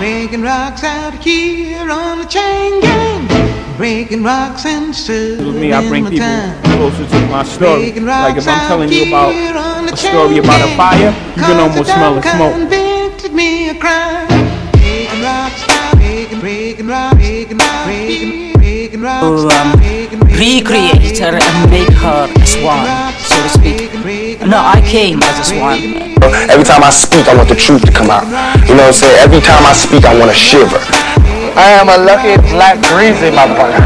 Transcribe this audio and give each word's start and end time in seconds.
breaking 0.00 0.40
rocks 0.40 0.82
out 0.82 1.12
here 1.22 1.90
on 1.90 2.16
the 2.20 2.24
chain 2.24 2.80
gang. 2.80 3.28
Breaking 3.76 4.24
rocks 4.24 4.64
and 4.64 4.88
With 4.88 5.60
me, 5.60 5.74
I 5.74 5.86
bring 5.90 6.06
people 6.06 6.24
closer 6.72 7.06
to 7.06 7.26
my 7.28 7.42
story. 7.42 7.92
Like 8.00 8.38
if 8.38 8.48
I'm 8.48 8.66
telling 8.66 8.88
you 8.90 9.08
about 9.08 9.92
a 9.92 9.96
story 9.98 10.38
about 10.38 10.62
a 10.66 10.74
fire, 10.74 11.12
you 11.36 11.42
can 11.42 11.60
almost 11.60 11.90
smell 11.90 12.14
the 12.14 12.22
smoke. 12.22 12.54
Convicted 12.54 13.34
me 13.34 13.68
a 13.68 13.74
crime. 13.74 14.26
Breaking 14.72 15.20
rocks 15.20 15.68
out, 15.68 15.96
breaking, 15.96 16.40
breaking 16.40 16.86
rocks, 16.86 17.16
breaking, 17.16 17.58
breaking, 17.58 18.52
breaking 18.54 19.02
rocks 19.02 19.42
To 19.42 19.54
out, 19.54 19.76
breaking, 19.76 20.20
breaking 20.20 20.64
recreate 20.64 21.18
her 21.18 21.36
and 21.36 21.70
make 21.70 21.92
her 21.92 22.24
a 22.24 22.46
swan, 22.46 23.12
so 23.20 23.36
to 23.42 23.48
speak. 23.50 24.40
No, 24.46 24.56
I 24.64 24.80
came 24.80 25.22
as 25.22 25.40
a 25.40 25.44
swan. 25.44 26.09
Every 26.22 26.64
time 26.64 26.84
I 26.84 26.90
speak, 26.90 27.28
I 27.28 27.34
want 27.34 27.48
the 27.48 27.56
truth 27.56 27.82
to 27.86 27.92
come 27.92 28.10
out. 28.10 28.24
You 28.68 28.76
know 28.76 28.84
what 28.84 28.92
I'm 28.92 28.92
saying? 28.92 29.18
Every 29.24 29.40
time 29.40 29.64
I 29.64 29.72
speak, 29.72 30.04
I 30.04 30.12
want 30.18 30.30
to 30.30 30.36
shiver. 30.36 30.80
I 31.56 31.76
am 31.80 31.88
a 31.88 31.96
lucky 31.96 32.36
black 32.52 32.76
greasy 32.92 33.32
motherfucker. 33.32 33.80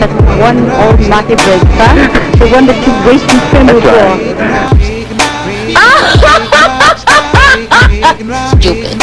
that 0.00 0.10
one 0.38 0.70
old 0.70 0.98
naughty 1.10 1.34
breakfast, 1.34 1.66
the 2.38 2.46
one 2.48 2.66
that 2.66 2.78
keeps 2.80 3.02
wasting 3.04 3.42
film 3.50 3.66
That's 8.00 8.22
right. 8.22 8.60
Stupid. 8.60 9.02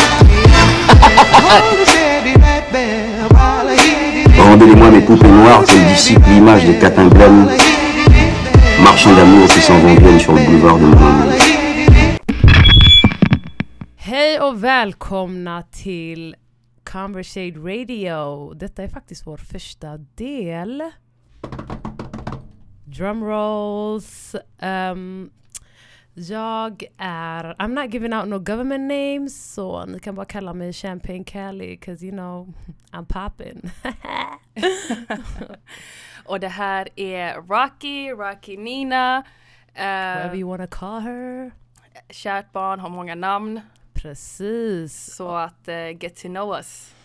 Rendez-moi 4.38 4.90
mes 4.90 5.02
poupées 5.02 5.28
noires, 5.28 5.64
qu'elles 5.66 5.86
dissipent 5.94 6.26
l'image 6.28 6.66
des 6.66 6.76
catins 6.76 7.06
blêmes, 7.06 7.48
marchands 8.84 9.14
d'amour 9.14 9.48
qui 9.48 9.62
s'en 9.62 9.78
vont 9.78 9.94
bien 9.94 10.20
sur 10.20 10.34
le 10.34 10.42
boulevard 10.42 10.78
de 10.78 10.86
mon 10.86 10.98
amour. 10.98 11.41
Hej 14.12 14.40
och 14.42 14.64
välkomna 14.64 15.62
till 15.62 16.36
Conversate 16.84 17.60
Radio. 17.60 18.54
Detta 18.54 18.84
är 18.84 18.88
faktiskt 18.88 19.28
vår 19.28 19.38
första 19.38 19.98
del. 19.98 20.84
Drumrolls. 22.86 24.36
Um, 24.60 25.32
jag 26.14 26.84
är... 26.98 27.54
I'm 27.54 27.84
not 27.84 27.94
giving 27.94 28.14
out 28.14 28.28
no 28.28 28.40
government 28.40 28.92
names, 28.92 29.54
så 29.54 29.86
ni 29.86 30.00
kan 30.00 30.16
bara 30.16 30.26
kalla 30.26 30.54
mig 30.54 30.74
Champagne 30.74 31.24
Cali, 31.24 31.78
cause 31.78 32.06
you 32.06 32.12
know, 32.12 32.54
I'm 32.92 33.06
popping. 33.06 33.62
Och 36.26 36.40
det 36.40 36.48
här 36.48 36.90
är 36.96 37.36
Rocky, 37.36 38.10
Rocky 38.10 38.58
Nina. 38.58 39.24
Whatever 39.74 40.34
Uh, 40.34 40.40
you 40.40 40.50
wanna 40.50 40.68
call 40.68 41.02
her. 41.02 41.52
kärt 42.10 42.52
barn 42.52 42.80
har 42.80 42.90
många 42.90 43.16
namn. 43.16 43.62
Precis. 44.02 45.16
Så 45.16 45.36
att 45.36 45.68
eh, 45.68 45.90
get 45.90 46.16
to 46.16 46.28
know 46.28 46.56
us. 46.56 46.96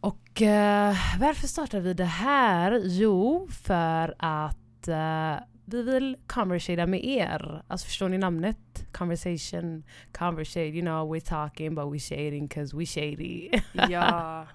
Och 0.00 0.42
eh, 0.42 0.94
varför 1.20 1.46
startar 1.46 1.80
vi 1.80 1.94
det 1.94 2.04
här? 2.04 2.80
Jo, 2.84 3.48
för 3.62 4.14
att 4.18 4.88
eh, 4.88 5.36
vi 5.64 5.82
vill 5.82 6.16
conversata 6.26 6.86
med 6.86 7.04
er. 7.04 7.62
Alltså 7.68 7.86
förstår 7.86 8.08
ni 8.08 8.18
namnet? 8.18 8.86
Conversation, 8.92 9.84
conversate, 10.12 10.66
you 10.66 10.80
know 10.80 11.14
we're 11.14 11.28
talking 11.28 11.74
but 11.74 11.84
we're 11.84 12.08
shading 12.08 12.48
cause 12.48 12.76
we 12.76 12.86
shady. 12.86 13.50
Ja. 13.88 14.46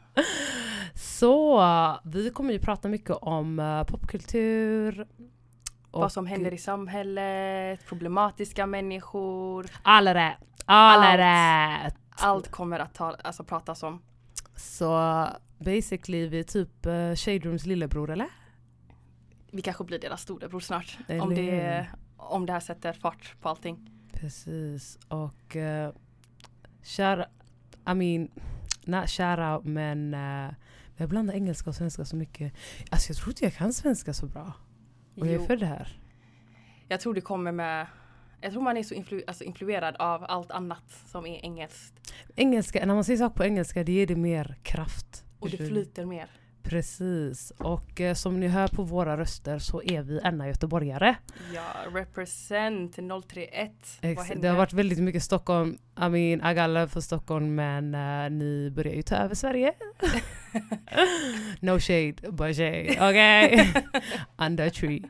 Så 0.94 1.62
vi 2.04 2.30
kommer 2.30 2.54
ju 2.54 2.60
prata 2.60 2.88
mycket 2.88 3.16
om 3.22 3.86
popkultur. 3.88 5.08
Vad 5.92 6.12
som 6.12 6.28
händer 6.28 6.54
i 6.54 6.58
samhället, 6.58 7.86
problematiska 7.86 8.66
människor. 8.66 9.66
Alla 9.84 10.14
rätt! 10.14 10.55
Alla 10.66 11.84
Allt. 11.84 11.96
Allt 12.18 12.52
kommer 12.52 12.80
att 12.80 12.94
ta, 12.94 13.16
alltså, 13.24 13.44
pratas 13.44 13.84
om. 13.84 14.02
Så 14.56 15.28
basically 15.58 16.28
vi 16.28 16.40
är 16.40 16.44
typ 16.44 16.86
uh, 16.86 17.16
Shade 17.16 17.40
Rooms 17.40 17.66
lillebror 17.66 18.12
eller? 18.12 18.30
Vi 19.52 19.62
kanske 19.62 19.84
blir 19.84 20.00
deras 20.00 20.22
storebror 20.22 20.60
snart. 20.60 20.98
Eller 21.08 21.22
Om 21.22 21.36
det, 21.36 21.88
om 22.18 22.46
det 22.46 22.54
här 22.54 22.60
sätter 22.60 22.94
fart 22.94 23.36
på 23.42 23.50
allting. 23.50 23.90
Precis 24.14 24.98
och 25.08 25.56
uh, 25.56 25.90
shout, 26.84 27.26
I 27.88 27.94
mean, 27.94 28.30
not 28.86 29.10
shout 29.10 29.40
out 29.40 29.66
men 29.66 30.14
uh, 30.14 30.54
jag 30.98 31.10
blandar 31.10 31.34
engelska 31.34 31.70
och 31.70 31.76
svenska 31.76 32.06
så 32.06 32.16
mycket. 32.16 32.54
Alltså 32.92 33.10
jag 33.10 33.18
tror 33.18 33.30
inte 33.30 33.44
jag 33.44 33.54
kan 33.54 33.74
svenska 33.74 34.14
så 34.14 34.26
bra. 34.26 34.54
Och 35.16 35.28
jag 35.28 35.34
är 35.34 35.40
Jo. 35.40 35.46
född 35.46 35.64
här. 35.64 36.00
Jag 36.88 37.00
tror 37.00 37.14
det 37.14 37.22
kommer 37.22 37.52
med 37.52 37.88
jag 38.42 38.52
tror 38.52 38.62
man 38.62 38.78
är 38.78 38.84
så 38.84 38.94
influ, 38.94 39.24
alltså 39.28 39.44
influerad 39.44 39.96
av 40.00 40.26
allt 40.28 40.52
annat 40.52 41.04
som 41.08 41.26
är 41.26 41.46
engelskt. 41.46 42.14
Engelska, 42.36 42.86
när 42.86 42.94
man 42.94 43.04
säger 43.04 43.18
saker 43.18 43.36
på 43.36 43.44
engelska 43.44 43.84
det 43.84 43.92
ger 43.92 44.08
det 44.08 44.16
mer 44.16 44.56
kraft. 44.64 45.26
Och 45.40 45.50
det 45.50 45.58
flyter 45.58 46.06
mer. 46.06 46.30
Precis. 46.66 47.52
Och 47.58 48.02
eh, 48.02 48.14
som 48.14 48.40
ni 48.40 48.48
hör 48.48 48.68
på 48.68 48.84
våra 48.84 49.18
röster 49.18 49.60
så 49.60 49.82
är 49.84 50.02
vi 50.02 50.20
ena 50.24 50.48
göteborgare. 50.48 51.16
Ja, 51.54 51.64
represent 51.94 52.96
031. 53.28 53.72
Vad 54.02 54.12
Ex- 54.12 54.32
det 54.36 54.48
har 54.48 54.58
varit 54.58 54.74
väldigt 54.74 55.00
mycket 55.00 55.24
Stockholm. 55.24 55.78
I 55.98 56.10
mean, 56.10 56.52
I 56.52 56.54
got 56.62 56.70
love 56.70 56.88
för 56.88 57.02
Stockholm 57.02 57.56
men 57.56 57.96
eh, 57.96 58.30
ni 58.30 58.72
börjar 58.76 58.94
ju 58.94 59.02
ta 59.02 59.16
över 59.16 59.36
Sverige. 59.36 59.74
no 61.60 61.80
shade, 61.80 62.16
but 62.32 62.56
shade. 62.56 62.92
Okay? 62.92 63.68
Under 64.38 64.70
tree. 64.70 65.02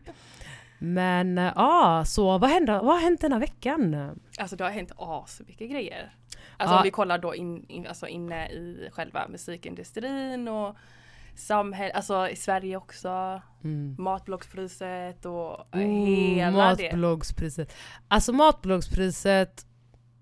Men 0.80 1.38
ja, 1.38 1.54
ah, 1.56 2.06
så 2.06 2.38
vad, 2.38 2.50
hände, 2.50 2.72
vad 2.72 2.86
har 2.96 3.02
hänt 3.02 3.22
denna 3.22 3.40
veckan? 3.40 3.96
Alltså 4.40 4.56
det 4.56 4.64
har 4.64 4.72
hänt 4.72 4.92
as 4.98 5.42
mycket 5.48 5.72
grejer. 5.72 6.14
Alltså 6.58 6.74
Ja. 6.74 6.78
om 6.80 6.84
vi 6.84 6.92
kollar 6.92 7.18
då 7.18 7.36
in, 7.36 7.66
in, 7.70 7.88
alltså 7.88 8.08
inne 8.08 8.48
i 8.50 8.90
själva 8.92 9.28
musikindustrin 9.28 10.48
och 10.48 10.76
samhälle, 11.36 11.94
alltså 11.94 12.30
i 12.30 12.36
Sverige 12.36 12.78
också. 12.78 13.42
Mm. 13.64 13.96
Matbloggspriset 14.00 15.26
och 15.26 15.76
Oh, 15.76 15.80
hela 15.80 16.76
det. 16.76 16.84
matbloggspriset. 16.84 17.74
Alltså 18.08 18.34
matbloggspriset, 18.34 19.66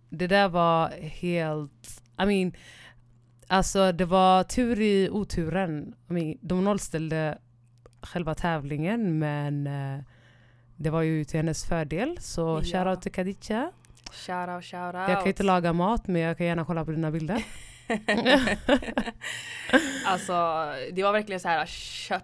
det 0.10 0.28
där 0.28 0.50
var 0.50 0.90
helt... 1.02 2.02
I 2.22 2.26
mean, 2.26 2.54
alltså 3.48 3.92
det 3.92 4.06
var 4.06 4.44
tur 4.44 4.80
i 4.82 5.10
oturen. 5.10 5.96
I 6.10 6.14
mean, 6.14 6.38
de 6.42 6.64
nollställde 6.64 7.38
själva 8.02 8.36
tävlingen 8.36 9.20
men 9.20 9.68
eh, 9.68 10.04
det 10.76 10.90
var 10.90 11.02
ju 11.02 11.24
till 11.24 11.38
hennes 11.40 11.66
fördel. 11.66 12.18
Så 12.22 12.42
Ja. 12.42 12.84
shoutout 12.84 13.02
till 13.02 13.12
Khadija. 13.12 13.72
Shout 14.12 14.50
out, 14.50 14.64
shout 14.66 14.96
out. 14.96 15.10
Jag 15.10 15.20
kan 15.20 15.28
inte 15.28 15.44
laga 15.44 15.74
mat 15.74 16.08
men 16.08 16.22
jag 16.22 16.38
kan 16.38 16.46
gärna 16.48 16.66
kolla 16.66 16.86
på 16.86 16.92
dina 16.92 17.12
bilder. 17.12 17.44
alltså 20.06 20.34
det 20.92 21.04
var 21.04 21.12
verkligen 21.14 21.40
så 21.40 21.48
här 21.48 21.66
shut, 21.66 22.24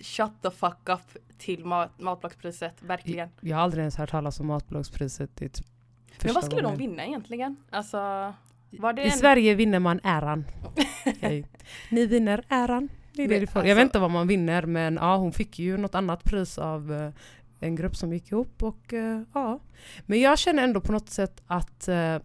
shut 0.00 0.42
the 0.42 0.50
fuck 0.50 0.88
up 0.88 1.22
till 1.38 1.64
mat, 1.64 1.90
matbloggspriset, 2.00 2.82
verkligen. 2.82 3.28
Jag 3.40 3.56
har 3.56 3.62
aldrig 3.64 3.82
ens 3.82 3.96
hört 3.96 4.10
talas 4.10 4.40
om 4.40 4.46
matbloggspriset. 4.46 5.30
Det 5.36 5.48
typ 5.48 5.66
Men 6.24 6.34
vad 6.34 6.44
skulle 6.44 6.60
de 6.62 6.64
gången. 6.64 6.78
vinna 6.78 7.06
egentligen? 7.06 7.56
Alltså 7.70 7.98
var 8.70 8.92
det 8.92 9.02
I 9.02 9.04
en... 9.04 9.10
Sverige 9.18 9.54
vinner 9.54 9.78
man 9.78 10.00
äran. 10.02 10.44
Hej. 11.20 11.46
Ni 11.90 12.06
vinner 12.06 12.44
äran. 12.48 12.88
Det 13.12 13.22
är 13.24 13.28
det 13.28 13.34
Men 13.34 13.40
du 13.40 13.46
får. 13.46 13.62
Jag 13.62 13.70
alltså- 13.70 13.76
vet 13.76 13.84
inte 13.88 13.98
vad 13.98 14.10
man 14.10 14.26
vinner 14.28 14.62
men 14.62 14.94
ja, 14.94 15.16
hon 15.16 15.32
fick 15.32 15.58
ju 15.58 15.76
något 15.76 15.94
annat 15.94 16.24
pris 16.24 16.58
av 16.58 16.92
eh, 16.92 17.10
en 17.60 17.76
grupp 17.76 17.96
som 17.96 18.12
gick 18.12 18.32
ihop. 18.32 18.62
Och, 18.62 18.92
eh, 18.94 19.22
ja. 19.34 19.60
Men 20.06 20.20
jag 20.20 20.38
känner 20.38 20.62
ändå 20.64 20.80
på 20.80 20.92
något 20.92 21.10
sätt 21.10 21.42
att 21.46 21.88
eh, 21.88 22.16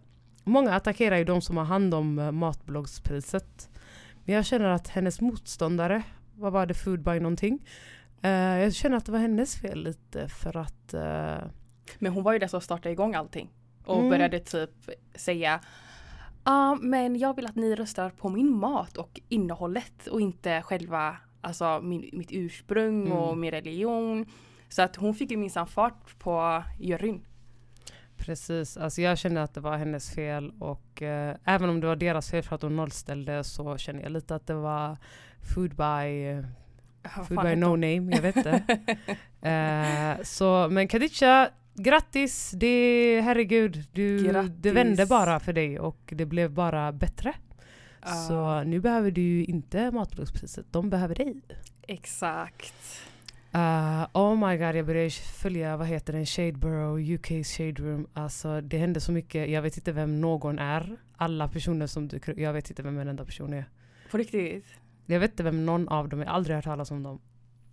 många 0.44 0.74
attackerar 0.74 1.16
ju 1.16 1.24
de 1.24 1.40
som 1.42 1.56
har 1.56 1.64
hand 1.64 1.94
om 1.94 2.18
eh, 2.18 2.30
matbloggspriset. 2.32 3.68
Men 4.24 4.34
jag 4.34 4.46
känner 4.46 4.68
att 4.68 4.88
hennes 4.88 5.20
motståndare, 5.20 6.02
vad 6.34 6.52
var 6.52 6.66
det, 6.66 6.74
Food 6.74 7.02
by 7.02 7.20
någonting? 7.20 7.66
Eh, 8.22 8.30
jag 8.30 8.74
känner 8.74 8.96
att 8.96 9.06
det 9.06 9.12
var 9.12 9.18
hennes 9.18 9.56
fel 9.56 9.84
lite 9.84 10.28
för 10.28 10.56
att 10.56 10.94
eh, 10.94 11.48
Men 11.98 12.12
hon 12.12 12.22
var 12.24 12.32
ju 12.32 12.38
den 12.38 12.48
som 12.48 12.60
startade 12.60 12.92
igång 12.92 13.14
allting. 13.14 13.50
Och 13.84 13.96
Mm. 13.98 14.10
började 14.10 14.40
typ 14.40 14.70
säga 15.14 15.60
Ja 16.44 16.74
men 16.74 17.16
jag 17.18 17.36
vill 17.36 17.46
att 17.46 17.56
ni 17.56 17.74
röstar 17.74 18.10
på 18.10 18.28
min 18.28 18.50
mat 18.56 18.96
och 18.96 19.20
innehållet 19.28 20.06
och 20.06 20.20
inte 20.20 20.62
själva 20.62 21.16
alltså 21.40 21.80
min, 21.82 22.10
mitt 22.12 22.28
ursprung 22.32 23.06
Mm. 23.06 23.12
och 23.18 23.38
min 23.38 23.50
religion. 23.50 24.26
Så 24.74 24.82
att 24.82 24.96
hon 24.96 25.14
fick 25.14 25.30
ju 25.30 25.36
minsann 25.36 25.66
fart 25.66 26.18
på 26.18 26.62
juryn. 26.80 27.24
Precis, 28.16 28.76
alltså 28.76 29.02
jag 29.02 29.18
kände 29.18 29.42
att 29.42 29.54
det 29.54 29.60
var 29.60 29.76
hennes 29.76 30.14
fel 30.14 30.52
och 30.58 31.02
eh, 31.02 31.36
även 31.44 31.70
om 31.70 31.80
det 31.80 31.86
var 31.86 31.96
deras 31.96 32.30
fel 32.30 32.42
för 32.42 32.54
att 32.54 32.60
de 32.60 32.76
nollställde 32.76 33.44
så 33.44 33.78
känner 33.78 34.02
jag 34.02 34.12
lite 34.12 34.34
att 34.34 34.46
det 34.46 34.54
var 34.54 34.96
food 35.54 35.70
by, 35.70 36.42
food 37.28 37.42
by 37.42 37.56
no 37.56 37.66
hon? 37.66 37.80
name, 37.80 38.16
jag 38.16 38.22
vet 38.22 38.36
inte. 38.36 38.62
eh, 39.48 40.22
så, 40.22 40.68
men 40.70 40.88
Khadija, 40.88 41.50
grattis! 41.74 42.50
Det, 42.50 43.20
herregud, 43.20 43.84
du, 43.92 44.18
det 44.18 44.32
Grattis. 44.32 44.72
vände 44.72 45.06
bara 45.06 45.40
för 45.40 45.52
dig 45.52 45.78
och 45.78 46.12
det 46.16 46.26
blev 46.26 46.50
bara 46.50 46.92
bättre. 46.92 47.34
Så 48.28 48.62
nu 48.62 48.80
behöver 48.80 49.10
du 49.10 49.44
inte 49.44 49.90
Matbloggspriset, 49.90 50.66
de 50.70 50.90
behöver 50.90 51.14
dig. 51.14 51.40
Exakt. 51.82 52.74
Uh, 53.56 54.06
oh 54.12 54.48
my 54.48 54.56
god, 54.56 54.76
jag 54.76 54.86
började 54.86 55.10
följa, 55.10 55.76
vad 55.76 55.86
heter 55.86 56.12
den, 56.12 56.26
Shadeborough, 56.26 57.00
UK's 57.00 57.44
Shade 57.44 57.82
Room. 57.82 58.06
Alltså 58.12 58.60
det 58.60 58.78
hände 58.78 59.00
så 59.00 59.12
mycket, 59.12 59.50
jag 59.50 59.62
vet 59.62 59.76
inte 59.76 59.92
vem 59.92 60.20
någon 60.20 60.58
är. 60.58 60.96
Alla 61.16 61.48
personer 61.48 61.86
som 61.86 62.04
upp, 62.04 62.38
jag 62.38 62.52
vet 62.52 62.70
inte 62.70 62.82
vem 62.82 62.98
en 62.98 63.08
enda 63.08 63.24
person 63.24 63.52
är. 63.52 63.64
På 64.10 64.18
riktigt. 64.18 64.66
Jag 65.06 65.20
vet 65.20 65.30
inte 65.30 65.42
vem 65.42 65.66
någon 65.66 65.88
av 65.88 66.08
dem 66.08 66.20
är, 66.20 66.24
jag 66.24 66.30
har 66.30 66.36
aldrig 66.36 66.56
hört 66.56 66.64
talas 66.64 66.90
om 66.90 67.02
de 67.02 67.20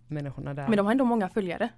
människorna 0.07 0.53
där. 0.53 0.67
Men 0.67 0.77
de 0.77 0.85
har 0.85 0.91
ändå 0.91 1.05
många 1.05 1.29
följare. 1.29 1.69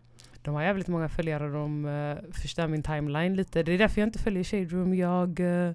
De 0.41 0.55
har 0.55 0.63
jävligt 0.63 0.88
många 0.88 1.09
följare 1.09 1.45
och 1.45 1.51
de 1.51 1.85
uh, 1.85 2.17
förstör 2.31 2.67
min 2.67 2.83
timeline 2.83 3.35
lite. 3.35 3.63
Det 3.63 3.71
är 3.71 3.77
därför 3.77 4.01
jag 4.01 4.07
inte 4.07 4.19
följer 4.19 4.44
Shade 4.44 4.65
Room. 4.65 4.95
Jag, 4.95 5.39
uh, 5.39 5.71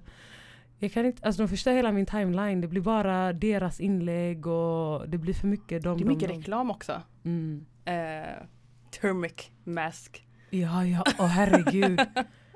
jag 0.79 0.91
kan 0.91 1.05
inte, 1.05 1.25
alltså 1.25 1.41
de 1.41 1.47
förstör 1.47 1.73
hela 1.73 1.91
min 1.91 2.05
timeline. 2.05 2.61
Det 2.61 2.67
blir 2.67 2.81
bara 2.81 3.33
deras 3.33 3.79
inlägg 3.79 4.47
och 4.47 5.09
det 5.09 5.17
blir 5.17 5.33
för 5.33 5.47
mycket. 5.47 5.83
De, 5.83 5.97
Det 5.97 6.03
är 6.03 6.05
de, 6.05 6.13
mycket 6.13 6.29
de. 6.29 6.35
reklam 6.35 6.71
också. 6.71 7.01
Mm. 7.23 7.65
Eh, 7.85 8.45
turmeric 8.91 9.51
mask. 9.63 10.25
Ja, 10.49 10.85
ja, 10.85 11.03
åh 11.19 11.27
herregud. 11.27 11.99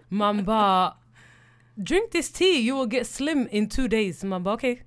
Man 0.10 0.46
bara 0.46 0.98
Drink 1.76 2.12
this 2.12 2.32
tea, 2.32 2.60
you 2.60 2.80
will 2.80 2.94
get 2.94 3.08
slim 3.08 3.48
in 3.52 3.70
two 3.70 3.88
days. 3.88 4.24
Man 4.24 4.44
bara 4.44 4.56
okej. 4.56 4.84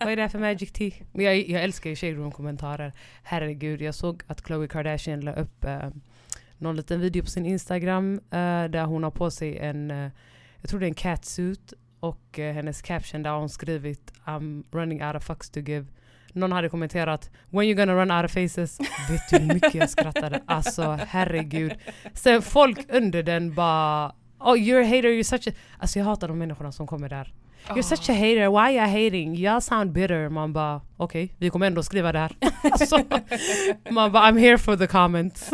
Vad 0.00 0.08
är 0.12 0.16
det 0.16 0.22
här 0.22 0.28
för 0.28 0.38
magic 0.38 0.72
tea? 0.72 0.90
Men 1.12 1.24
jag, 1.24 1.48
jag 1.48 1.62
älskar 1.62 1.90
ju 1.90 1.96
Shade 1.96 2.12
Room-kommentarer. 2.12 2.92
Herregud, 3.22 3.82
jag 3.82 3.94
såg 3.94 4.22
att 4.26 4.42
Khloe 4.42 4.68
Kardashian 4.68 5.20
la 5.20 5.32
upp 5.32 5.64
eh, 5.64 5.90
någon 6.58 6.76
liten 6.76 7.00
video 7.00 7.22
på 7.22 7.30
sin 7.30 7.46
Instagram 7.46 8.14
eh, 8.14 8.64
där 8.64 8.84
hon 8.84 9.02
har 9.02 9.10
på 9.10 9.30
sig 9.30 9.58
en, 9.58 9.90
eh, 9.90 10.10
jag 10.60 10.70
tror 10.70 10.80
det 10.80 10.86
är 10.86 10.88
en 10.88 10.94
catsuit 10.94 11.72
och 12.00 12.38
eh, 12.38 12.54
hennes 12.54 12.82
caption 12.82 13.22
där 13.22 13.30
hon 13.30 13.48
skrivit 13.48 14.12
I'm 14.24 14.64
running 14.70 15.04
out 15.04 15.16
of 15.16 15.24
fucks 15.24 15.50
to 15.50 15.60
give. 15.60 15.86
Någon 16.32 16.52
hade 16.52 16.68
kommenterat 16.68 17.30
When 17.50 17.64
you 17.64 17.74
gonna 17.74 17.94
run 17.94 18.10
out 18.10 18.24
of 18.24 18.32
faces? 18.32 18.80
Vet 19.10 19.30
du 19.30 19.38
hur 19.38 19.54
mycket 19.54 19.74
jag 19.74 19.90
skrattade? 19.90 20.42
Alltså 20.46 20.98
herregud. 21.08 21.72
Sen 22.14 22.42
folk 22.42 22.78
under 22.88 23.22
den 23.22 23.54
bara 23.54 24.12
Oh 24.44 24.56
you're 24.56 24.80
a 24.80 24.84
hater, 24.84 25.08
you're 25.08 25.22
such 25.22 25.48
a... 25.48 25.50
Alltså 25.78 25.98
jag 25.98 26.06
hatar 26.06 26.28
de 26.28 26.38
människorna 26.38 26.72
som 26.72 26.86
kommer 26.86 27.08
där. 27.08 27.32
You're 27.68 27.82
such 27.82 28.10
a 28.10 28.12
hater, 28.12 28.48
why 28.50 28.78
are 28.78 28.88
you 28.88 29.04
hating? 29.04 29.34
Jag 29.34 29.62
sound 29.62 29.92
bitter. 29.92 30.28
Man 30.28 30.52
bara 30.52 30.80
okej, 30.96 31.34
vi 31.38 31.50
kommer 31.50 31.66
ändå 31.66 31.82
skriva 31.82 32.12
det 32.12 32.18
här. 32.18 32.32
Så, 32.86 32.98
man 33.90 34.12
bara 34.12 34.30
I'm 34.30 34.38
here 34.38 34.58
for 34.58 34.76
the 34.76 34.86
comments. 34.86 35.50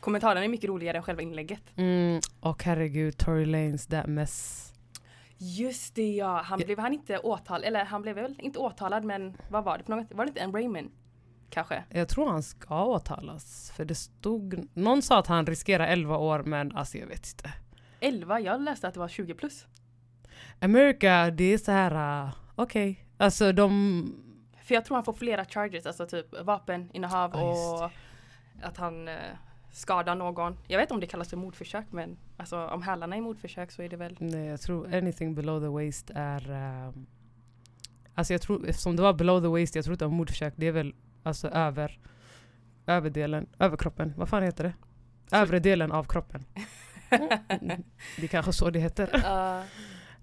Kommentaren 0.00 0.42
är 0.42 0.48
mycket 0.48 0.68
roligare 0.68 0.96
än 0.96 1.02
själva 1.02 1.22
inlägget. 1.22 1.62
Mm, 1.76 2.20
och 2.40 2.64
herregud, 2.64 3.16
Tory 3.18 3.44
Lanes, 3.44 3.86
that 3.86 4.06
mess. 4.06 4.64
Just 5.38 5.94
det 5.94 6.10
ja, 6.10 6.42
han 6.44 6.58
blev 6.58 6.78
han 6.78 6.92
inte 6.92 7.18
åtalad, 7.18 7.64
eller 7.64 7.84
han 7.84 8.02
blev 8.02 8.14
väl 8.14 8.36
inte 8.38 8.58
åtalad 8.58 9.04
men 9.04 9.36
vad 9.48 9.64
var 9.64 9.78
det 9.78 9.84
för 9.84 9.96
något? 9.96 10.12
Var 10.12 10.24
det 10.24 10.28
inte 10.28 10.40
en 10.40 10.52
Raymond? 10.52 10.90
Kanske? 11.50 11.84
Jag 11.90 12.08
tror 12.08 12.28
han 12.28 12.42
ska 12.42 12.84
åtalas. 12.84 13.72
För 13.76 13.84
det 13.84 13.94
stod... 13.94 14.68
Någon 14.74 15.02
sa 15.02 15.18
att 15.18 15.26
han 15.26 15.46
riskerar 15.46 15.86
11 15.86 16.16
år 16.16 16.42
men 16.42 16.76
alltså 16.76 16.98
jag 16.98 17.06
vet 17.06 17.30
inte. 17.30 17.52
11, 18.00 18.40
jag 18.40 18.60
läste 18.60 18.88
att 18.88 18.94
det 18.94 19.00
var 19.00 19.08
20 19.08 19.34
plus. 19.34 19.66
America, 20.60 21.30
det 21.30 21.52
är 21.52 21.58
så 21.58 21.72
här, 21.72 22.24
uh, 22.24 22.34
okej. 22.54 23.04
Alltså 23.16 23.52
de... 23.52 24.24
För 24.62 24.74
jag 24.74 24.84
tror 24.84 24.96
han 24.96 25.04
får 25.04 25.12
flera 25.12 25.44
charges, 25.44 25.86
alltså 25.86 26.06
typ 26.06 26.40
vapeninnehav 26.40 27.30
just 27.30 27.82
och 27.82 27.90
att 28.62 28.76
han 28.76 29.08
skadar 29.78 30.14
någon. 30.14 30.58
Jag 30.66 30.78
vet 30.78 30.84
inte 30.84 30.94
om 30.94 31.00
det 31.00 31.06
kallas 31.06 31.28
för 31.28 31.36
mordförsök 31.36 31.86
men 31.90 32.16
alltså 32.36 32.66
om 32.66 32.82
hälarna 32.82 33.16
är 33.16 33.20
mordförsök 33.20 33.70
så 33.70 33.82
är 33.82 33.88
det 33.88 33.96
väl 33.96 34.16
Nej, 34.20 34.46
jag 34.46 34.60
tror 34.60 34.94
anything 34.94 35.34
below 35.34 35.60
the 35.60 35.68
waist 35.68 36.10
är... 36.14 36.50
Um, 36.50 37.06
alltså 38.14 38.34
jag 38.34 38.42
tror, 38.42 38.68
eftersom 38.68 38.96
det 38.96 39.02
var 39.02 39.12
below 39.12 39.40
the 39.40 39.48
waist, 39.48 39.74
jag 39.74 39.84
tror 39.84 39.92
inte 39.92 40.04
det 40.04 40.08
var 40.08 40.16
mordförsök. 40.16 40.54
Det 40.56 40.66
är 40.66 40.72
väl 40.72 40.94
alltså 41.22 41.48
över... 41.48 41.98
Överdelen, 42.86 43.46
överkroppen. 43.58 44.14
Vad 44.16 44.28
fan 44.28 44.42
heter 44.42 44.64
det? 44.64 44.74
Övre 45.36 45.58
delen 45.58 45.92
av 45.92 46.04
kroppen. 46.04 46.44
Mm, 47.10 47.28
det 48.16 48.22
är 48.22 48.26
kanske 48.26 48.52
så 48.52 48.70
det 48.70 48.78
heter. 48.78 49.16
uh, 49.16 49.64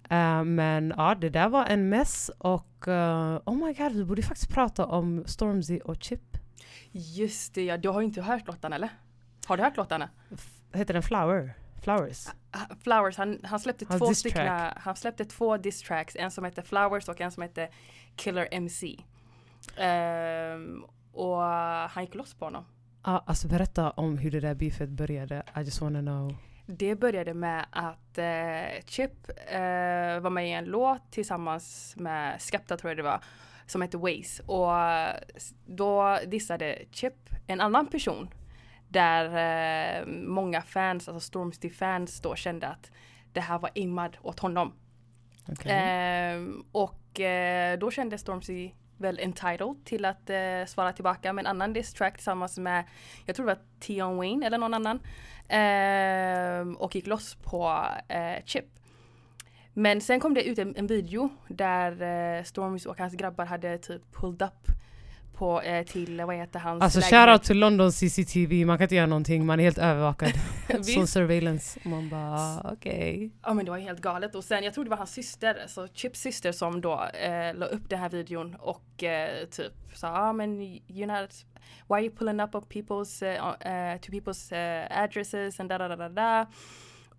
Eh, 0.10 0.44
men 0.44 0.94
ja, 0.98 1.16
det 1.16 1.30
där 1.30 1.50
var 1.50 1.66
en 1.66 1.90
mess 1.90 2.32
och 2.38 2.88
eh, 2.88 3.40
oh 3.46 3.56
my 3.56 3.74
god, 3.74 3.92
vi 3.92 4.06
borde 4.06 4.22
faktiskt 4.22 4.50
prata 4.50 4.86
om 4.86 5.24
Stormzy 5.26 5.80
och 5.80 6.04
Chip. 6.04 6.38
Just 6.92 7.54
det 7.54 7.64
ja, 7.64 7.78
du 7.78 7.90
har 7.90 8.02
ju 8.02 8.06
inte 8.08 8.22
hört 8.22 8.48
låten 8.48 8.74
eller? 8.74 8.90
Har 9.46 9.58
du 9.58 9.64
hört 9.64 9.78
låten? 9.78 10.04
F- 10.32 10.50
heter 10.74 10.94
den 10.94 11.04
Flower? 11.04 11.54
Flowers? 11.84 12.28
Ah, 12.52 12.60
Flowers, 12.84 13.18
han, 13.18 13.40
han 13.44 13.60
släppte 13.60 13.86
Hans 13.90 14.00
två 14.02 14.14
stycken, 14.14 14.46
track. 14.46 14.74
han 14.78 14.96
släppte 14.96 15.26
två 15.26 15.58
diss 15.58 15.82
tracks, 15.82 16.16
en 16.16 16.32
som 16.32 16.46
heter 16.46 16.62
Flowers 16.62 17.10
och 17.10 17.22
en 17.22 17.32
som 17.32 17.44
heter 17.44 17.70
Killer 18.16 18.48
MC. 18.52 18.98
Ehm, 19.78 20.84
och 21.14 21.42
han 21.90 22.04
gick 22.04 22.16
loss 22.16 22.34
på 22.34 22.46
honom. 22.46 22.66
Ja, 23.04 23.24
alltså 23.28 23.48
berätta 23.48 23.92
om 23.92 24.18
hur 24.18 24.32
det 24.32 24.40
där 24.40 24.54
beefet 24.56 24.90
började. 24.90 25.44
I 25.58 25.60
just 25.60 25.82
wanna 25.82 26.00
know. 26.02 26.36
Det 26.66 26.96
började 26.96 27.34
med 27.34 27.66
att 27.72 28.18
eh, 28.18 28.84
Chip 28.86 29.30
eh, 29.48 30.20
var 30.20 30.30
med 30.30 30.48
i 30.48 30.52
en 30.52 30.66
låt 30.66 31.12
tillsammans 31.12 31.94
med 31.98 32.42
Skepta 32.42 32.78
tror 32.78 32.90
jag 32.90 32.98
det 32.98 33.04
var, 33.04 33.20
som 33.66 33.82
heter 33.82 33.98
Waze. 33.98 34.44
Och 34.46 34.80
eh, 34.80 35.16
då 35.66 36.20
dissade 36.28 36.80
Chip 36.92 37.14
en 37.48 37.62
annan 37.62 37.88
person 37.88 38.30
där 38.90 39.26
eh, 39.26 40.06
många 40.08 40.62
fans, 40.62 41.08
alltså 41.08 41.20
Stormzy-fans 41.20 42.22
då 42.22 42.36
kände 42.36 42.68
att 42.68 42.92
det 43.34 43.42
här 43.42 43.60
var 43.60 43.70
aimmad 43.76 44.18
åt 44.22 44.40
honom. 44.40 44.74
Okej. 45.52 45.72
Ehm, 45.72 46.64
och 46.72 47.20
eh, 47.20 47.80
då 47.80 47.92
kände 47.92 48.18
Stormzy 48.18 48.72
väl 48.98 49.20
entitled 49.20 49.86
till 49.86 50.06
att 50.06 50.30
eh, 50.30 50.66
svara 50.68 50.94
tillbaka 50.94 51.34
med 51.34 51.44
en 51.44 51.48
annan 51.48 51.74
diss 51.74 51.94
track 51.94 52.14
tillsammans 52.16 52.58
med, 52.58 52.84
jag 53.26 53.36
tror 53.36 53.46
det 53.46 53.54
var 53.54 53.62
Tion 53.80 54.18
Wayne 54.18 54.46
eller 54.46 54.58
någon 54.58 54.74
annan. 54.74 55.00
Ehm, 55.48 56.76
och 56.76 56.96
gick 56.96 57.08
loss 57.08 57.36
på 57.36 57.86
eh, 58.08 58.44
Chip. 58.46 58.66
Men 59.74 60.02
sen 60.02 60.20
kom 60.20 60.34
det 60.34 60.44
ut 60.44 60.60
en, 60.60 60.76
en 60.76 60.88
video 60.88 61.30
där 61.48 62.02
eh, 62.38 62.44
Stormzy 62.44 62.90
och 62.90 63.00
hans 63.00 63.14
grabbar 63.14 63.46
hade 63.46 63.78
typ 63.78 64.02
pulled 64.14 64.42
up 64.42 64.68
på, 65.36 65.62
eh, 65.62 65.86
till, 65.86 66.22
vad 66.22 66.36
heter 66.36 66.60
hans 66.60 66.84
Alltså 66.84 67.00
lägenhet. 67.00 67.28
shoutout 67.28 67.44
till 67.44 67.60
London 67.60 67.92
CCTV, 67.92 68.66
man 68.66 68.78
kan 68.78 68.84
inte 68.86 68.96
göra 68.96 69.06
någonting, 69.06 69.46
man 69.46 69.60
är 69.60 69.64
helt 69.64 69.78
övervakad. 69.78 70.32
Som 70.68 70.82
Visst. 71.02 71.14
surveillance. 71.14 71.80
Man 71.84 72.10
bara 72.10 72.72
okej. 72.74 73.32
Ja 73.44 73.54
men 73.54 73.66
det 73.66 73.72
var 73.72 73.78
helt 73.78 74.02
galet 74.02 74.36
och 74.36 74.44
sen 74.44 74.64
jag 74.64 74.74
tror 74.74 74.84
det 74.84 74.90
var 74.90 74.98
hans 74.98 75.12
syster, 75.14 75.60
alltså 75.62 75.88
Chips 75.94 76.20
syster 76.20 76.52
som 76.52 76.82
då 76.82 77.04
eh, 77.04 77.56
la 77.56 77.66
upp 77.66 77.90
den 77.90 78.00
här 78.00 78.10
videon 78.10 78.56
och 78.60 79.04
eh, 79.04 79.46
typ 79.46 79.74
sa 79.94 80.10
ah, 80.10 80.34
men 80.34 80.62
you're 80.62 81.22
not 81.22 81.30
why 81.88 81.96
are 81.96 82.02
you 82.04 82.16
pulling 82.16 82.40
up 82.42 82.56
of 82.56 82.64
people's 82.64 83.24
eh, 83.24 83.98
to 84.00 84.12
people's 84.12 84.54
eh, 84.56 85.04
addresses 85.04 85.60
and 85.60 85.70
da 85.70 85.78
da 85.78 85.88
da 85.88 85.96
da 85.96 86.10
da 86.10 86.46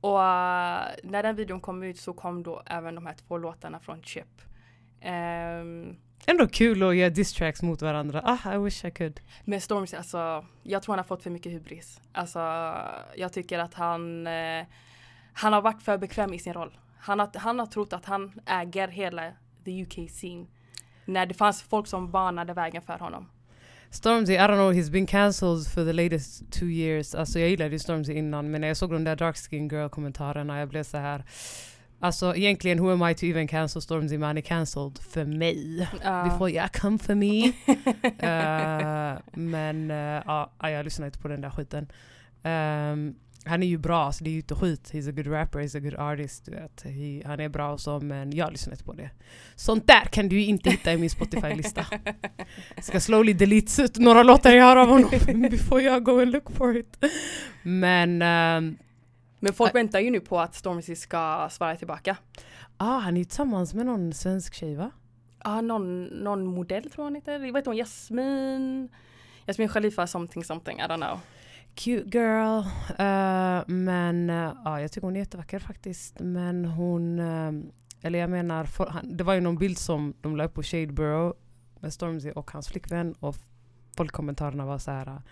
och 0.00 0.22
eh, 0.22 0.88
när 1.02 1.22
den 1.22 1.36
videon 1.36 1.60
kom 1.60 1.82
ut 1.82 1.98
så 1.98 2.12
kom 2.12 2.42
då 2.42 2.62
även 2.66 2.94
de 2.94 3.06
här 3.06 3.14
två 3.14 3.38
låtarna 3.38 3.80
från 3.80 4.02
Chip. 4.02 4.42
Ehm, 5.00 5.96
Ändå 6.26 6.48
kul 6.48 6.82
att 6.82 6.96
göra 6.96 7.10
diss 7.10 7.32
tracks 7.32 7.62
mot 7.62 7.82
varandra. 7.82 8.23
Ah, 8.25 8.54
I 8.54 8.58
wish 8.58 8.85
I 8.85 8.90
could. 8.90 9.20
Men 9.44 9.61
Stormzy, 9.61 9.96
alltså, 9.96 10.44
jag 10.62 10.82
tror 10.82 10.92
han 10.92 10.99
har 10.99 11.04
fått 11.04 11.23
för 11.23 11.30
mycket 11.30 11.52
hybris. 11.52 12.00
Alltså, 12.12 12.38
jag 13.16 13.32
tycker 13.32 13.58
att 13.58 13.75
han, 13.75 14.26
eh, 14.26 14.66
han 15.32 15.52
har 15.52 15.62
varit 15.62 15.82
för 15.82 15.99
bekväm 15.99 16.35
i 16.35 16.38
sin 16.38 16.52
roll. 16.52 16.78
Han 16.99 17.18
har, 17.18 17.30
han 17.35 17.58
har 17.58 17.66
trott 17.66 17.92
att 17.92 18.04
han 18.04 18.40
äger 18.46 18.88
hela 18.88 19.32
the 19.64 19.82
UK 19.82 20.11
scene. 20.11 20.46
När 21.04 21.26
det 21.26 21.35
fanns 21.35 21.62
folk 21.62 21.87
som 21.87 22.11
banade 22.11 22.52
vägen 22.52 22.82
för 22.82 22.99
honom. 22.99 23.28
Stormzy, 23.90 24.32
I 24.32 24.38
don't 24.38 24.56
know, 24.56 24.73
he's 24.73 24.90
been 24.90 25.06
cancelled 25.06 25.66
for 25.66 25.85
the 25.85 25.92
latest 25.92 26.52
two 26.52 26.70
years. 26.70 27.14
Alltså 27.14 27.38
jag 27.38 27.50
gillade 27.50 27.70
ju 27.70 27.78
Stormzy 27.78 28.12
innan 28.12 28.50
men 28.50 28.61
när 28.61 28.68
jag 28.68 28.76
såg 28.76 28.92
de 28.92 29.04
där 29.04 29.16
dark 29.16 29.37
skin 29.37 29.68
girl 29.68 29.88
kommentarerna 29.88 30.58
jag 30.58 30.68
blev 30.68 30.82
så 30.82 30.96
här. 30.96 31.25
Alltså 32.00 32.36
egentligen 32.36 32.78
who 32.78 32.92
am 32.92 33.10
I 33.10 33.14
to 33.14 33.26
even 33.26 33.48
cancel 33.48 33.82
Stormzy 33.82 34.18
man 34.18 34.38
är 34.38 34.40
cancelled 34.40 34.98
för 34.98 35.24
mig. 35.24 35.88
Ja. 36.02 36.24
Before 36.24 36.50
you 36.50 36.68
come 36.72 36.98
for 36.98 37.14
me. 37.14 37.52
Eh, 38.18 39.18
men 39.32 39.90
eh, 39.90 40.22
ja, 40.26 40.50
jag 40.60 40.84
lyssnar 40.84 41.06
inte 41.06 41.18
på 41.18 41.28
den 41.28 41.40
där 41.40 41.50
skiten. 41.50 41.88
Ehm, 42.42 43.14
han 43.44 43.62
är 43.62 43.66
ju 43.66 43.78
bra, 43.78 44.12
så 44.12 44.24
det 44.24 44.30
är 44.30 44.32
ju 44.32 44.38
inte 44.38 44.54
skit. 44.54 44.90
He's 44.92 45.08
a 45.08 45.12
good 45.12 45.26
rapper, 45.26 45.58
he's 45.58 45.76
a 45.76 45.80
good 45.80 45.94
artist. 45.94 46.44
Du 46.44 46.50
vet. 46.50 46.82
He, 46.82 47.22
han 47.26 47.40
är 47.40 47.48
bra 47.48 47.72
och 47.72 47.80
så, 47.80 48.00
men 48.00 48.36
jag 48.36 48.52
lyssnar 48.52 48.72
inte 48.72 48.84
på 48.84 48.92
det. 48.92 49.10
Sånt 49.56 49.86
där 49.86 50.04
kan 50.04 50.28
du 50.28 50.40
inte 50.40 50.70
hitta 50.70 50.92
i 50.92 50.96
min 50.96 51.10
Spotify-lista. 51.10 51.86
Ska 52.82 53.00
slowly 53.00 53.32
delete 53.32 53.88
några 53.96 54.22
låtar 54.22 54.50
jag 54.50 54.64
har 54.64 54.76
av 54.76 54.88
honom 54.88 55.10
before 55.50 55.82
jag 55.82 56.04
go 56.04 56.20
and 56.20 56.32
look 56.32 56.52
for 56.52 56.76
it. 56.76 57.04
Men 57.62 58.22
ehm, 58.22 58.76
Men 59.46 59.54
folk 59.54 59.74
väntar 59.74 60.00
ju 60.00 60.10
nu 60.10 60.20
på 60.20 60.40
att 60.40 60.54
Stormzy 60.54 60.96
ska 60.96 61.48
svara 61.50 61.76
tillbaka. 61.76 62.16
ah, 62.76 62.98
han 62.98 63.14
är 63.14 63.18
ju 63.18 63.24
tillsammans 63.24 63.74
med 63.74 63.86
någon 63.86 64.12
svensk 64.12 64.54
tjej 64.54 64.74
va? 64.74 64.90
Ja, 65.44 65.60
någon, 65.60 66.04
någon 66.04 66.46
modell 66.46 66.82
tror 66.82 66.94
jag 66.96 67.04
hon 67.04 67.14
heter. 67.14 67.38
Vet 67.38 67.56
inte, 67.56 67.70
hon 67.70 67.76
Jasmin. 67.76 68.88
Jasmin 69.46 69.68
Khalifa 69.68 70.06
something 70.06 70.44
something, 70.44 70.78
I 70.78 70.82
don't 70.82 70.96
know. 70.96 71.20
Cute 71.74 72.18
girl. 72.18 72.58
Eh, 72.98 73.62
men 73.66 74.30
eh, 74.30 74.52
ja, 74.64 74.80
jag 74.80 74.92
tycker 74.92 75.06
hon 75.06 75.16
är 75.16 75.20
jättevacker 75.20 75.58
faktiskt. 75.58 76.20
Men 76.20 76.64
hon, 76.64 77.18
eh, 77.18 77.52
eller 78.02 78.18
jag 78.18 78.30
menar, 78.30 78.64
for, 78.64 78.86
han, 78.86 79.16
det 79.16 79.24
var 79.24 79.34
ju 79.34 79.40
någon 79.40 79.58
bild 79.58 79.78
som 79.78 80.14
de 80.20 80.36
la 80.36 80.44
upp 80.44 80.54
på 80.54 80.62
Shadeborough 80.62 81.36
med 81.80 81.92
Stormzy 81.92 82.30
och 82.30 82.50
hans 82.50 82.68
flickvän 82.68 83.12
och 83.12 83.36
folkkommentarerna 83.96 84.66
var 84.66 84.78
så 84.78 84.90
här. 84.90 85.22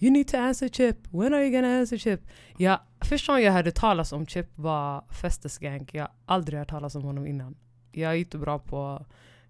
You 0.00 0.12
need 0.12 0.28
to 0.28 0.36
answer 0.36 0.68
Chip, 0.68 0.96
when 1.10 1.34
are 1.34 1.42
you 1.44 1.50
gonna 1.52 1.78
answer 1.78 1.98
Chip? 1.98 2.20
Ja, 2.56 2.82
första 3.00 3.32
gången 3.32 3.44
jag 3.44 3.52
hörde 3.52 3.70
talas 3.72 4.12
om 4.12 4.26
Chip 4.26 4.46
var 4.54 5.04
Festus 5.22 5.58
Gang. 5.58 5.88
Jag 5.92 6.02
har 6.02 6.10
aldrig 6.26 6.58
hört 6.58 6.68
talas 6.70 6.94
om 6.94 7.02
honom 7.02 7.26
innan. 7.26 7.56
Jag 7.92 8.12
är 8.12 8.16
inte 8.16 8.38
bra 8.38 8.58
på 8.58 9.06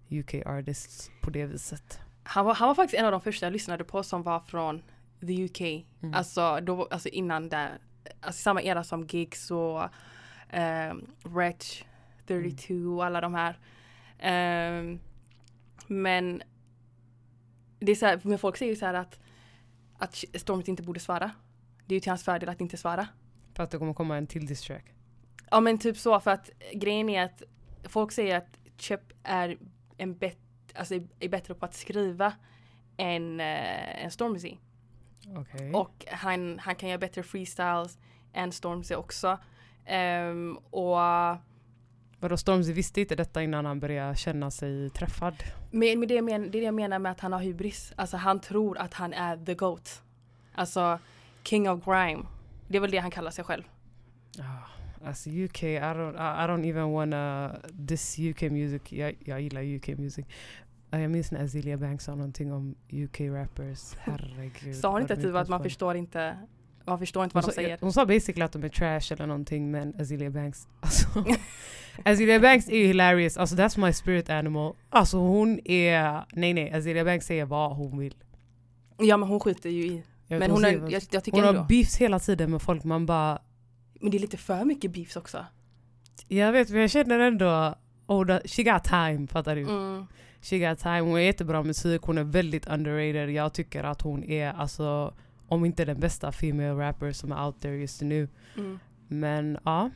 UK 0.09 0.33
artists 0.45 1.11
på 1.21 1.29
det 1.29 1.45
viset. 1.45 1.99
Han 2.23 2.45
var, 2.45 2.53
han 2.53 2.67
var 2.67 2.75
faktiskt 2.75 2.99
en 2.99 3.05
av 3.05 3.11
de 3.11 3.21
första 3.21 3.45
jag 3.45 3.53
lyssnade 3.53 3.83
på 3.83 4.03
som 4.03 4.23
var 4.23 4.39
från 4.39 4.81
the 5.21 5.45
UK. 5.45 5.61
Mm. 5.61 6.13
Alltså, 6.13 6.59
då, 6.61 6.85
alltså 6.91 7.09
innan 7.09 7.49
där, 7.49 7.77
alltså 8.21 8.41
samma 8.41 8.61
era 8.61 8.83
som 8.83 9.07
Gigs 9.07 9.51
och 9.51 9.83
um, 10.53 11.07
Wretch, 11.23 11.83
32 12.27 12.73
Mm. 12.73 12.93
och 12.97 13.05
alla 13.05 13.21
de 13.21 13.33
här. 13.33 13.59
Ehm, 14.19 14.99
men 15.87 16.41
det 17.79 17.91
är 17.91 17.95
så 17.95 18.05
här, 18.05 18.19
men 18.23 18.39
folk 18.39 18.57
säger 18.57 18.71
ju 18.71 18.75
så 18.79 18.85
här 18.85 18.93
att, 18.93 19.19
att 19.99 20.23
Stormzy 20.33 20.69
inte 20.69 20.83
borde 20.83 20.99
svara. 20.99 21.31
Det 21.85 21.93
är 21.93 21.95
ju 21.95 21.99
till 21.99 22.11
hans 22.11 22.23
fördel 22.23 22.49
att 22.49 22.61
inte 22.61 22.77
svara. 22.77 23.07
För 23.53 23.63
att 23.63 23.71
det 23.71 23.77
kommer 23.77 23.93
komma 23.93 24.17
en 24.17 24.27
till 24.27 24.45
diss 24.45 24.61
track. 24.61 24.85
Ja 25.51 25.59
men 25.59 25.77
typ 25.77 25.97
så 25.97 26.19
för 26.19 26.31
att 26.31 26.49
grejen 26.73 27.09
är 27.09 27.23
att 27.23 27.43
folk 27.83 28.11
säger 28.11 28.37
att 28.37 28.59
Chip 28.77 29.01
är 29.23 29.57
en 29.97 30.17
bet, 30.17 30.37
alltså 30.75 30.95
är, 31.19 31.29
bättre 31.29 31.53
på 31.53 31.65
att 31.65 31.73
skriva 31.73 32.33
än, 32.97 33.39
uh, 33.39 34.03
än 34.03 34.11
Stormzy. 34.11 34.57
Okej. 35.37 35.73
Och 35.73 36.05
han, 36.11 36.59
han 36.59 36.75
kan 36.75 36.89
göra 36.89 36.99
bättre 36.99 37.23
freestyles 37.23 37.97
än 38.33 38.51
Stormzy 38.51 38.95
också. 38.95 39.39
Ehm, 39.85 40.57
och 40.57 40.97
Vadå 42.19 42.37
Stormzy 42.37 42.73
visste 42.73 43.01
inte 43.01 43.15
detta 43.15 43.43
innan 43.43 43.65
han 43.65 43.79
började 43.79 44.15
känna 44.15 44.51
sig 44.51 44.89
träffad? 44.89 45.43
Men, 45.71 45.99
men 45.99 46.07
det, 46.07 46.21
men, 46.21 46.41
det 46.41 46.57
är 46.57 46.61
det 46.61 46.65
jag 46.65 46.73
menar 46.73 46.99
med 46.99 47.11
att 47.11 47.19
han 47.19 47.33
har 47.33 47.39
hybris. 47.39 47.93
Alltså 47.95 48.17
han 48.17 48.39
tror 48.39 48.77
att 48.77 48.93
han 48.93 49.13
är 49.13 49.37
the 49.45 49.53
GOAT. 49.53 50.01
Alltså 50.55 50.99
King 51.43 51.69
of 51.69 51.85
Grime. 51.85 52.23
Det 52.67 52.77
är 52.77 52.81
väl 52.81 52.91
det 52.91 52.97
han 52.97 53.11
kallar 53.11 53.31
sig 53.31 53.43
själv. 53.43 53.63
Ah, 54.39 54.43
Alltså 55.05 55.29
UK, 55.29 55.63
I 55.63 55.79
don't, 55.79 56.13
I, 56.13 56.43
I 56.43 56.47
don't 56.47 56.65
even 56.69 56.91
wanna 56.91 57.55
this 57.87 58.19
UK 58.19 58.41
music. 58.41 58.81
Jag, 58.91 59.15
jag 59.25 59.41
gillar 59.41 59.63
UK 59.75 59.87
music. 59.87 60.25
Ah, 60.89 60.97
Jag 60.97 61.11
minns 61.11 61.31
när 61.31 61.43
Azealia 61.43 61.77
Banks 61.77 62.03
sa 62.05 62.15
någonting 62.15 62.53
om 62.53 62.75
UK 62.91 63.19
rappers. 63.19 63.93
Herregud. 63.99 64.75
Sa 64.75 64.91
hon 64.91 65.01
inte 65.01 65.15
typ 65.15 65.35
att 65.35 65.49
man 65.49 65.63
förstår 65.63 65.95
inte 65.95 66.37
man 66.85 66.99
förstår 66.99 67.23
inte 67.23 67.33
Hon 67.37 67.41
vad 67.41 67.49
de 67.49 67.55
sa, 67.55 67.61
säger. 67.61 67.77
hon 67.81 67.93
sa 67.93 68.05
basically 68.05 68.41
att 68.45 68.51
de 68.51 68.63
är 68.63 68.69
trash 68.69 69.13
eller 69.13 69.27
någonting 69.27 69.71
men 69.71 69.93
Azealia 69.99 70.29
Banks, 70.29 70.67
alltså 70.79 71.07
Azealia 72.05 72.39
Banks 72.39 72.69
är 72.69 72.85
hilarious, 72.87 73.37
alltså 73.37 73.55
that's 73.55 73.85
my 73.85 73.93
spirit 73.93 74.29
animal. 74.29 74.73
Alltså 74.89 75.17
hon 75.17 75.59
är, 75.67 76.25
nej 76.33 76.53
nej, 76.53 76.71
Azealia 76.73 77.05
Banks 77.05 77.25
säger 77.25 77.45
vad 77.45 77.75
hon 77.75 77.97
vill. 77.99 78.15
Ja 78.97 79.17
men 79.17 79.29
hon 79.29 79.39
skiter 79.39 79.69
ju 79.69 79.83
i. 79.85 80.03
Jag 80.27 80.39
Men 80.39 80.51
hon, 80.51 80.61
vad- 80.61 80.91
jag, 80.91 81.03
jag 81.11 81.23
tycker 81.23 81.37
hon 81.37 81.47
ändå. 81.47 81.59
har 81.61 81.67
beefs 81.67 81.97
hela 81.97 82.19
tiden 82.19 82.51
med 82.51 82.61
folk, 82.61 82.83
man 82.83 83.05
bara 83.05 83.39
Men 84.01 84.11
det 84.11 84.17
är 84.17 84.19
lite 84.19 84.37
för 84.37 84.65
mycket 84.65 84.91
beefs 84.91 85.15
också. 85.15 85.45
Jag 86.27 86.51
vet 86.51 86.69
men 86.69 86.81
jag 86.81 86.89
känner 86.89 87.19
ändå, 87.19 87.75
oh, 88.07 88.27
that, 88.27 88.41
she 88.49 88.63
got 88.63 88.83
time, 88.83 89.27
fattar 89.27 89.55
du? 89.55 89.61
Mm. 89.61 90.05
She 90.41 90.59
got 90.59 90.79
time, 90.79 90.99
hon 90.99 91.15
är 91.17 91.19
jättebra 91.21 91.63
musik, 91.63 92.01
hon 92.01 92.17
är 92.17 92.23
väldigt 92.23 92.67
underrated. 92.67 93.29
Jag 93.31 93.53
tycker 93.53 93.83
att 93.83 94.01
hon 94.01 94.23
är 94.23 94.53
alltså, 94.53 95.13
om 95.49 95.65
inte 95.65 95.85
den 95.85 95.99
bästa 95.99 96.31
female 96.31 96.73
rapper 96.89 97.11
som 97.11 97.31
är 97.31 97.45
out 97.45 97.61
there 97.61 97.75
just 97.75 98.01
nu. 98.01 98.27
Mm. 98.57 98.79
Men 99.07 99.57
ja, 99.65 99.89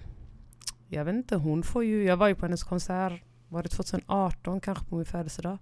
jag 0.88 1.05
vet 1.05 1.15
inte, 1.15 1.36
hon 1.36 1.63
får 1.63 1.83
ju, 1.83 2.03
jag 2.03 2.17
var 2.17 2.27
ju 2.27 2.36
på 2.36 2.45
hennes 2.45 2.63
konsert, 2.63 3.22
var 3.50 3.63
det 3.63 3.69
2018 3.69 4.60
kanske 4.62 4.86
på 4.86 4.95
min 4.95 5.05
födelsedag? 5.05 5.57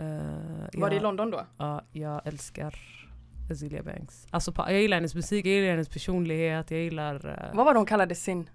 Uh, 0.00 0.80
Var 0.80 0.90
det 0.90 0.96
i 0.96 1.00
London 1.00 1.30
då? 1.30 1.46
Ja, 1.56 1.82
jag 1.92 2.26
älskar 2.26 2.74
Azealia 3.50 3.82
Banks. 3.82 4.26
Alltså 4.30 4.52
jag 4.56 4.80
gillar 4.82 4.96
hennes 4.96 5.14
musik, 5.14 5.46
jag 5.46 5.52
gillar 5.52 5.70
hennes 5.70 5.88
personlighet, 5.88 6.70
jag 6.70 6.80
gillar... 6.80 7.28
eh, 7.50 7.56
Vad 7.56 7.66
var 7.66 7.74
det 7.74 7.78
hon 7.78 7.86
kallade 7.86 8.14
sin? 8.14 8.50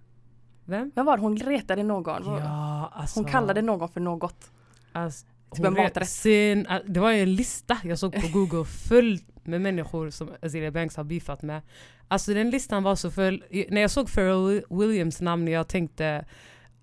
vem? 0.65 0.91
Vem 0.95 1.05
var 1.05 1.17
det? 1.17 1.23
Hon 1.23 1.37
retade 1.37 1.83
någon. 1.83 2.23
Ja, 2.37 2.91
alltså... 2.93 3.19
Hon 3.19 3.29
kallade 3.31 3.61
någon 3.61 3.89
för 3.89 3.99
något. 4.01 4.51
Alltså, 4.91 5.25
Typ 5.55 5.65
en 5.65 5.73
maträtt. 5.73 6.09
sin, 6.09 6.65
ah, 6.69 6.79
det 6.87 6.99
var 6.99 7.11
ju 7.11 7.21
en 7.21 7.35
lista 7.35 7.77
jag 7.83 7.99
såg 7.99 8.13
på 8.13 8.27
google 8.39 8.65
fullt 8.89 9.32
med 9.47 9.61
människor 9.61 10.09
som 10.09 10.29
Azealia 10.41 10.71
Banks 10.71 10.95
har 10.95 11.03
beefat 11.03 11.41
med. 11.41 11.61
Alltså 12.07 12.33
den 12.33 12.49
listan 12.49 12.83
var 12.83 12.95
så 12.95 13.11
full. 13.11 13.43
När 13.69 13.81
jag 13.81 13.91
såg 13.91 14.13
Pharrell 14.13 14.63
Williams 14.69 15.21
namn 15.21 15.47
jag 15.47 15.67
tänkte 15.67 16.25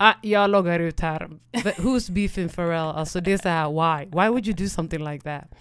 ah, 0.00 0.14
jag 0.23 0.50
loggar 0.50 0.81
ut 0.81 1.00
här. 1.00 1.29
But 1.52 1.75
Who's 1.76 2.12
beefing 2.12 2.49
Pharrell? 2.49 2.97
Alltså 2.97 3.21
det 3.21 3.33
är 3.33 3.38
så 3.38 3.49
här 3.49 3.69
why? 3.71 4.05
Why 4.05 4.29
would 4.29 4.47
you 4.47 4.57
do 4.57 4.69
something 4.69 5.05
like 5.05 5.25
that? 5.25 5.59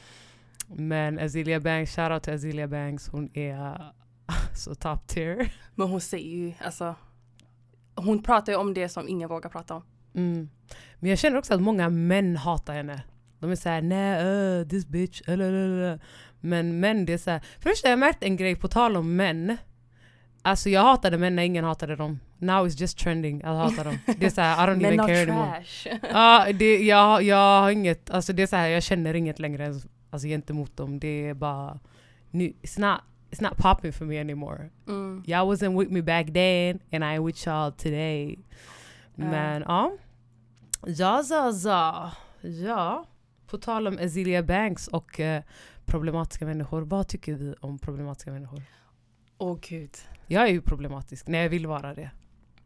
Men 0.68 1.20
Azealia 1.20 1.60
Banks, 1.60 1.96
shout 1.96 2.12
out 2.12 2.24
till 2.24 2.34
Azealia 2.34 2.68
Banks. 2.68 3.08
Hon 3.08 3.38
är 3.38 3.92
så 4.56 4.76
top 4.76 5.08
tier. 5.08 5.54
Men 5.76 5.88
hon 5.88 6.02
säger 6.02 6.38
ju 6.38 6.54
alltså. 6.60 6.96
Hon 7.96 8.24
pratar 8.24 8.54
ju 8.54 8.58
om 8.58 8.74
det 8.74 8.90
som 8.90 9.10
ingen 9.10 9.30
vågar 9.30 9.50
prata 9.50 9.76
om. 9.76 9.84
Mm. 10.16 10.50
Men 11.00 11.10
jag 11.10 11.20
känner 11.20 11.38
också 11.38 11.54
att 11.54 11.62
många 11.62 11.90
män 11.90 12.36
hatar 12.36 12.74
henne. 12.74 13.04
De 13.40 13.52
är 13.52 13.56
såhär, 13.56 13.82
nej, 13.82 14.26
uh, 14.26 14.68
this 14.68 14.88
bitch, 14.88 15.22
uh, 15.30 15.38
la." 15.38 16.00
Men 16.40 16.80
män, 16.80 17.06
det 17.06 17.14
är 17.14 17.18
såhär. 17.18 17.42
Först 17.60 17.84
har 17.84 17.90
jag 17.90 18.00
märkt 18.00 18.24
en 18.24 18.38
grej 18.38 18.56
på 18.56 18.68
tal 18.68 18.98
om 18.98 19.16
män. 19.16 19.58
Alltså 20.42 20.70
jag 20.70 20.82
hatade 20.84 21.18
män 21.18 21.36
när 21.36 21.44
ingen 21.44 21.64
hatade 21.66 21.96
dem. 21.96 22.20
Now 22.38 22.68
it's 22.68 22.82
just 22.82 22.98
trending 22.98 23.44
att 23.44 23.58
hata 23.58 23.84
dem. 23.84 23.98
Det 24.18 24.26
är 24.26 24.30
såhär, 24.30 24.64
I 24.64 24.70
don't 24.72 24.86
even 24.86 24.98
care 25.00 25.22
anymore. 25.22 25.46
trash. 25.46 26.00
Ja, 26.14 26.48
det, 26.54 26.78
jag, 26.84 27.24
jag 27.24 27.62
har 27.62 27.72
inget, 27.72 28.10
alltså 28.10 28.34
det 28.34 28.44
är 28.44 28.48
såhär, 28.48 28.68
jag 28.68 28.84
känner 28.84 29.14
inget 29.14 29.40
längre 29.40 29.64
ens, 29.64 29.88
alltså, 30.10 30.28
gentemot 30.28 30.78
dem. 30.78 31.00
Det 31.00 31.28
är 31.28 31.34
bara, 31.34 31.80
nu, 32.32 32.54
it's 32.62 32.80
not, 32.80 33.02
it's 33.32 33.44
not 33.44 33.58
popping 33.58 33.94
for 33.94 34.06
me 34.06 34.20
anymore. 34.22 34.70
Mm. 34.88 35.24
Y'all 35.28 35.56
wasn't 35.56 35.80
with 35.80 35.92
me 35.92 36.02
back 36.02 36.26
then 36.34 36.80
and 36.92 37.16
I 37.16 37.20
with 37.26 37.48
y'all 37.48 37.72
today. 37.72 38.40
Men 39.16 39.64
ja. 39.68 39.92
Ja, 40.86 41.24
ja, 41.30 41.52
ja. 41.64 42.12
Ja. 42.42 43.06
På 43.48 43.58
tal 43.58 43.88
om 43.88 43.98
Azealia 44.02 44.44
Banks 44.44 44.88
och 44.88 45.20
eh, 45.20 45.44
problematiska 45.90 46.46
människor. 46.46 46.82
Vad 46.82 47.08
tycker 47.08 47.34
vi 47.34 47.54
om 47.62 47.80
problematiska 47.80 48.32
människor? 48.32 48.62
Åh 49.38 49.58
gud. 49.62 49.98
Jag 50.28 50.44
är 50.44 50.48
ju 50.52 50.62
problematisk 50.62 51.28
när 51.28 51.40
jag 51.42 51.50
vill 51.50 51.68
vara 51.68 51.94
det. 51.94 52.12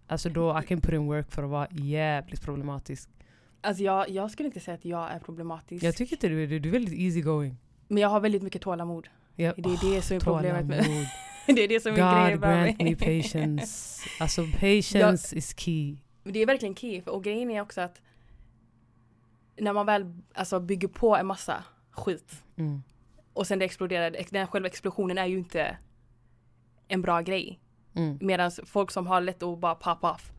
Alltså 0.08 0.30
då 0.30 0.60
I 0.64 0.68
can 0.68 0.82
put 0.82 0.94
in 0.94 1.06
work 1.06 1.32
för 1.32 1.44
att 1.44 1.50
vara 1.50 1.68
jävligt 1.72 2.42
problematisk. 2.42 3.10
Alltså 3.62 3.84
jag, 3.84 4.10
jag 4.10 4.32
skulle 4.32 4.48
inte 4.48 4.60
säga 4.60 4.76
att 4.76 4.86
jag 4.86 5.12
är 5.12 5.20
problematisk. 5.20 5.84
Jag 5.84 5.96
tycker 5.96 6.16
inte 6.16 6.28
du 6.28 6.44
är 6.44 6.48
det. 6.48 6.60
Du 6.60 6.70
är 6.70 6.74
väldigt 6.74 7.00
easy 7.00 7.22
going. 7.22 7.58
Men 7.88 7.98
jag 8.02 8.10
har 8.10 8.20
väldigt 8.20 8.44
mycket 8.44 8.62
tålamod. 8.62 9.08
Jag, 9.36 9.54
Det 9.58 9.70
är 9.70 9.96
det 9.96 10.02
som 10.02 10.16
är 10.16 10.20
problemet 10.22 10.66
med. 10.66 10.86
Det 11.48 11.64
är 11.64 11.68
det 11.68 11.80
som 11.80 11.92
är 11.94 11.96
grejen 11.96 12.40
God 12.40 12.50
grant 12.50 12.82
me 12.82 12.96
patience. 13.22 14.02
Alltså 14.20 14.46
patience 14.60 15.36
is 15.38 15.56
key. 15.60 15.98
Det 16.24 16.40
är 16.40 16.46
verkligen 16.46 16.76
key. 16.76 17.02
för- 17.02 17.12
Och 17.12 17.24
grejen 17.24 17.52
är 17.52 17.62
också 17.62 17.82
att 17.82 18.02
när 19.60 19.74
man 19.74 19.86
väl 19.86 20.14
alltså, 20.34 20.60
bygger 20.60 20.88
på 20.88 21.18
en 21.18 21.26
massa 21.28 21.64
skit 21.92 22.44
Mm. 22.56 22.82
Och 23.34 23.48
sen 23.48 23.60
det 23.60 23.66
exploderar, 23.66 24.16
ex- 24.18 24.32
den 24.32 24.48
själva 24.48 24.68
explosionen 24.68 25.18
är 25.18 25.26
ju 25.26 25.38
inte 25.38 25.78
en 26.88 27.02
bra 27.02 27.22
grej. 27.22 27.60
Mm. 27.96 28.18
Medan 28.22 28.52
folk 28.66 28.92
som 28.92 29.08
har 29.08 29.22
lätt 29.22 29.44
att 29.44 29.60
bara 29.60 29.76
pop 29.76 30.04
off, 30.04 30.32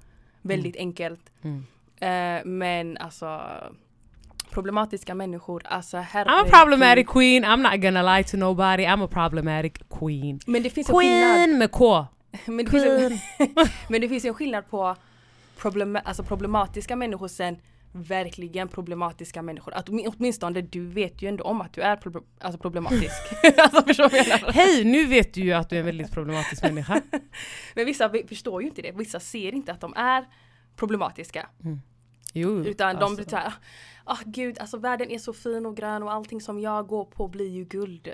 väldigt 0.42 0.76
enkelt. 0.76 1.32
Mm. 1.42 1.66
Eh, 2.00 2.44
men 2.44 2.96
alltså 2.96 3.40
problematiska 4.50 5.14
människor, 5.14 5.62
alltså 5.64 5.96
I'm 5.96 6.00
herregud. 6.02 6.54
a 6.54 6.58
problematic 6.58 7.06
queen. 7.08 7.44
I'm 7.44 7.70
not 7.72 7.82
gonna 7.82 8.16
lie 8.16 8.24
to 8.24 8.36
nobody. 8.36 8.84
I'm 8.84 9.04
a 9.04 9.08
problematic 9.12 9.72
queen. 9.90 10.40
Men 10.46 10.62
det 10.62 10.70
finns 10.70 10.88
en 10.88 10.94
skillnad. 10.96 11.34
Queen 11.34 11.58
med 11.58 11.70
K. 11.70 12.06
Men 12.46 12.64
det, 12.64 12.70
finns 12.70 12.84
en, 12.84 12.98
Queen. 12.98 13.68
men 13.88 14.00
det 14.00 14.08
finns 14.08 14.24
en 14.24 14.34
skillnad 14.34 14.70
på 14.70 14.96
problem, 15.58 15.98
alltså 16.04 16.22
problematiska 16.22 16.96
människor 16.96 17.28
sen 17.28 17.56
verkligen 17.96 18.68
problematiska 18.68 19.42
människor. 19.42 19.74
Att 19.74 19.88
åtmin- 19.88 20.12
åtminstone 20.16 20.60
du 20.60 20.86
vet 20.86 21.22
ju 21.22 21.28
ändå 21.28 21.44
om 21.44 21.60
att 21.60 21.72
du 21.72 21.80
är 21.80 21.96
proble- 21.96 22.22
alltså 22.40 22.58
problematisk. 22.58 23.12
alltså? 23.58 24.08
Hej, 24.52 24.84
nu 24.84 25.06
vet 25.06 25.34
du 25.34 25.40
ju 25.40 25.52
att 25.52 25.70
du 25.70 25.76
är 25.76 25.80
en 25.80 25.86
väldigt 25.86 26.10
problematisk 26.12 26.62
människa. 26.62 27.02
Men 27.74 27.86
vissa 27.86 28.08
vi- 28.08 28.26
förstår 28.28 28.62
ju 28.62 28.68
inte 28.68 28.82
det. 28.82 28.92
Vissa 28.92 29.20
ser 29.20 29.54
inte 29.54 29.72
att 29.72 29.80
de 29.80 29.94
är 29.96 30.24
problematiska. 30.76 31.46
Jo, 32.32 32.58
Utan 32.64 32.94
de 32.96 33.02
alltså. 33.02 33.16
blir 33.16 33.26
såhär, 33.30 33.52
ah 34.04 34.18
gud 34.26 34.58
alltså 34.58 34.78
världen 34.78 35.10
är 35.10 35.18
så 35.18 35.32
fin 35.32 35.66
och 35.66 35.76
grön 35.76 36.02
och 36.02 36.12
allting 36.12 36.40
som 36.40 36.60
jag 36.60 36.86
går 36.86 37.04
på 37.04 37.28
blir 37.28 37.48
ju 37.50 37.64
guld. 37.64 38.08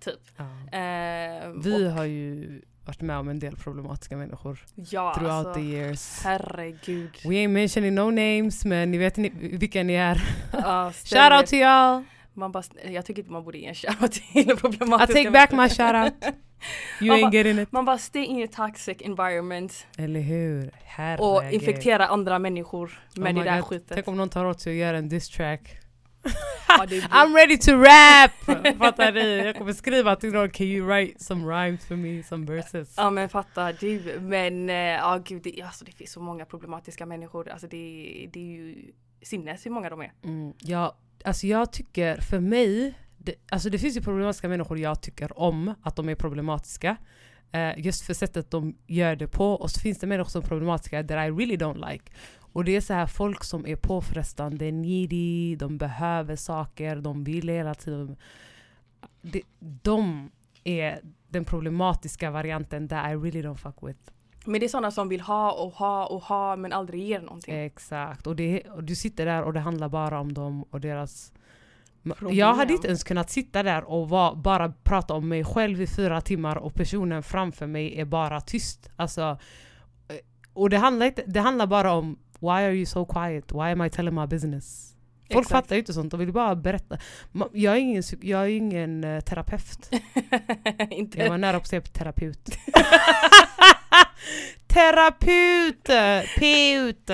Typ. 0.00 0.20
Ja. 0.36 0.78
Eh, 0.78 1.48
Vi 1.64 1.86
och, 1.86 1.90
har 1.92 2.04
ju 2.04 2.62
varit 2.86 3.00
med 3.00 3.16
om 3.18 3.28
en 3.28 3.38
del 3.38 3.56
problematiska 3.56 4.16
människor 4.16 4.58
ja, 4.74 5.14
throughout 5.14 5.46
alltså, 5.46 5.54
the 5.54 5.60
years. 5.66 6.20
herregud. 6.24 7.10
We 7.24 7.30
ain't 7.34 7.48
mentioning 7.48 7.94
no 7.94 8.10
names, 8.10 8.64
men 8.64 8.90
ni 8.90 8.98
vet 8.98 9.16
ni, 9.16 9.28
vilka 9.58 9.82
ni 9.82 9.94
är. 9.94 10.22
Ja, 10.52 10.92
Shout 10.92 10.94
ständigt. 11.06 11.38
out 11.40 11.46
to 11.46 11.56
y'all! 11.56 12.04
Man 12.34 12.52
bara, 12.52 12.62
jag 12.90 13.04
tycker 13.06 13.22
inte 13.22 13.32
man 13.32 13.44
borde 13.44 13.58
ge 13.58 13.66
en 13.66 13.74
shoutout 13.74 14.12
till 14.12 14.22
I 14.50 14.56
problematiska 14.56 15.14
take 15.14 15.30
back 15.30 15.50
my 15.50 15.56
människor. 15.56 15.74
shout 15.92 16.12
out. 16.24 16.34
You 17.00 17.08
Man 17.10 17.18
ain't 17.18 17.22
bara- 17.22 17.32
getting 17.34 17.58
it. 17.62 17.72
Man 17.72 17.84
bara 17.84 17.98
stay 17.98 18.24
in 18.24 18.42
a 18.44 18.46
toxic 18.56 18.96
environment 19.00 19.86
Eller 19.98 20.20
hur? 20.20 20.66
och 20.66 20.72
Herregud. 20.84 21.52
infektera 21.54 22.06
andra 22.06 22.38
människor 22.38 22.98
med 23.16 23.36
Oh 23.38 23.44
det 23.44 23.50
där 23.50 23.56
God. 23.60 23.64
skiten. 23.68 23.94
Tänk 23.94 24.08
om 24.08 24.16
någon 24.16 24.28
tar 24.28 24.44
åt 24.44 24.60
sig 24.60 24.70
och 24.70 24.76
gör 24.76 24.94
en 24.94 25.08
diss 25.08 25.28
track. 25.28 25.78
I'm 27.10 27.34
ready 27.34 27.58
to 27.58 27.72
rap! 27.72 28.30
Fattar 28.78 29.12
ni? 29.12 29.38
Jag 29.38 29.56
kommer 29.56 29.72
skriva 29.72 30.16
till 30.16 30.32
någon, 30.32 30.50
can 30.50 30.66
you 30.66 30.86
write 30.86 31.24
some 31.24 31.46
rhymes 31.54 31.86
for 31.86 31.96
me, 31.96 32.22
some 32.22 32.46
verses? 32.46 32.94
Ja 32.96 33.10
men 33.10 33.28
fattar 33.28 33.76
du. 33.80 34.20
Men 34.20 34.70
eh, 34.70 34.76
ja 34.76 35.20
gud, 35.24 35.42
det, 35.42 35.62
alltså, 35.62 35.84
det 35.84 35.92
finns 35.92 36.12
så 36.12 36.20
många 36.20 36.44
problematiska 36.44 37.06
människor. 37.06 37.48
Alltså 37.48 37.66
det, 37.66 38.28
det 38.32 38.40
är 38.40 38.44
ju 38.44 38.92
sinnes 39.22 39.66
hur 39.66 39.70
många 39.70 39.90
de 39.90 40.00
är. 40.00 40.12
Mm, 40.24 40.52
ja, 40.58 40.96
alltså 41.24 41.46
jag 41.46 41.72
tycker, 41.72 42.20
för 42.20 42.40
mig, 42.40 42.94
det, 43.18 43.34
alltså 43.50 43.70
det 43.70 43.78
finns 43.78 43.96
ju 43.96 44.00
problematiska 44.00 44.48
människor 44.48 44.78
jag 44.78 45.02
tycker 45.02 45.38
om 45.40 45.74
att 45.82 45.96
de 45.96 46.08
är 46.08 46.14
problematiska. 46.14 46.96
Eh, 47.52 47.78
just 47.78 48.02
för 48.02 48.14
sättet 48.14 48.50
de 48.50 48.76
gör 48.86 49.16
det 49.16 49.28
på. 49.28 49.52
Och 49.52 49.70
så 49.70 49.80
finns 49.80 49.98
det 49.98 50.06
människor 50.06 50.30
som 50.30 50.42
är 50.42 50.46
problematiska 50.46 51.02
that 51.02 51.10
I 51.10 51.30
really 51.30 51.56
don't 51.56 51.90
like. 51.90 52.12
Och 52.56 52.64
det 52.64 52.76
är 52.76 52.80
så 52.80 52.94
här 52.94 53.06
folk 53.06 53.44
som 53.44 53.66
är 53.66 53.76
påfrestande, 53.76 54.72
needy, 54.72 55.56
de 55.56 55.78
behöver 55.78 56.36
saker, 56.36 56.96
de 56.96 57.24
vill 57.24 57.48
hela 57.48 57.74
tiden. 57.74 58.16
Det, 59.22 59.42
de 59.58 60.30
är 60.64 61.00
den 61.28 61.44
problematiska 61.44 62.30
varianten 62.30 62.88
that 62.88 63.10
I 63.10 63.14
really 63.14 63.42
don't 63.42 63.56
fuck 63.56 63.76
with. 63.80 64.00
Men 64.44 64.60
det 64.60 64.66
är 64.66 64.68
sådana 64.68 64.90
som 64.90 65.08
vill 65.08 65.20
ha 65.20 65.52
och 65.52 65.72
ha 65.72 66.06
och 66.06 66.22
ha 66.22 66.56
men 66.56 66.72
aldrig 66.72 67.02
ger 67.02 67.20
någonting. 67.20 67.54
Exakt. 67.54 68.26
Och, 68.26 68.36
det, 68.36 68.62
och 68.62 68.84
du 68.84 68.94
sitter 68.94 69.26
där 69.26 69.42
och 69.42 69.52
det 69.52 69.60
handlar 69.60 69.88
bara 69.88 70.20
om 70.20 70.32
dem 70.32 70.62
och 70.62 70.80
deras... 70.80 71.32
Problem. 72.02 72.34
Jag 72.36 72.54
hade 72.54 72.72
inte 72.72 72.88
ens 72.88 73.04
kunnat 73.04 73.30
sitta 73.30 73.62
där 73.62 73.84
och 73.84 74.08
va, 74.08 74.34
bara 74.34 74.72
prata 74.82 75.14
om 75.14 75.28
mig 75.28 75.44
själv 75.44 75.82
i 75.82 75.86
fyra 75.86 76.20
timmar 76.20 76.56
och 76.56 76.74
personen 76.74 77.22
framför 77.22 77.66
mig 77.66 78.00
är 78.00 78.04
bara 78.04 78.40
tyst. 78.40 78.90
Alltså, 78.96 79.38
eh, 80.08 80.16
och 80.52 80.70
det 80.70 80.78
handlar, 80.78 81.06
inte, 81.06 81.24
det 81.26 81.40
handlar 81.40 81.66
bara 81.66 81.92
om 81.92 82.18
Why 82.40 82.64
are 82.64 82.74
you 82.74 82.86
so 82.86 83.04
quiet? 83.04 83.52
Why 83.52 83.70
am 83.72 83.86
I 83.86 83.90
telling 83.90 84.14
my 84.14 84.26
business? 84.26 84.92
Folk 85.32 85.44
Exakt. 85.44 85.64
fattar 85.64 85.76
ju 85.76 85.78
inte 85.78 85.92
sånt, 85.92 86.10
de 86.10 86.20
vill 86.20 86.32
bara 86.32 86.56
berätta. 86.56 86.98
Jag 87.52 87.74
är 87.74 87.80
ingen, 87.80 88.02
jag 88.20 88.42
är 88.42 88.48
ingen 88.48 89.04
eh, 89.04 89.20
terapeut. 89.20 89.90
inte. 90.90 91.18
Jag 91.18 91.30
var 91.30 91.38
nära 91.38 91.52
på 91.52 91.62
att 91.62 91.68
säga 91.68 91.80
terapeut. 91.80 92.50
terapeut! 94.66 95.84
Peut! 96.38 97.06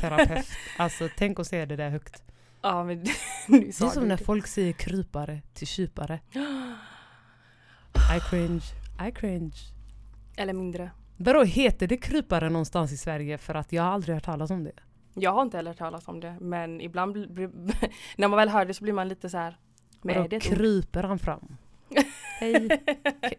Terapeut. 0.00 0.46
Alltså 0.76 1.08
tänk 1.16 1.40
att 1.40 1.46
säga 1.46 1.66
det 1.66 1.76
där 1.76 1.90
högt. 1.90 2.22
Ja 2.62 2.84
men 2.84 3.04
Det 3.46 3.68
är 3.68 3.90
som 3.90 4.08
när 4.08 4.16
folk 4.16 4.46
säger 4.46 4.72
krypare 4.72 5.42
till 5.54 5.66
kypare. 5.66 6.20
I 8.16 8.20
cringe. 8.30 8.64
I 9.08 9.12
cringe. 9.12 9.56
Eller 10.36 10.52
mindre. 10.52 10.90
Vadå, 11.16 11.42
heter 11.44 11.86
det 11.86 11.96
krypare 11.96 12.50
någonstans 12.50 12.92
i 12.92 12.96
Sverige? 12.96 13.38
För 13.38 13.54
att 13.54 13.72
jag 13.72 13.82
har 13.82 13.90
aldrig 13.90 14.14
hört 14.16 14.24
talas 14.24 14.50
om 14.50 14.64
det. 14.64 14.72
Jag 15.14 15.32
har 15.32 15.42
inte 15.42 15.56
heller 15.56 15.70
hört 15.70 15.78
talas 15.78 16.08
om 16.08 16.20
det 16.20 16.36
men 16.40 16.80
ibland 16.80 17.16
när 18.16 18.28
man 18.28 18.36
väl 18.36 18.48
hör 18.48 18.64
det 18.64 18.74
så 18.74 18.84
blir 18.84 18.92
man 18.92 19.08
lite 19.08 19.28
så 19.30 19.38
här. 19.38 19.56
Men 20.02 20.28
det 20.28 20.40
kryper 20.40 21.02
han 21.02 21.18
fram? 21.18 21.56
Hej. 22.40 22.54
Ka- 22.54 22.78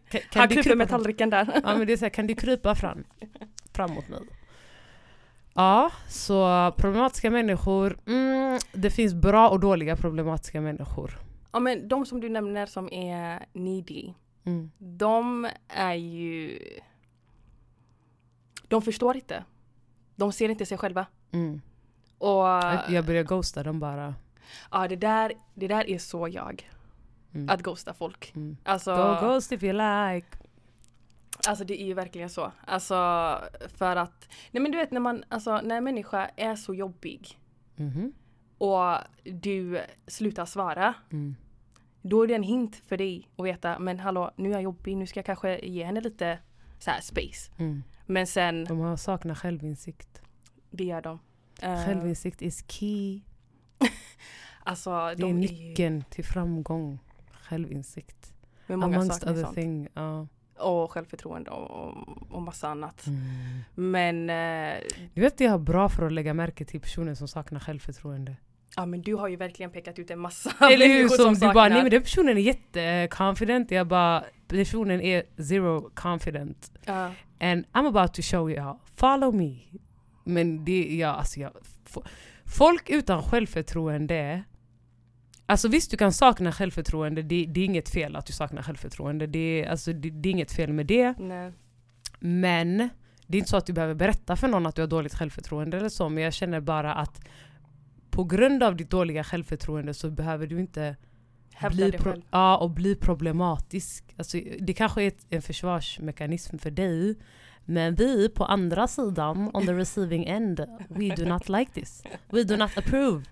ka- 0.09 0.29
kan 0.29 0.39
Han 0.39 0.47
du 0.49 0.55
kryper 0.55 0.63
krypa 0.63 0.75
med 0.75 0.89
fram? 0.89 0.99
tallriken 0.99 1.29
där. 1.29 1.61
Ja 1.63 1.77
men 1.77 1.87
det 1.87 1.93
är 1.93 1.97
så 1.97 2.05
här, 2.05 2.09
kan 2.09 2.27
du 2.27 2.35
krypa 2.35 2.75
fram? 2.75 3.03
Fram 3.73 3.91
mot 3.93 4.09
mig. 4.09 4.19
Ja, 5.53 5.91
så 6.09 6.71
problematiska 6.77 7.31
människor. 7.31 7.99
Mm, 8.07 8.59
det 8.73 8.91
finns 8.91 9.13
bra 9.13 9.49
och 9.49 9.59
dåliga 9.59 9.95
problematiska 9.95 10.61
människor. 10.61 11.19
Ja 11.51 11.59
men 11.59 11.87
de 11.87 12.05
som 12.05 12.21
du 12.21 12.29
nämner 12.29 12.65
som 12.65 12.93
är 12.93 13.45
needy. 13.53 14.13
Mm. 14.45 14.71
De 14.77 15.49
är 15.67 15.93
ju... 15.93 16.59
De 18.67 18.81
förstår 18.81 19.15
inte. 19.15 19.43
De 20.15 20.31
ser 20.31 20.49
inte 20.49 20.65
sig 20.65 20.77
själva. 20.77 21.05
Mm. 21.31 21.61
Och 22.17 22.45
Jag- 22.89 23.05
börjar 23.05 23.23
ghosta 23.23 23.63
dem 23.63 23.79
bara. 23.79 24.15
ja, 24.71 24.87
det, 24.87 24.95
där, 24.95 25.33
det 25.53 25.67
där 25.67 25.89
är 25.89 25.97
så 25.97 26.27
jag. 26.27 26.69
Mm. 27.33 27.49
Att 27.49 27.61
ghosta 27.61 27.93
folk. 27.93 28.31
Mm. 28.35 28.57
Alltså, 28.63 28.95
Go 28.95 29.27
ghost 29.27 29.51
if 29.51 29.63
you 29.63 29.73
like. 29.73 30.27
alltså 31.47 31.63
det 31.65 31.81
är 31.81 31.85
ju 31.85 31.93
verkligen 31.93 32.29
så. 32.29 32.51
Alltså 32.65 32.95
för 33.75 33.95
att, 33.95 34.27
nej 34.51 34.61
men 34.63 34.71
du 34.71 34.77
vet 34.77 34.91
när 34.91 34.99
man, 34.99 35.23
alltså 35.29 35.61
när 35.61 35.77
en 35.77 35.83
människa 35.83 36.29
är 36.35 36.55
så 36.55 36.73
jobbig 36.73 37.39
Mhm. 37.75 38.13
och 38.57 38.97
du 39.23 39.81
slutar 40.07 40.45
svara. 40.45 40.93
Mm. 41.11 41.35
Då 42.01 42.23
är 42.23 42.27
det 42.27 42.35
en 42.35 42.43
hint 42.43 42.75
för 42.87 42.97
dig 42.97 43.29
att 43.37 43.45
veta, 43.45 43.79
men 43.79 43.99
hallå 43.99 44.31
nu 44.35 44.49
är 44.49 44.53
jag 44.53 44.61
jobbig, 44.61 44.97
nu 44.97 45.07
ska 45.07 45.17
jag 45.17 45.25
kanske 45.25 45.59
ge 45.59 45.83
henne 45.83 46.01
lite 46.01 46.39
så 46.79 46.91
här 46.91 47.01
space. 47.01 47.51
Mm. 47.57 47.83
Men 48.05 48.27
sen, 48.27 48.63
De 48.65 48.79
har 48.79 48.97
saknar 48.97 49.35
självinsikt. 49.35 50.21
det 50.71 50.83
gör 50.83 51.01
de. 51.01 51.19
Eh, 51.61 51.85
Självinsikt 51.85 52.41
is 52.41 52.63
key. 52.67 53.21
Alltså 54.63 54.89
Det 54.89 54.95
är 55.11 55.15
de 55.15 55.29
är 55.29 55.33
nyckeln 55.33 56.03
till 56.09 56.25
framgång. 56.25 56.99
Självinsikt. 57.31 58.33
med 58.67 58.79
många 58.79 58.97
Amongst 58.97 59.19
saker 59.21 59.31
other 59.33 59.43
sånt. 59.43 59.55
thing. 59.55 59.87
Ja. 59.93 60.27
Och 60.57 60.91
självförtroende 60.91 61.51
och, 61.51 61.97
och 62.31 62.41
massa 62.41 62.67
annat. 62.69 63.07
Mm. 63.07 63.59
Men, 63.75 64.29
eh, 64.29 64.81
Du 65.13 65.21
vet 65.21 65.39
jag 65.39 65.53
är 65.53 65.57
bra 65.57 65.89
för 65.89 66.05
att 66.05 66.11
lägga 66.13 66.33
märke 66.33 66.65
till 66.65 66.81
personer 66.81 67.15
som 67.15 67.27
saknar 67.27 67.59
självförtroende. 67.59 68.35
Ja 68.77 68.85
men 68.85 69.01
du 69.01 69.15
har 69.15 69.27
ju 69.27 69.35
verkligen 69.35 69.71
pekat 69.71 69.99
ut 69.99 70.11
en 70.11 70.19
massa 70.19 70.51
Eller 70.71 70.87
hur? 70.87 71.07
Som 71.07 71.17
som 71.17 71.33
du 71.33 71.39
bara, 71.39 71.47
saknar. 71.53 71.69
nej 71.69 71.81
men 71.81 71.91
den 71.91 72.01
personen 72.01 72.37
är 72.37 72.41
jätteconfident. 72.41 73.71
Jag 73.71 73.87
bara, 73.87 74.23
personen 74.47 75.01
är 75.01 75.23
zero 75.43 75.89
confident. 75.95 76.71
Ja. 76.85 77.11
And 77.39 77.65
I'm 77.73 77.87
about 77.87 78.13
to 78.13 78.21
show 78.21 78.51
you 78.51 78.59
how. 78.61 78.79
Follow 78.95 79.35
me. 79.35 79.55
Men 80.23 80.65
det, 80.65 80.95
ja, 80.95 81.07
alltså 81.09 81.39
jag, 81.39 81.51
folk 82.45 82.89
utan 82.89 83.23
självförtroende 83.23 84.43
Alltså 85.49 85.67
visst 85.67 85.91
du 85.91 85.97
kan 85.97 86.13
sakna 86.13 86.51
självförtroende, 86.51 87.21
det, 87.21 87.45
det 87.45 87.59
är 87.61 87.65
inget 87.65 87.89
fel 87.89 88.15
att 88.15 88.25
du 88.25 88.33
saknar 88.33 88.61
självförtroende. 88.61 89.27
Det, 89.27 89.39
är- 89.39 89.69
alltså, 89.69 89.93
det, 89.93 90.09
det 90.09 90.29
är 90.29 90.31
inget 90.31 90.51
fel 90.51 90.73
med 90.73 90.85
det. 90.85 91.13
Nej. 91.19 91.51
Men 92.19 92.77
det 93.27 93.37
är 93.37 93.39
inte 93.39 93.49
så 93.49 93.57
att 93.57 93.65
du 93.65 93.73
behöver 93.73 93.93
berätta 93.95 94.35
för 94.35 94.47
någon 94.47 94.65
att 94.65 94.75
du 94.75 94.81
har 94.81 94.87
dåligt 94.87 95.15
självförtroende 95.15 95.77
eller 95.77 95.89
så. 95.89 96.09
Men 96.09 96.23
jag 96.23 96.33
känner 96.33 96.59
bara 96.59 96.93
att 96.93 97.21
på 98.17 98.23
grund 98.23 98.63
av 98.63 98.75
ditt 98.75 98.89
dåliga 98.89 99.23
självförtroende 99.23 99.93
så 99.93 100.09
behöver 100.09 100.47
du 100.47 100.59
inte 100.59 100.95
bli, 101.71 101.91
dig 101.91 101.99
pro- 101.99 102.11
själv. 102.11 102.21
ja, 102.31 102.57
och 102.57 102.69
bli 102.69 102.95
problematisk. 102.95 104.03
Alltså, 104.17 104.37
det 104.59 104.73
kanske 104.73 105.03
är 105.03 105.07
ett, 105.07 105.25
en 105.29 105.41
försvarsmekanism 105.41 106.57
för 106.57 106.71
dig. 106.71 107.15
Men 107.65 107.95
vi 107.95 108.29
på 108.29 108.45
andra 108.45 108.87
sidan, 108.87 109.51
on 109.53 109.65
the 109.65 109.73
receiving 109.73 110.25
end, 110.25 110.59
we 110.89 111.15
do 111.15 111.25
not 111.25 111.49
like 111.49 111.71
this. 111.71 112.03
We 112.29 112.43
do 112.43 112.55
not 112.57 112.77
approve. 112.77 113.23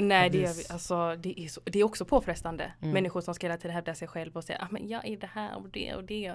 Nej 0.00 0.30
det, 0.30 0.38
vi- 0.38 0.72
alltså, 0.72 1.16
det, 1.16 1.40
är 1.40 1.48
så, 1.48 1.60
det 1.64 1.78
är 1.78 1.84
också 1.84 2.04
påfrestande. 2.04 2.72
Mm. 2.80 2.94
Människor 2.94 3.20
som 3.20 3.34
ska 3.34 3.46
hela 3.46 3.56
tiden 3.56 3.74
hävda 3.74 3.94
sig 3.94 4.08
själv 4.08 4.36
och 4.36 4.44
säga 4.44 4.58
ah, 4.62 4.68
men 4.70 4.88
jag 4.88 5.06
är 5.08 5.16
det 5.16 5.30
här 5.32 5.56
och 5.56 5.68
det 5.70 5.94
och 5.94 6.04
det. 6.04 6.32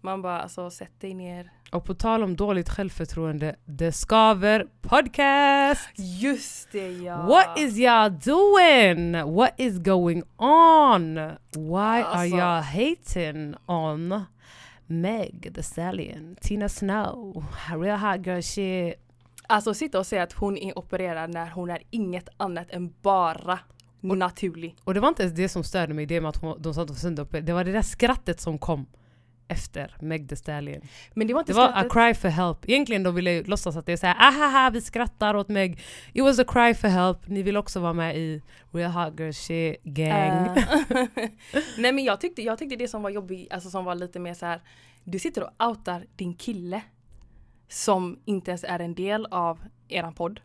Man 0.00 0.22
bara 0.22 0.40
alltså 0.40 0.70
sätt 0.70 1.00
dig 1.00 1.14
ner. 1.14 1.52
Och 1.72 1.84
på 1.84 1.94
tal 1.94 2.22
om 2.22 2.36
dåligt 2.36 2.68
självförtroende, 2.68 3.56
Det 3.64 3.92
Skaver 3.92 4.66
podcast! 4.80 5.90
Just 6.20 6.72
det 6.72 6.92
ja! 6.92 7.26
What 7.26 7.58
is 7.58 7.74
y'all 7.76 8.10
doing? 8.24 9.34
What 9.34 9.50
is 9.56 9.78
going 9.78 10.22
on? 10.36 11.14
Why 11.54 11.76
are 11.76 12.04
Alltså- 12.04 12.36
y'all 12.36 12.60
hating 12.62 13.54
on 13.66 14.24
Meg 14.86 15.52
the 15.54 15.62
Stallion, 15.62 16.36
Tina 16.40 16.68
Snow, 16.68 17.44
real 17.76 17.98
hot 17.98 18.26
girl 18.26 18.40
shit? 18.40 18.94
Alltså 19.46 19.74
sitta 19.74 19.98
och 19.98 20.06
säga 20.06 20.22
att 20.22 20.32
hon 20.32 20.56
är 20.58 20.78
opererad 20.78 21.30
när 21.30 21.50
hon 21.50 21.70
är 21.70 21.82
inget 21.90 22.28
annat 22.36 22.70
än 22.70 22.94
bara 23.02 23.58
naturlig. 24.00 24.76
Och 24.84 24.94
det 24.94 25.00
var 25.00 25.08
inte 25.08 25.22
ens 25.22 25.34
det 25.34 25.48
som 25.48 25.64
störde 25.64 25.94
mig, 25.94 26.06
det 26.06 26.20
med 26.20 26.28
att 26.28 26.36
hon, 26.36 26.62
de 26.62 26.74
sa 26.74 26.82
att 26.82 26.88
hon 27.02 27.14
var. 27.14 27.40
Det 27.40 27.52
var 27.52 27.64
det 27.64 27.72
där 27.72 27.82
skrattet 27.82 28.40
som 28.40 28.58
kom 28.58 28.86
efter 29.48 29.96
Meg 30.00 30.28
the 30.28 30.36
Stallion. 30.36 30.80
Men 31.14 31.26
det 31.26 31.34
var 31.34 31.40
inte 31.40 31.52
Det 31.52 31.56
var 31.56 31.72
a 31.74 31.84
cry 31.90 32.14
for 32.14 32.28
help. 32.28 32.68
Egentligen 32.68 33.02
de 33.02 33.14
ville 33.14 33.42
låtsas 33.42 33.76
att 33.76 33.86
det 33.86 33.92
är 33.92 33.96
såhär 33.96 34.16
ahaha 34.18 34.70
vi 34.70 34.80
skrattar 34.80 35.34
åt 35.34 35.48
Meg. 35.48 35.80
It 36.12 36.22
was 36.22 36.38
a 36.38 36.44
cry 36.48 36.74
for 36.74 36.88
help. 36.88 37.28
Ni 37.28 37.42
vill 37.42 37.56
också 37.56 37.80
vara 37.80 37.92
med 37.92 38.16
i 38.16 38.42
Real 38.72 38.92
Hot 38.92 39.20
Girl 39.20 39.32
Shit 39.32 39.82
Gang. 39.82 40.56
Eh, 40.56 40.64
Nej 41.78 41.92
men 41.92 42.04
jag 42.04 42.20
tyckte, 42.20 42.42
jag 42.42 42.58
tyckte 42.58 42.76
det 42.76 42.88
som 42.88 43.02
var 43.02 43.10
jobbigt, 43.10 43.52
alltså 43.52 43.70
som 43.70 43.84
var 43.84 43.94
lite 43.94 44.18
mer 44.18 44.34
så 44.34 44.46
här. 44.46 44.60
Du 45.04 45.18
sitter 45.18 45.42
och 45.42 45.68
outar 45.68 46.06
din 46.16 46.34
kille 46.34 46.82
som 47.68 48.18
inte 48.24 48.50
ens 48.50 48.64
är 48.64 48.78
en 48.78 48.94
del 48.94 49.26
av 49.26 49.60
eran 49.88 50.14
podd. 50.14 50.40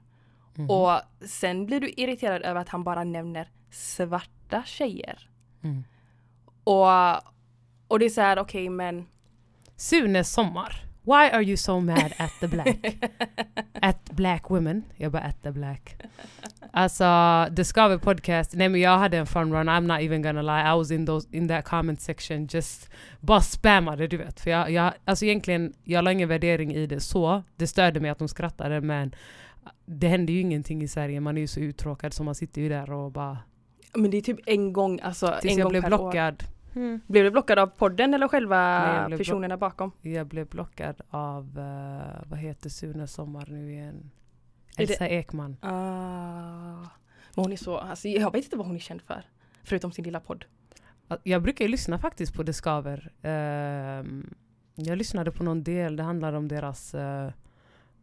Mhm. 0.56 0.70
Och 0.70 1.00
sen 1.28 1.66
blir 1.66 1.80
du 1.80 1.90
irriterad 1.98 2.42
över 2.42 2.62
att 2.62 2.70
han 2.70 2.84
bara 2.84 3.04
nämner 3.04 3.48
svarta 3.72 4.64
tjejer. 4.66 5.30
Mm. 5.64 5.84
Och, 6.64 6.88
och 7.88 8.00
det 8.00 8.06
är 8.06 8.10
så 8.10 8.22
här, 8.22 8.40
okej 8.40 8.70
men 8.70 9.06
Sunes 9.76 10.34
sommar. 10.34 10.86
Why 11.06 11.30
are 11.36 11.44
you 11.44 11.58
so 11.58 11.80
mad 11.80 12.14
at 12.18 12.32
the 12.40 12.48
black? 12.48 12.78
at 13.82 14.10
black 14.12 14.50
women. 14.50 14.84
Jag 14.98 15.12
bara 15.12 15.22
at 15.24 15.44
the 15.44 15.52
black. 15.52 15.96
Alltså, 16.72 17.04
Skaver 17.64 17.98
podcast. 17.98 18.54
Nej 18.54 18.70
men 18.70 18.82
jag 18.82 18.98
hade 18.98 19.18
en 19.18 19.26
fun 19.26 19.54
run. 19.54 19.70
I'm 19.70 19.82
not 19.82 20.02
even 20.02 20.22
gonna 20.22 20.42
lie. 20.42 20.74
I 20.74 20.78
was 20.78 20.92
in, 20.92 21.06
those, 21.06 21.28
in 21.32 21.48
that 21.48 21.66
comment 21.66 22.02
section 22.02 22.48
just 22.52 22.90
bara 23.20 23.42
spammade 23.42 24.08
du 24.08 24.18
vet. 24.18 24.40
För 24.40 24.50
jag, 24.50 24.72
jag, 24.72 24.94
alltså 25.06 25.26
egentligen, 25.26 25.74
jag 25.84 26.04
la 26.04 26.12
ingen 26.12 26.30
värdering 26.30 26.74
i 26.74 26.88
det 26.88 27.00
så. 27.00 27.44
Det 27.56 27.68
störde 27.68 28.00
mig 28.00 28.10
att 28.12 28.20
de 28.20 28.28
skrattade 28.28 28.82
men 28.82 29.16
det 29.86 30.08
händer 30.08 30.34
ju 30.34 30.40
ingenting 30.40 30.82
i 30.84 30.88
Sverige. 30.88 31.20
Man 31.20 31.38
är 31.38 31.42
ju 31.42 31.48
så 31.48 31.60
uttråkad 31.60 32.14
så 32.14 32.24
man 32.24 32.36
sitter 32.36 32.62
ju 32.62 32.70
där 32.70 32.92
och 32.92 33.12
bara 33.12 33.38
Men 33.94 34.12
det 34.12 34.18
är 34.18 34.22
typ 34.22 34.40
en 34.46 34.74
gång, 34.74 35.00
alltså 35.04 35.36
Tills 35.42 35.54
en 35.54 35.58
jag 35.60 35.66
gång 35.66 35.72
blev 35.72 35.82
per 35.82 35.94
år. 35.94 35.98
blockad. 35.98 36.44
Mm. 36.76 37.02
Blev 37.08 37.24
du 37.24 37.32
blockad 37.32 37.60
av 37.60 37.68
podden 37.68 38.14
eller 38.14 38.28
själva 38.28 39.08
Nej, 39.08 39.18
personerna 39.18 39.58
bakom? 39.58 39.92
Jag 40.02 40.28
blev 40.28 40.48
blockad 40.48 41.02
av, 41.10 41.60
eh, 41.60 42.30
vad 42.30 42.40
heter 42.40 42.70
Sune 42.70 43.08
Sommar 43.08 43.48
nu 43.50 43.72
igen? 43.72 44.12
Elsa 44.78 45.08
Ekman. 45.08 45.58
Ah. 45.62 46.90
Men 47.36 47.46
hon 47.46 47.52
är 47.52 47.56
så, 47.58 47.78
alltså 47.78 48.08
jag 48.08 48.32
vet 48.32 48.44
inte 48.44 48.58
vad 48.58 48.68
hon 48.68 48.76
är 48.76 48.80
känd 48.80 49.02
för. 49.02 49.26
Förutom 49.64 49.92
sin 49.92 50.06
lilla 50.06 50.20
podd. 50.20 50.46
Jag 51.24 51.42
brukar 51.42 51.66
ju 51.66 51.72
lyssna 51.72 52.00
faktiskt 52.00 52.34
på 52.34 52.44
Det 52.44 52.54
Skaver. 52.54 53.12
Ehm, 53.22 54.34
jag 54.76 54.98
lyssnade 54.98 55.32
på 55.32 55.44
någon 55.44 55.64
del, 55.64 55.96
det 55.96 56.04
handlar 56.04 56.34
om 56.34 56.48
deras, 56.48 56.94
eh, 56.94 57.32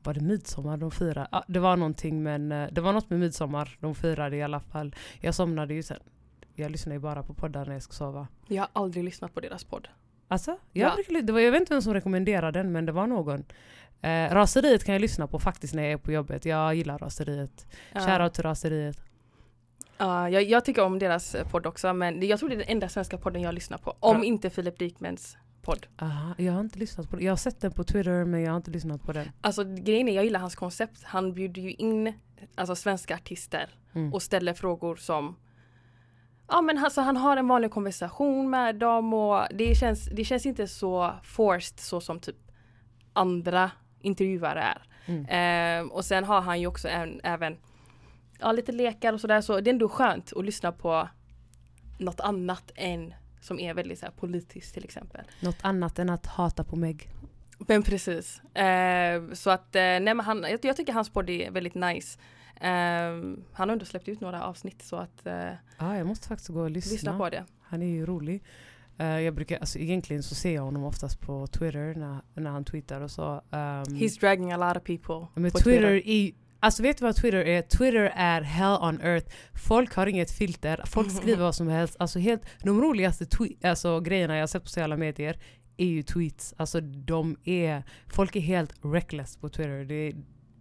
var 0.03 0.15
det 0.15 0.21
midsommar 0.21 0.77
de 0.77 0.91
firade? 0.91 1.29
Ja, 1.33 1.45
det 1.49 1.59
var 1.59 1.77
någonting 1.77 2.23
men 2.23 2.53
eh, 2.53 2.69
det 2.73 2.81
var 2.81 2.93
något 2.93 3.11
med 3.11 3.21
midsommar 3.21 3.77
de 3.81 3.95
firade 3.95 4.37
i 4.37 4.43
alla 4.43 4.61
fall. 4.61 4.95
Jag 5.21 5.35
somnade 5.35 5.75
ju 5.75 5.83
sen. 5.83 6.01
Jag 6.61 6.71
lyssnar 6.71 6.93
ju 6.93 6.99
bara 6.99 7.23
på 7.23 7.35
poddar 7.35 7.67
när 7.67 7.73
jag 7.73 7.83
ska 7.83 7.93
sova. 7.93 8.29
Jag 8.49 8.63
har 8.63 8.69
aldrig 8.73 9.05
lyssnat 9.05 9.35
på 9.35 9.41
deras 9.41 9.65
podd. 9.65 9.89
Alltså, 10.29 10.57
jag, 10.73 10.91
Ja. 10.91 10.95
brukar, 10.95 11.23
det 11.23 11.33
var, 11.33 11.41
jag 11.41 11.53
vet 11.53 11.61
inte 11.61 11.75
vem 11.75 11.83
som 11.83 11.95
rekommenderade 11.95 12.59
den 12.59 12.73
men 12.73 12.87
det 12.87 12.93
var 12.93 13.07
någon. 13.07 13.45
Eh, 14.03 14.35
raseriet 14.35 14.85
kan 14.85 14.93
jag 14.93 15.01
lyssna 15.03 15.27
på 15.27 15.39
faktiskt 15.39 15.75
när 15.75 15.83
jag 15.83 15.93
är 15.93 15.97
på 15.97 16.13
jobbet. 16.13 16.45
Jag 16.45 16.75
gillar 16.75 16.99
raseriet. 16.99 17.67
Ja. 17.93 18.01
Shoutout 18.01 18.35
till 18.35 18.43
raseriet. 18.45 18.97
Ja, 19.99 20.29
jag, 20.31 20.43
jag 20.43 20.65
tycker 20.65 20.83
om 20.85 20.99
deras 20.99 21.35
eh, 21.35 21.49
podd 21.49 21.67
också 21.67 21.93
men 21.95 22.27
jag 22.29 22.39
tror 22.39 22.49
det 22.49 22.55
är 22.55 22.59
den 22.59 22.69
enda 22.69 22.89
svenska 22.89 23.19
podden 23.19 23.43
jag 23.43 23.55
lyssnar 23.55 23.79
på. 23.79 23.97
Om 24.01 24.17
Ja. 24.19 24.25
inte 24.25 24.51
Filip 24.51 24.79
Dikmens 24.79 25.37
podd. 25.63 25.87
Aha, 25.99 26.35
jag 26.39 26.53
har 26.53 26.61
inte 26.61 26.79
lyssnat 26.79 27.11
på 27.11 27.17
den. 27.17 27.25
Jag 27.25 27.33
har 27.33 27.37
sett 27.37 27.61
den 27.61 27.73
på 27.73 27.85
Twitter 27.85 28.25
men 28.25 28.41
jag 28.43 28.51
har 28.51 28.57
inte 28.57 28.71
lyssnat 28.71 29.03
på 29.03 29.13
den. 29.13 29.31
Alltså 29.41 29.65
grejen 29.65 30.09
är, 30.09 30.13
jag 30.15 30.25
gillar 30.25 30.41
hans 30.41 30.55
koncept. 30.57 31.03
Han 31.05 31.33
bjuder 31.35 31.63
ju 31.63 31.73
in 31.73 32.13
alltså, 32.55 32.77
svenska 32.77 33.15
artister 33.15 33.69
Mm. 33.95 34.15
och 34.15 34.23
ställer 34.23 34.55
frågor 34.55 34.97
som 34.97 35.37
Ja 36.51 36.61
men 36.61 36.85
alltså 36.85 37.01
han 37.01 37.17
har 37.17 37.37
en 37.37 37.49
vanlig 37.49 37.71
konversation 37.71 38.51
med 38.51 38.77
dem 38.77 39.15
och 39.15 39.47
det 39.51 39.75
känns, 39.75 40.05
det 40.05 40.25
känns 40.25 40.47
inte 40.47 40.69
så 40.69 41.15
forced 41.23 41.81
så 41.81 42.01
som 42.01 42.21
typ 42.21 42.37
andra 43.13 43.71
intervjuare 44.01 44.61
är. 44.61 44.83
Mm. 45.07 45.27
Ehm, 45.29 45.91
och 45.91 46.05
sen 46.05 46.25
har 46.25 46.41
han 46.41 46.61
ju 46.61 46.67
också 46.67 46.89
en, 46.89 47.21
även 47.25 47.57
ja, 48.39 48.53
lite 48.53 48.73
lekar 48.73 49.13
och 49.13 49.21
sådär 49.21 49.41
så 49.41 49.61
det 49.61 49.71
är 49.71 49.73
ändå 49.73 49.89
skönt 49.89 50.33
att 50.37 50.45
lyssna 50.45 50.73
på 50.73 51.09
något 51.99 52.21
annat 52.21 52.71
än 52.75 53.15
som 53.41 53.61
är 53.61 53.75
väldigt 53.75 53.99
så 53.99 54.07
här, 54.07 54.13
politiskt 54.13 54.75
till 54.75 54.85
exempel. 54.85 55.21
Något 55.41 55.59
annat 55.63 55.99
än 55.99 56.11
att 56.11 56.27
hata 56.27 56.65
på 56.65 56.77
Meg. 56.77 57.09
Men 57.59 57.83
precis. 57.83 58.43
Ehm, 58.55 59.35
så 59.35 59.51
att 59.51 59.77
eh, 59.77 59.81
nej 59.81 60.01
men 60.01 60.21
han, 60.21 60.43
jag, 60.43 60.59
jag 60.63 60.77
tycker 60.77 60.93
hans 60.93 61.11
podd 61.11 61.31
är 61.31 61.51
väldigt 61.51 61.75
nice. 61.75 62.19
Ehm, 62.61 63.45
han 63.53 63.69
har 63.69 63.73
ändå 63.73 63.85
släppt 63.85 64.09
ut 64.09 64.21
några 64.21 64.45
avsnitt 64.45 64.83
så 64.83 64.97
att 64.97 65.27
eh, 65.27 65.53
Ja, 65.79 65.97
jag 65.97 66.07
måste 66.07 66.29
faktiskt 66.29 66.49
gå 66.51 66.61
och 66.61 66.71
lyssna. 66.71 66.93
lyssna 66.93 67.19
på 67.19 67.29
det. 67.29 67.45
Han 67.61 67.83
är 67.83 67.87
ju 67.87 68.07
rolig. 68.07 68.43
Eh, 68.99 69.21
jag 69.21 69.35
brukar, 69.35 69.59
alltså 69.59 69.79
egentligen 69.79 70.23
så 70.23 70.35
ser 70.35 70.55
jag 70.55 70.63
honom 70.63 70.85
oftast 70.85 71.21
på 71.21 71.47
Twitter 71.47 71.95
när, 71.95 72.21
när 72.35 72.51
han 72.51 72.65
tweetar 72.65 73.01
och 73.01 73.11
så. 73.11 73.33
Um, 73.33 73.41
He's 73.51 74.21
dragging 74.21 74.53
a 74.53 74.57
lot 74.57 74.77
of 74.77 74.83
people 74.83 75.41
men 75.43 75.51
på 75.51 75.59
Twitter, 75.59 76.09
är 76.09 76.33
Alltså 76.63 76.83
vet 76.83 76.99
du 76.99 77.05
vad 77.05 77.17
Twitter 77.17 77.39
är? 77.39 77.63
Twitter 77.63 78.13
är 78.15 78.41
hell 78.43 78.79
on 78.81 79.01
earth. 79.01 79.27
Folk 79.55 79.95
har 79.95 80.07
inget 80.07 80.31
filter, 80.31 80.83
folk 80.87 81.11
skriver 81.17 81.43
vad 81.43 81.55
som 81.55 81.69
helst. 81.69 81.97
Alltså 81.99 82.19
helt, 82.19 82.43
de 82.63 82.81
roligaste 82.81 83.27
tweet, 83.27 83.65
alltså, 83.65 84.01
grejerna 84.01 84.35
jag 84.35 84.43
har 84.43 84.47
sett 84.47 84.63
på 84.63 84.69
sociala 84.69 84.97
medier 84.97 85.37
är 85.77 85.87
ju 85.87 86.03
tweets. 86.03 86.55
Alltså 86.57 86.81
de 86.81 87.37
är, 87.45 87.83
folk 88.09 88.37
är 88.37 88.41
helt 88.41 88.75
reckless 88.83 89.37
på 89.37 89.49
Twitter. 89.49 89.85
Det 89.85 90.15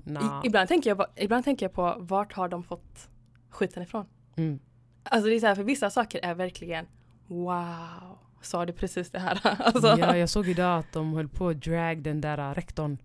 nah. 0.04 0.42
I, 0.44 0.48
ibland, 0.48 0.68
tänker 0.68 0.90
jag, 0.90 1.06
ibland 1.16 1.46
tänker 1.46 1.66
jag 1.66 1.74
på 1.74 1.96
vart 2.00 2.34
har 2.34 2.50
de 2.50 2.64
fått 2.64 3.10
skiten 3.50 3.84
ifrån? 3.84 4.06
Mm. 4.36 4.60
Alltså 5.04 5.30
det 5.30 5.36
är 5.36 5.40
så 5.40 5.48
här, 5.48 5.56
för 5.56 5.64
vissa 5.64 5.90
saker 5.90 6.20
är 6.24 6.36
verkligen 6.36 6.86
wow, 7.28 8.18
sa 8.42 8.66
du 8.66 8.74
precis 8.74 9.12
det 9.12 9.20
här? 9.20 9.40
alltså, 9.60 9.96
Ja, 10.00 10.18
jag 10.18 10.30
såg 10.30 10.48
idag 10.48 10.80
att 10.80 10.94
de 10.94 11.14
höll 11.14 11.28
på 11.28 11.48
att 11.48 11.62
drag 11.62 12.02
den 12.02 12.22
där 12.22 12.38
äh, 12.38 12.54
rektorn. 12.54 12.98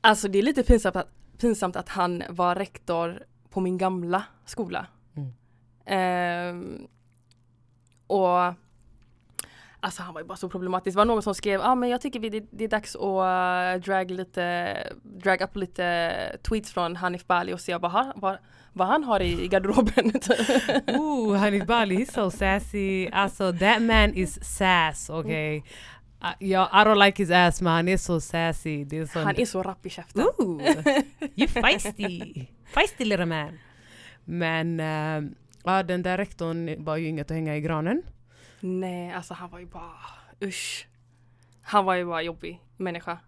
alltså 0.00 0.28
det 0.28 0.38
är 0.38 0.42
lite 0.42 0.62
pinsamt 0.62 0.96
att, 0.96 1.08
pinsamt 1.38 1.76
att 1.76 1.88
han 1.88 2.22
var 2.28 2.54
rektor 2.54 3.22
på 3.50 3.60
min 3.60 3.78
gamla 3.78 4.24
skola. 4.44 4.86
Mm. 5.16 5.32
Ehm, 5.86 6.86
och 8.06 8.54
Alltså 9.84 10.02
han 10.02 10.14
var 10.14 10.20
ju 10.20 10.26
bara 10.26 10.36
så 10.36 10.48
problematisk. 10.48 10.94
Det 10.94 10.98
var 10.98 11.04
någon 11.04 11.22
som 11.22 11.34
skrev, 11.34 11.60
ja 11.60 11.66
ah, 11.66 11.74
men 11.74 11.88
jag 11.88 12.00
tycker 12.00 12.20
vi, 12.20 12.28
det, 12.28 12.44
det 12.50 12.64
är 12.64 12.68
dags 12.68 12.96
att 12.96 13.00
uh, 13.02 13.84
drag 13.84 14.10
lite, 14.10 14.76
drag 15.02 15.40
upp 15.40 15.56
lite 15.56 16.38
tweets 16.48 16.72
från 16.72 16.96
Hanif 16.96 17.26
Bali 17.26 17.52
och 17.52 17.60
se 17.60 17.76
vad 17.76 17.90
han, 17.90 18.12
vad, 18.16 18.38
vad 18.72 18.88
han 18.88 19.04
har 19.04 19.20
i, 19.20 19.44
i 19.44 19.48
garderoben. 19.48 20.12
Ooh, 21.00 21.36
Hanif 21.36 21.66
Bali, 21.66 21.96
he's 21.96 22.12
so 22.12 22.30
sassy. 22.30 23.08
Alltså 23.12 23.52
that 23.52 23.82
man 23.82 24.14
is 24.14 24.56
sass, 24.56 25.10
okay? 25.10 25.56
Uh, 25.56 25.62
ja, 26.38 26.70
I 26.72 26.84
don't 26.84 27.06
like 27.06 27.22
his 27.22 27.30
ass 27.30 27.60
men 27.60 27.72
han 27.72 27.88
är 27.88 27.96
så 27.96 28.20
sassy. 28.20 28.84
Det 28.84 28.98
är 28.98 29.06
sån, 29.06 29.22
han 29.22 29.36
är 29.36 29.46
så 29.46 29.62
rapp 29.62 29.86
i 29.86 29.90
käften. 29.90 30.22
Ooh, 30.22 30.62
you 31.36 31.48
feisty. 31.48 32.46
feisty 32.74 33.04
little 33.04 33.26
man. 33.26 33.58
Men 34.24 34.80
uh, 34.80 35.30
ja, 35.64 35.82
den 35.82 36.02
där 36.02 36.18
rektorn 36.18 36.84
var 36.84 36.96
ju 36.96 37.08
inget 37.08 37.30
att 37.30 37.34
hänga 37.34 37.56
i 37.56 37.60
granen. 37.60 38.02
Nej, 38.66 39.12
alltså 39.12 39.34
han 39.34 39.50
var 39.50 39.58
ju 39.58 39.66
bara 39.66 39.92
usch. 40.42 40.88
Han 41.62 41.84
var 41.84 41.94
ju 41.94 42.04
bara 42.06 42.22
jobbig 42.22 42.60
människa. 42.76 43.18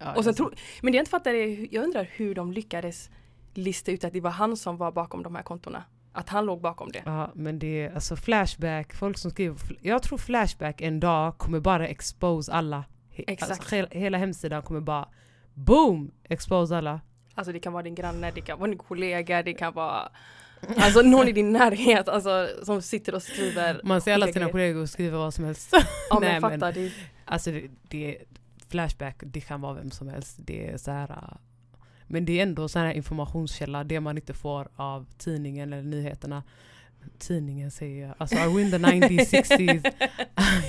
Ja, 0.00 0.14
Och 0.14 0.24
sen 0.24 0.30
alltså, 0.30 0.32
tro, 0.44 0.50
men 0.82 0.92
det 0.92 0.96
jag 0.96 1.02
inte 1.02 1.10
fattar 1.10 1.34
är, 1.34 1.74
jag 1.74 1.84
undrar 1.84 2.08
hur 2.12 2.34
de 2.34 2.52
lyckades 2.52 3.10
lista 3.54 3.90
ut 3.92 4.04
att 4.04 4.12
det 4.12 4.20
var 4.20 4.30
han 4.30 4.56
som 4.56 4.76
var 4.76 4.92
bakom 4.92 5.22
de 5.22 5.34
här 5.34 5.42
kontona. 5.42 5.84
Att 6.12 6.28
han 6.28 6.46
låg 6.46 6.60
bakom 6.60 6.92
det. 6.92 7.02
Ja, 7.06 7.30
men 7.34 7.58
det 7.58 7.66
är 7.86 7.94
alltså 7.94 8.16
Flashback, 8.16 8.94
folk 8.94 9.18
som 9.18 9.30
skriver, 9.30 9.58
jag 9.80 10.02
tror 10.02 10.18
Flashback 10.18 10.80
en 10.80 11.00
dag 11.00 11.38
kommer 11.38 11.60
bara 11.60 11.88
expose 11.88 12.52
alla. 12.52 12.84
He- 13.14 13.24
Exakt. 13.26 13.52
Alltså, 13.52 13.74
hela, 13.74 13.88
hela 13.90 14.18
hemsidan 14.18 14.62
kommer 14.62 14.80
bara 14.80 15.08
boom, 15.54 16.10
expose 16.24 16.76
alla. 16.76 17.00
Alltså 17.34 17.52
det 17.52 17.60
kan 17.60 17.72
vara 17.72 17.82
din 17.82 17.94
granne, 17.94 18.30
det 18.30 18.40
kan 18.40 18.58
vara 18.58 18.68
din 18.70 18.78
kollega, 18.78 19.42
det 19.42 19.54
kan 19.54 19.72
vara 19.74 20.12
Alltså 20.76 21.02
någon 21.02 21.28
i 21.28 21.32
din 21.32 21.52
närhet 21.52 22.08
alltså, 22.08 22.48
som 22.62 22.82
sitter 22.82 23.14
och 23.14 23.22
skriver 23.22 23.80
Man 23.84 24.00
ser 24.00 24.14
alla 24.14 24.32
sina 24.32 24.48
kollegor 24.48 24.86
skriva 24.86 25.18
vad 25.18 25.34
som 25.34 25.44
helst. 25.44 25.68
Ja 26.10 26.18
Nej, 26.20 26.40
men 26.40 26.50
fattar 26.50 26.72
du. 26.72 26.90
Alltså 27.24 27.50
det, 27.50 27.68
det 27.88 28.16
är 28.16 28.22
Flashback, 28.68 29.16
det 29.26 29.40
kan 29.40 29.60
vara 29.60 29.74
vem 29.74 29.90
som 29.90 30.08
helst. 30.08 30.36
Det 30.38 30.66
är 30.66 30.76
så 30.76 30.90
här, 30.90 31.36
men 32.06 32.24
det 32.24 32.38
är 32.38 32.42
ändå 32.42 32.68
så 32.68 32.78
här 32.78 32.92
informationskälla, 32.92 33.84
det 33.84 34.00
man 34.00 34.18
inte 34.18 34.34
får 34.34 34.68
av 34.76 35.06
tidningen 35.18 35.72
eller 35.72 35.82
nyheterna. 35.82 36.42
Tidningen 37.18 37.70
säger 37.70 38.06
jag, 38.06 38.14
alltså 38.18 38.36
are 38.36 38.48
we 38.48 38.62
in 38.62 38.70
the 38.70 38.78
90s, 38.78 39.42
60s? 39.42 39.92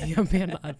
jag 0.15 0.33
menar 0.33 0.75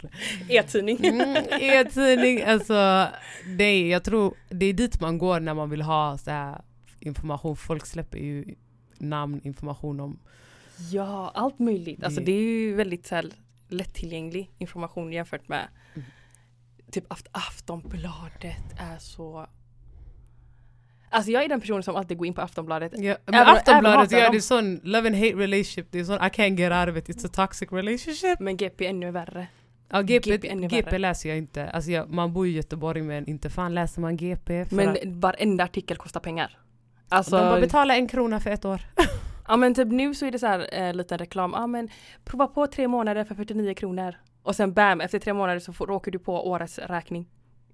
E-tidning. 0.48 1.04
Mm, 1.04 1.36
E-tidning, 1.60 2.42
alltså 2.42 3.08
det, 3.56 3.88
jag 3.88 4.04
tror 4.04 4.34
det 4.48 4.66
är 4.66 4.72
dit 4.72 5.00
man 5.00 5.18
går 5.18 5.40
när 5.40 5.54
man 5.54 5.70
vill 5.70 5.82
ha 5.82 6.18
så 6.18 6.30
här 6.30 6.60
information. 7.00 7.56
Folk 7.56 7.86
släpper 7.86 8.18
ju 8.18 8.54
namn, 9.04 9.40
information 9.44 10.00
om 10.00 10.18
Ja, 10.92 11.30
allt 11.34 11.58
möjligt. 11.58 12.04
Alltså 12.04 12.20
Det- 12.20 12.26
det 12.26 12.32
är 12.32 12.42
ju 12.42 12.74
väldigt 12.74 13.06
så 13.06 13.14
här, 13.14 13.26
lättillgänglig 13.68 14.50
information 14.58 15.12
jämfört 15.12 15.48
med 15.48 15.68
Mm. 15.94 16.06
typ 16.90 17.04
Aft 17.12 17.28
Aftonbladet 17.32 18.56
är 18.78 18.98
så 18.98 19.46
Alltså 21.10 21.30
jag 21.30 21.44
är 21.44 21.48
den 21.48 21.60
personen 21.60 21.82
som 21.82 21.96
alltid 21.96 22.18
går 22.18 22.26
in 22.26 22.34
på 22.34 22.40
Aftonbladet. 22.40 22.92
Ja, 22.94 22.98
men 23.26 23.34
Även- 23.34 23.46
även 23.48 23.56
Aftonbladet 23.56 24.12
gör 24.12 24.20
dem. 24.22 24.32
det 24.32 24.38
är 24.38 24.40
sån 24.40 24.80
love 24.82 25.08
and 25.08 25.16
hate 25.16 25.34
relationship, 25.36 25.86
det 25.90 25.98
är 26.00 26.04
sån 26.04 26.16
I 26.16 26.18
can't 26.28 26.56
get 26.58 26.72
out 26.72 26.88
of 26.96 27.08
it, 27.10 27.16
it's 27.16 27.26
a 27.26 27.30
toxic 27.32 27.72
relationship. 27.72 28.40
Men 28.40 28.56
GP 28.56 28.84
är 28.86 28.90
ännu 28.90 29.10
värre. 29.10 29.46
Ja, 29.88 30.00
GP, 30.02 30.30
GP 30.30 30.48
ännu 30.48 30.68
GP 30.68 30.82
värre. 30.90 30.98
läser 30.98 31.28
jag 31.28 31.38
inte, 31.38 31.70
alltså 31.70 31.90
jag, 31.90 32.10
man 32.10 32.32
bor 32.32 32.46
i 32.46 32.50
Göteborg 32.50 33.02
men 33.02 33.26
inte 33.28 33.50
fan 33.50 33.74
läser 33.74 34.00
man 34.00 34.16
GP. 34.16 34.66
Men 34.70 34.88
att, 34.88 34.96
varenda 35.04 35.64
artikel 35.64 35.96
kostar 35.96 36.20
pengar. 36.20 36.58
Alltså, 37.16 37.36
de 37.36 37.42
bara 37.48 37.60
betalar 37.60 37.94
en 37.94 38.08
krona 38.08 38.40
för 38.40 38.50
ett 38.50 38.64
år. 38.64 38.80
ja 39.48 39.56
men 39.56 39.74
typ 39.74 39.88
nu 39.88 40.14
så 40.14 40.26
är 40.26 40.30
det 40.30 40.38
så 40.38 40.46
här 40.46 40.68
eh, 40.72 40.94
liten 40.94 41.18
reklam. 41.18 41.52
Ja 41.56 41.66
men 41.66 41.88
prova 42.24 42.46
på 42.46 42.66
tre 42.66 42.88
månader 42.88 43.24
för 43.24 43.34
49 43.34 43.74
kronor. 43.74 44.14
Och 44.42 44.56
sen 44.56 44.72
bam, 44.72 45.00
efter 45.00 45.18
tre 45.18 45.32
månader 45.32 45.58
så 45.60 45.72
får, 45.72 45.86
råkar 45.86 46.12
du 46.12 46.18
på 46.18 46.48
årets 46.50 46.78
räkning. 46.78 47.26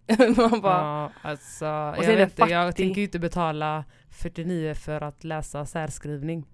Man 0.36 0.60
bara, 0.60 0.80
Ja, 0.82 1.12
alltså, 1.22 1.64
jag, 1.64 1.96
vet 2.06 2.30
inte, 2.30 2.42
jag 2.52 2.68
fattig. 2.68 2.84
tänker 2.86 3.00
ju 3.00 3.04
inte 3.06 3.18
betala 3.18 3.84
49 4.10 4.74
för 4.74 5.00
att 5.00 5.24
läsa 5.24 5.66
särskrivning. 5.66 6.46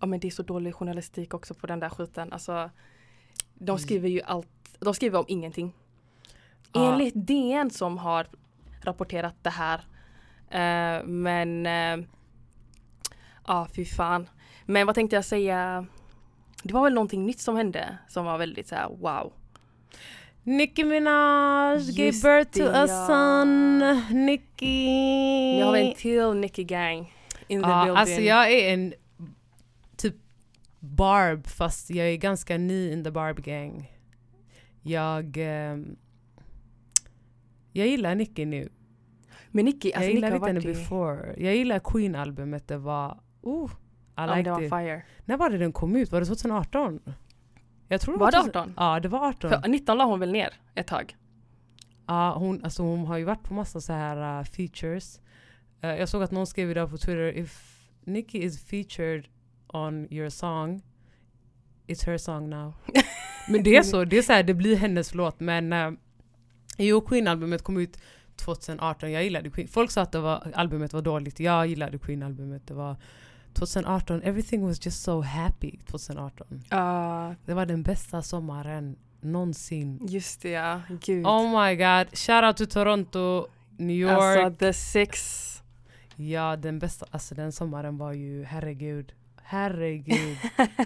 ja 0.00 0.06
men 0.06 0.20
det 0.20 0.26
är 0.26 0.30
så 0.30 0.42
dålig 0.42 0.74
journalistik 0.74 1.34
också 1.34 1.54
på 1.54 1.66
den 1.66 1.80
där 1.80 1.88
skiten. 1.88 2.32
Alltså, 2.32 2.70
de 3.54 3.70
Mm. 3.70 3.78
skriver 3.78 4.08
ju 4.08 4.22
allt, 4.22 4.48
de 4.78 4.94
skriver 4.94 5.18
om 5.18 5.24
ingenting. 5.28 5.74
Ja. 6.72 6.92
Enligt 6.92 7.14
DN 7.26 7.70
som 7.70 7.98
har 7.98 8.26
rapporterat 8.82 9.34
det 9.42 9.50
här. 9.50 9.78
Eh, 10.50 11.04
men 11.04 11.66
eh, 11.66 12.06
ja, 13.48 13.68
fy 13.76 13.84
fan. 13.84 14.28
Men 14.66 14.86
vad 14.86 14.94
tänkte 14.94 15.16
jag 15.16 15.24
säga? 15.24 15.86
Det 16.62 16.74
var 16.74 16.82
väl 16.82 16.94
någonting 16.94 17.26
nytt 17.26 17.40
som 17.40 17.56
hände 17.56 17.98
som 18.08 18.24
var 18.24 18.38
väldigt 18.38 18.68
så 18.68 18.74
här 18.74 18.88
wow. 18.88 19.32
Nicki 20.42 20.84
Minaj 20.84 21.92
gave 21.96 22.12
birth 22.12 22.58
to 22.58 22.64
a 22.64 22.86
ja. 22.88 23.06
son. 23.06 23.78
Nicki. 24.26 25.58
Nu 25.58 25.64
har 25.64 25.72
vi 25.72 25.88
en 25.88 25.94
till 25.94 26.34
Nicky 26.34 26.64
Gang 26.64 27.14
in 27.48 27.62
the 27.62 27.68
ja, 27.68 27.84
building. 27.84 27.96
alltså 27.96 28.20
jag 28.20 28.52
är 28.52 28.74
en 28.74 28.94
typ 29.96 30.14
Barb, 30.80 31.46
fast 31.46 31.90
jag 31.90 32.08
är 32.08 32.16
ganska 32.16 32.58
ny 32.58 32.92
in 32.92 33.04
the 33.04 33.10
Barb 33.10 33.42
gang. 33.42 33.92
Jag... 34.82 35.36
ehm, 35.36 35.96
jag 37.72 37.86
gillar 37.86 38.14
Nicki 38.14 38.44
nu. 38.44 38.68
Men 39.50 39.64
Nicki, 39.64 39.90
Jag 39.90 39.96
alltså 39.96 40.14
Nicki 40.14 40.26
har 40.26 40.34
inte 40.34 40.46
henne 40.46 40.60
i... 40.60 40.66
before. 40.66 41.34
Jag 41.38 41.56
gillar 41.56 41.78
Queen-albumet, 41.78 42.68
det 42.68 42.78
var... 42.78 43.20
Uh, 43.46 43.70
I 44.16 44.26
men 44.26 44.44
det 44.44 44.50
var 44.50 44.62
it. 44.62 44.70
fire. 44.70 45.02
När 45.24 45.36
var 45.36 45.50
det 45.50 45.58
den 45.58 45.72
kom 45.72 45.96
ut? 45.96 46.12
Var 46.12 46.20
det 46.20 46.26
2018? 46.26 47.00
Jag 47.88 48.00
tror 48.00 48.18
Var 48.18 48.30
det 48.30 48.38
2000 48.38 48.60
18? 48.60 48.74
Ja, 48.76 49.00
det 49.00 49.08
var 49.08 49.28
18. 49.28 49.50
För 49.50 49.68
19 49.68 49.98
la 49.98 50.04
hon 50.04 50.20
väl 50.20 50.32
ner 50.32 50.54
ett 50.74 50.86
tag? 50.86 51.16
Ja, 52.06 52.34
hon, 52.38 52.64
alltså 52.64 52.82
hon 52.82 53.06
har 53.06 53.18
ju 53.18 53.24
varit 53.24 53.42
på 53.42 53.54
massa 53.54 53.80
så 53.80 53.92
här 53.92 54.40
uh, 54.40 54.44
features. 54.44 55.20
Eh, 55.80 55.96
jag 55.96 56.08
såg 56.08 56.22
att 56.22 56.30
någon 56.30 56.46
skrev 56.46 56.70
idag 56.70 56.90
på 56.90 56.98
Twitter, 56.98 57.38
if 57.38 57.78
Nicki 58.04 58.42
is 58.44 58.64
featured 58.64 59.28
on 59.66 60.12
your 60.12 60.28
song, 60.28 60.82
it's 61.86 62.06
her 62.06 62.18
song 62.18 62.50
now. 62.50 62.74
men 63.48 63.62
det 63.62 63.76
är 63.76 63.82
så, 63.82 64.04
det 64.04 64.18
är 64.18 64.22
så 64.22 64.32
här, 64.32 64.42
det 64.42 64.54
blir 64.54 64.76
hennes 64.76 65.14
låt. 65.14 65.40
Men 65.40 65.72
uh, 65.72 65.92
jo, 66.78 67.00
Queen-albumet 67.00 67.62
kom 67.62 67.78
ut 67.78 67.98
2018, 68.36 69.12
jag 69.12 69.24
gillade 69.24 69.50
Queen. 69.50 69.68
Folk 69.68 69.90
sa 69.90 70.02
att 70.02 70.12
det 70.12 70.20
var, 70.20 70.52
albumet 70.54 70.92
var 70.92 71.02
dåligt, 71.02 71.40
jag 71.40 71.66
gillade 71.66 71.98
Queen-albumet. 71.98 72.66
Det 72.66 72.74
var 72.74 72.96
2018, 73.58 74.22
everything 74.24 74.66
was 74.66 74.86
just 74.86 75.02
so 75.02 75.20
happy 75.20 75.78
2018. 75.86 76.62
Ja, 76.70 77.34
Det 77.46 77.54
var 77.54 77.66
den 77.66 77.82
bästa 77.82 78.22
sommaren 78.22 78.96
någonsin. 79.20 79.98
just 80.08 80.42
det 80.42 80.50
ja. 80.50 80.80
Gud. 81.00 81.26
Oh 81.26 81.64
my 81.64 81.76
god, 81.76 82.18
shout 82.18 82.44
out 82.44 82.56
to 82.56 82.66
Toronto, 82.66 83.46
New 83.76 83.96
York. 83.96 84.38
Alltså 84.38 84.58
the 84.58 84.72
six. 84.72 85.44
Ja, 86.16 86.56
den 86.56 86.78
bästa, 86.78 87.06
alltså 87.10 87.34
den 87.34 87.52
sommaren 87.52 87.98
var 87.98 88.12
ju, 88.12 88.44
herregud. 88.44 89.12
Herregud. 89.42 90.36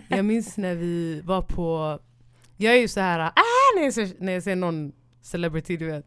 jag 0.08 0.24
minns 0.24 0.56
när 0.56 0.74
vi 0.74 1.20
var 1.20 1.42
på, 1.42 1.98
jag 2.56 2.74
är 2.74 2.80
ju 2.80 2.88
så 2.88 3.00
här, 3.00 3.20
ah, 3.20 3.76
när, 3.76 3.82
jag 3.84 3.94
ser, 3.94 4.10
när 4.18 4.32
jag 4.32 4.42
ser 4.42 4.56
någon 4.56 4.92
celebrity, 5.22 5.76
du 5.76 5.86
vet. 5.86 6.06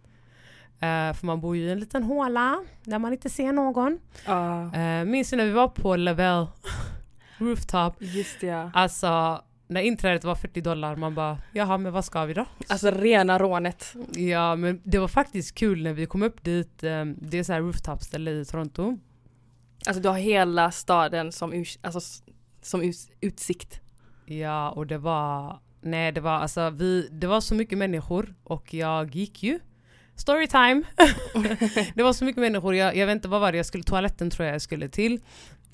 Eh, 0.80 1.14
för 1.14 1.26
man 1.26 1.42
bor 1.42 1.58
ju 1.58 1.64
i 1.64 1.72
en 1.72 1.80
liten 1.80 2.04
håla 2.04 2.64
där 2.84 3.00
man 3.00 3.14
inte 3.14 3.30
ser 3.30 3.52
någon. 3.54 4.00
Ja, 4.26 4.72
Uh, 4.76 5.06
minns 5.06 5.30
du 5.30 5.36
när 5.36 5.46
vi 5.46 5.52
var 5.52 5.68
på 5.68 5.96
Level 5.96 6.48
Rooftop? 7.38 7.96
just 8.00 8.40
det 8.42 8.48
ja. 8.48 8.72
Alltså, 8.74 9.42
när 9.68 9.82
inträdet 9.82 10.24
var 10.24 10.36
40 10.36 10.62
dollar, 10.62 10.96
man 10.96 11.16
bara, 11.16 11.38
jaha 11.54 11.78
men 11.78 11.94
vad 11.94 12.06
ska 12.06 12.26
vi 12.26 12.34
då? 12.34 12.46
Alltså 12.70 12.92
rena 12.92 13.40
rånet. 13.40 13.94
Ja, 14.12 14.56
men 14.56 14.82
det 14.84 15.00
var 15.00 15.08
faktiskt 15.08 15.56
kul 15.56 15.84
när 15.84 15.94
vi 15.94 16.06
kom 16.06 16.24
upp 16.24 16.44
dit. 16.44 16.84
eh, 16.84 17.06
Det 17.06 17.38
är 17.38 17.44
så 17.44 17.54
här 17.54 17.62
rooftop-ställe 17.62 18.32
i 18.32 18.46
Toronto. 18.46 18.98
Alltså 19.88 20.02
du 20.02 20.10
har 20.10 20.18
hela 20.18 20.72
staden 20.72 21.32
som, 21.32 21.66
alltså, 21.82 22.00
som 22.62 22.94
utsikt. 23.22 23.80
Ja, 24.26 24.70
och 24.72 24.88
det 24.88 24.98
var... 24.98 25.60
Nej, 25.82 26.12
det 26.12 26.22
var 26.22 26.32
alltså 26.32 26.70
vi... 26.70 27.08
Det 27.12 27.28
var 27.28 27.42
så 27.42 27.56
mycket 27.56 27.78
människor 27.78 28.36
och 28.44 28.74
jag 28.74 29.16
gick 29.16 29.44
ju. 29.44 29.60
Storytime! 30.16 30.84
det 31.96 32.04
var 32.04 32.14
så 32.14 32.26
mycket 32.26 32.42
människor, 32.42 32.76
jag, 32.76 32.96
jag 32.96 33.06
vet 33.06 33.16
inte 33.16 33.28
vad 33.28 33.42
var 33.42 33.52
det 33.52 33.58
jag 33.58 33.66
skulle... 33.66 33.84
Toaletten 33.84 34.30
tror 34.30 34.46
jag 34.46 34.54
jag 34.54 34.62
skulle 34.62 34.90
till. 34.90 35.20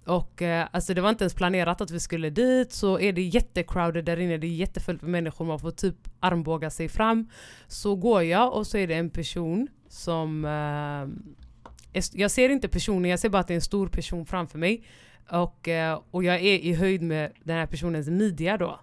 Och 0.06 0.42
eh, 0.42 0.68
alltså 0.72 0.94
det 0.94 1.02
var 1.02 1.10
inte 1.10 1.24
ens 1.24 1.34
planerat 1.34 1.82
att 1.82 1.92
vi 1.92 2.00
skulle 2.00 2.30
dit, 2.30 2.74
så 2.74 3.00
är 3.00 3.14
det 3.14 3.22
jättecrowded 3.22 4.06
där 4.06 4.20
inne, 4.20 4.38
det 4.38 4.48
är 4.48 4.52
jättefullt 4.56 5.02
med 5.02 5.12
människor, 5.12 5.46
man 5.46 5.60
får 5.60 5.72
typ 5.72 5.96
armbåga 6.20 6.70
sig 6.70 6.90
fram. 6.90 7.30
Så 7.68 7.96
går 7.96 8.24
jag 8.24 8.54
och 8.54 8.68
så 8.68 8.78
är 8.78 8.88
det 8.88 8.96
en 8.96 9.10
person 9.10 9.68
som... 9.90 10.46
Eh, 10.46 12.02
jag 12.14 12.32
ser 12.32 12.50
inte 12.50 12.68
personen, 12.68 13.12
jag 13.12 13.20
ser 13.20 13.30
bara 13.30 13.40
att 13.40 13.48
det 13.48 13.54
är 13.54 13.56
en 13.56 13.62
stor 13.62 13.88
person 13.88 14.26
framför 14.26 14.58
mig. 14.58 14.84
Och, 15.30 15.68
eh, 15.68 16.00
och 16.12 16.24
jag 16.24 16.36
är 16.36 16.60
i 16.60 16.74
höjd 16.74 17.02
med 17.02 17.32
den 17.44 17.58
här 17.58 17.66
personens 17.66 18.08
midja 18.08 18.58
då. 18.58 18.80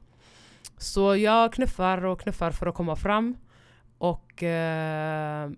Så 0.77 1.17
jag 1.17 1.53
knuffar 1.53 2.05
och 2.05 2.21
knuffar 2.21 2.51
för 2.51 2.67
att 2.67 2.75
komma 2.75 2.97
fram. 2.97 3.37
Och 3.99 4.43
eh, 4.43 5.51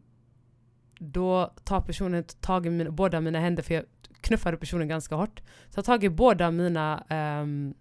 då 0.98 1.52
tar 1.64 1.80
personen 1.80 2.24
tag 2.24 2.66
i 2.66 2.70
mina, 2.70 2.90
båda 2.90 3.20
mina 3.20 3.40
händer, 3.40 3.62
för 3.62 3.74
jag 3.74 3.84
knuffade 4.20 4.56
personen 4.56 4.88
ganska 4.88 5.14
hårt. 5.14 5.40
Så 5.40 5.78
jag 5.78 5.84
tar 5.84 5.92
tag 5.92 6.04
i 6.04 6.08
båda 6.08 6.50
mina, 6.50 7.04
ehm, 7.08 7.74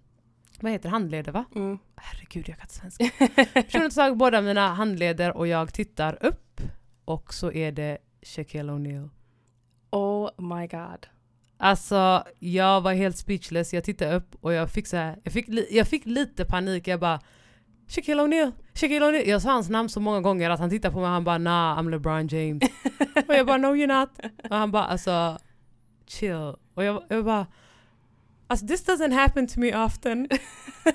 vad 0.60 0.72
heter 0.72 0.89
handleder 0.89 1.32
va? 1.32 1.45
Mm. 1.56 1.80
Herregud, 1.95 2.50
jag 2.50 2.58
kan 2.58 2.63
inte 2.65 2.74
svenska. 2.74 3.10
Personen 3.54 3.89
tar 3.89 3.95
tag 3.95 4.12
i 4.12 4.15
båda 4.15 4.41
mina 4.41 4.74
handleder 4.74 5.38
och 5.38 5.48
jag 5.48 5.74
tittar 5.74 6.26
upp. 6.26 6.62
Och 7.06 7.34
så 7.34 7.52
är 7.52 7.72
det 7.72 7.98
Shaquille 8.22 8.72
O'Neal. 8.72 9.10
Oh 9.91 10.30
my 10.38 10.67
god. 10.67 11.08
Alltså 11.58 12.24
jag 12.39 12.82
var 12.82 12.93
helt 12.93 13.17
speechless, 13.17 13.74
jag 13.74 13.84
tittade 13.84 14.15
upp 14.15 14.36
och 14.41 14.54
jag 14.54 14.69
fick 14.69 14.88
så 14.88 14.98
här, 14.98 15.19
jag 15.24 15.34
fick, 15.34 15.48
jag 15.72 15.88
fick 15.88 16.06
lite 16.06 16.45
panik, 16.45 16.88
jag 16.88 17.00
bara 17.00 17.19
Shaquille 17.89 18.21
O'Neal, 18.21 18.52
Shaquille 18.73 19.06
O'Neal. 19.06 19.28
Jag 19.28 19.41
sa 19.41 19.52
hans 19.52 19.69
namn 19.69 19.89
så 19.89 19.99
många 19.99 20.21
gånger 20.21 20.49
att 20.49 20.60
han 20.60 20.69
tittade 20.69 20.93
på 20.93 20.99
mig 20.99 21.08
och 21.08 21.13
han 21.13 21.23
bara 21.23 21.38
nah 21.38 21.80
I'm 21.80 21.89
LeBron 21.89 22.28
James. 22.28 22.63
och 23.28 23.36
jag 23.36 23.45
bara 23.45 23.58
no 23.58 23.67
you're 23.67 23.99
not. 23.99 24.10
Och 24.49 24.56
han 24.58 24.71
bara 24.71 24.86
alltså 24.86 25.38
chill. 26.08 26.56
Och 26.73 26.84
jag, 26.84 27.04
jag 27.10 27.25
bara 27.25 27.47
Alltså 28.47 28.67
this 28.67 28.86
doesn't 28.88 29.13
happen 29.13 29.47
to 29.47 29.60
me 29.60 29.86
often. 29.86 30.28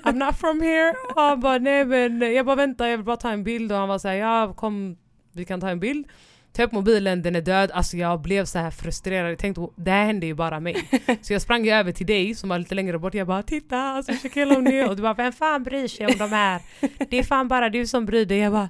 I'm 0.05 0.27
not 0.27 0.37
from 0.39 0.61
here. 0.61 0.95
Och 1.15 1.23
han 1.23 1.41
bara 1.41 1.59
nej 1.59 1.85
men 1.85 2.35
jag 2.35 2.47
bara 2.47 2.57
vänta 2.57 2.89
jag 2.89 2.97
vill 2.97 3.07
bara 3.07 3.17
ta 3.17 3.31
en 3.31 3.45
bild 3.45 3.73
och 3.73 3.79
han 3.79 3.89
var 3.89 3.99
såhär 3.99 4.15
ja 4.15 4.53
kom 4.53 4.97
vi 5.33 5.45
kan 5.45 5.61
ta 5.61 5.71
en 5.71 5.81
bild. 5.81 6.07
Ta 6.57 6.63
upp 6.63 6.73
mobilen, 6.73 7.23
den 7.23 7.37
är 7.37 7.41
död. 7.41 7.71
Alltså 7.71 7.97
jag 7.97 8.21
blev 8.21 8.45
så 8.45 8.59
här 8.59 8.71
frustrerad. 8.71 9.31
Jag 9.31 9.39
tänkte 9.39 9.67
det 9.77 9.91
här 9.91 10.05
händer 10.05 10.27
ju 10.27 10.35
bara 10.35 10.61
mig. 10.61 10.89
Så 11.23 11.33
jag 11.33 11.43
sprang 11.43 11.65
ju 11.65 11.71
över 11.71 11.93
till 11.93 12.07
dig 12.07 12.35
som 12.35 12.49
var 12.49 12.59
lite 12.59 12.75
längre 12.75 12.99
bort. 12.99 13.15
Jag 13.15 13.27
bara 13.27 13.43
titta 13.43 13.79
alltså 13.79 14.13
Shaquille 14.13 14.55
O'Neal. 14.55 14.89
Och 14.89 14.97
du 14.97 15.03
bara 15.03 15.15
vem 15.15 15.33
fan 15.33 15.63
bryr 15.63 15.89
sig 15.89 16.07
om 16.07 16.13
de 16.19 16.29
här? 16.33 16.63
Det 17.11 17.19
är 17.19 17.23
fan 17.23 17.49
bara 17.49 17.69
du 17.71 17.87
som 17.87 18.07
bryr 18.07 18.27
dig. 18.27 18.39
Jag 18.39 18.53
bara 18.53 18.69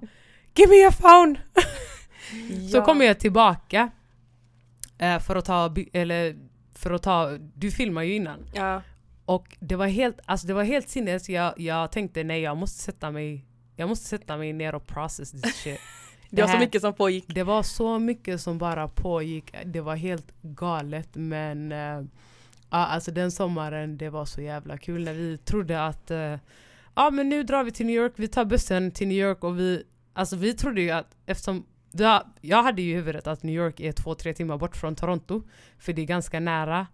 give 0.55 0.69
me 0.71 0.77
your 0.77 0.91
phone! 0.91 1.41
Så 2.73 2.83
kommer 2.83 3.05
jag 3.05 3.21
tillbaka. 3.21 3.91
eh, 4.99 5.19
för 5.19 5.37
att 5.37 5.45
ta, 5.45 5.75
eller 5.93 6.37
för 6.75 6.91
att 6.91 7.03
ta, 7.03 7.31
du 7.55 7.71
filmar 7.71 8.03
ju 8.03 8.15
innan. 8.15 8.47
Ja. 8.55 8.83
Och 9.25 9.57
det 9.61 9.77
var 9.77 9.87
helt, 9.87 10.19
alltså 10.27 10.47
det 10.47 10.55
var 10.55 10.65
helt 10.65 10.89
sinnes. 10.89 11.29
Jag, 11.29 11.61
jag 11.61 11.93
tänkte 11.93 12.25
nej 12.25 12.41
jag 12.41 12.57
måste 12.57 12.83
sätta 12.83 13.11
mig, 13.11 13.45
jag 13.77 13.89
måste 13.89 14.07
sätta 14.07 14.37
mig 14.37 14.53
ner 14.53 14.75
och 14.75 14.87
process 14.87 15.31
this 15.31 15.55
shit. 15.55 15.81
Det 16.37 16.43
var 16.43 16.49
så 16.49 16.53
här- 16.53 16.61
mycket 16.61 16.81
som 16.81 16.95
pågick. 16.95 17.25
Det 17.29 17.43
var 17.43 17.63
så 17.63 17.99
mycket 17.99 18.41
som 18.41 18.59
bara 18.59 18.89
pågick. 18.89 19.55
Det 19.65 19.81
var 19.81 19.97
helt 19.97 20.33
galet 20.43 21.09
men 21.13 21.71
ja, 21.71 22.87
alltså 22.87 23.11
den 23.11 23.31
sommaren 23.33 23.99
det 23.99 24.11
var 24.11 24.25
så 24.25 24.41
jävla 24.41 24.79
kul 24.79 25.05
när 25.05 25.15
vi 25.15 25.39
trodde 25.39 25.87
att 25.87 26.11
eh, 26.11 26.37
ja 26.95 27.11
men 27.11 27.29
nu 27.29 27.43
drar 27.43 27.65
vi 27.65 27.71
till 27.71 27.87
New 27.87 27.97
York, 27.97 28.13
vi 28.17 28.29
tar 28.29 28.45
bussen 28.45 28.91
till 28.91 29.09
New 29.09 29.19
York 29.19 29.45
och 29.45 29.59
vi 29.59 29.83
alltså 30.13 30.37
vi 30.37 30.55
trodde 30.55 30.81
ju 30.81 30.91
att 30.91 31.17
eftersom 31.27 31.67
ja, 31.93 32.27
jag 32.41 32.63
hade 32.63 32.83
ju 32.83 32.91
i 32.91 32.95
huvudet 32.95 33.27
att 33.27 33.43
New 33.43 33.55
York 33.55 33.81
är 33.81 33.93
två, 33.93 34.15
tre 34.15 34.35
timmar 34.35 34.59
bort 34.59 34.77
från 34.77 34.95
Toronto 34.97 35.43
för 35.79 35.93
det 35.93 36.03
är 36.03 36.07
ganska 36.07 36.41
nära. 36.41 36.87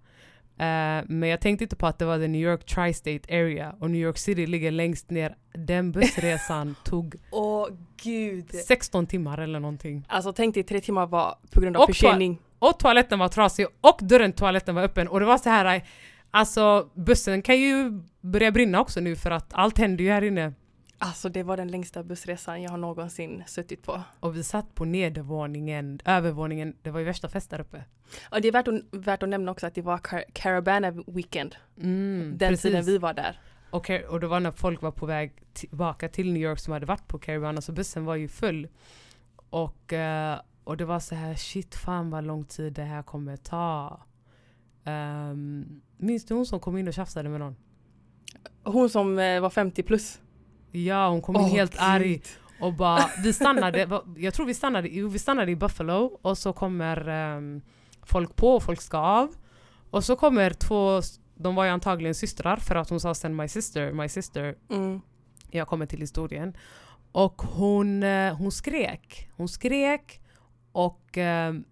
Eh, 0.60 1.04
men 1.06 1.28
jag 1.28 1.40
tänkte 1.40 1.64
inte 1.64 1.76
på 1.76 1.86
att 1.86 1.98
det 1.98 2.04
var 2.04 2.18
the 2.18 2.28
New 2.28 2.40
York 2.40 2.66
Tri-State 2.66 3.40
Area 3.40 3.74
och 3.80 3.90
New 3.90 4.00
York 4.00 4.18
City 4.18 4.46
ligger 4.46 4.70
längst 4.70 5.10
ner. 5.10 5.36
Den 5.52 5.92
bussresan 5.92 6.74
tog 6.84 7.14
Åh 7.32 7.68
gud. 8.02 8.50
16 8.66 9.06
timmar 9.06 9.38
eller 9.38 9.60
någonting. 9.60 10.04
Alltså 10.08 10.32
tänk 10.32 10.54
dig 10.54 10.64
tre 10.64 10.80
timmar 10.80 11.06
var 11.06 11.34
på 11.50 11.60
grund 11.60 11.76
av 11.76 11.82
Och 11.82 11.88
försening. 11.88 12.38
och 12.58 12.78
toaletten 12.78 13.18
var 13.18 13.28
trasig 13.28 13.66
och 13.80 13.98
dörren 14.02 14.32
till 14.32 14.38
toaletten 14.38 14.74
var 14.74 14.82
öppen 14.82 15.08
och 15.08 15.20
det 15.20 15.26
var 15.26 15.38
så 15.38 15.50
här 15.50 15.82
Alltså 16.30 16.88
bussen 16.94 17.42
kan 17.42 17.60
ju 17.60 18.02
börja 18.20 18.50
brinna 18.50 18.80
också 18.80 19.00
nu 19.00 19.16
för 19.16 19.30
att 19.30 19.52
allt 19.52 19.78
händer 19.78 20.04
ju 20.04 20.10
här 20.10 20.22
inne. 20.22 20.52
Alltså 21.02 21.28
det 21.28 21.42
var 21.42 21.56
den 21.56 21.68
längsta 21.68 22.02
bussresan 22.02 22.62
jag 22.62 22.70
har 22.70 22.78
någonsin 22.78 23.42
suttit 23.46 23.82
på. 23.82 24.02
Och 24.20 24.36
vi 24.36 24.42
satt 24.42 24.74
på 24.74 24.84
nedervåningen, 24.84 26.00
övervåningen, 26.04 26.76
det 26.82 26.90
var 26.90 26.98
ju 27.00 27.06
värsta 27.06 27.28
fest 27.28 27.50
där 27.50 27.60
uppe. 27.60 27.84
Och 28.30 28.40
det 28.40 28.48
är 28.48 28.52
värt 28.52 28.68
att, 28.68 28.74
värt 28.90 29.22
att 29.22 29.28
nämna 29.28 29.50
också 29.52 29.66
att 29.66 29.74
det 29.74 29.82
var 29.82 29.98
Car- 29.98 30.24
Caravana 30.32 30.90
Weekend. 31.06 31.56
Mm, 31.76 32.34
Den 32.38 32.48
precis. 32.48 32.62
tiden 32.62 32.84
vi 32.84 32.98
var 32.98 33.14
där. 33.14 33.40
Och, 33.70 33.90
och 34.08 34.20
det 34.20 34.26
var 34.26 34.40
när 34.40 34.50
folk 34.50 34.82
var 34.82 34.90
på 34.90 35.06
väg 35.06 35.32
tillbaka 35.52 36.08
till 36.08 36.32
New 36.32 36.42
York 36.42 36.58
som 36.58 36.72
hade 36.72 36.86
varit 36.86 37.08
på 37.08 37.18
Caribana 37.18 37.60
så 37.60 37.72
bussen 37.72 38.04
var 38.04 38.16
ju 38.16 38.28
full. 38.28 38.68
Och, 39.50 39.92
eh, 39.92 40.40
och 40.64 40.76
det 40.76 40.84
var 40.84 41.00
så 41.00 41.14
här 41.14 41.34
shit 41.34 41.74
fan 41.74 42.10
vad 42.10 42.24
lång 42.24 42.44
tid 42.44 42.72
det 42.72 42.82
här 42.82 43.02
kommer 43.02 43.36
ta. 43.36 44.00
Um, 44.84 45.80
minns 45.96 46.24
du 46.24 46.34
hon 46.34 46.46
som 46.46 46.60
kom 46.60 46.76
in 46.78 46.88
och 46.88 46.94
tjafsade 46.94 47.28
med 47.28 47.40
någon? 47.40 47.56
Hon 48.64 48.90
som 48.90 49.18
eh, 49.18 49.40
var 49.40 49.50
50 49.50 49.82
plus. 49.82 50.20
Ja 50.70 51.08
hon 51.08 51.22
kom 51.22 51.36
in 51.36 51.48
helt 51.48 51.72
Gud. 51.72 51.80
arg 51.80 52.22
och 52.60 52.74
bara, 52.74 53.10
vi 53.22 53.32
stannade, 53.32 54.00
jag 54.16 54.34
tror 54.34 54.46
vi 54.46 54.54
stannade, 54.54 54.88
vi 54.88 55.18
stannade 55.18 55.50
i 55.50 55.56
Buffalo 55.56 56.18
och 56.22 56.38
så 56.38 56.52
kommer 56.52 57.08
ehm, 57.08 57.60
folk 58.02 58.36
på 58.36 58.48
och 58.48 58.62
folk 58.62 58.80
ska 58.80 58.98
av. 58.98 59.34
Och 59.90 60.04
så 60.04 60.16
kommer 60.16 60.50
två, 60.50 61.00
de 61.34 61.54
var 61.54 61.64
ju 61.64 61.70
antagligen 61.70 62.14
systrar 62.14 62.56
för 62.56 62.74
att 62.74 62.90
hon 62.90 63.00
sa 63.00 63.14
sen 63.14 63.36
my 63.36 63.48
sister, 63.48 63.92
my 63.92 64.08
sister. 64.08 64.54
Mm. 64.70 65.00
Jag 65.50 65.68
kommer 65.68 65.86
till 65.86 66.00
historien. 66.00 66.56
Och 67.12 67.42
hon, 67.42 68.02
eh, 68.02 68.34
hon 68.34 68.52
skrek, 68.52 69.28
hon 69.36 69.48
skrek 69.48 70.20
och 70.72 71.18
ehm, 71.18 71.64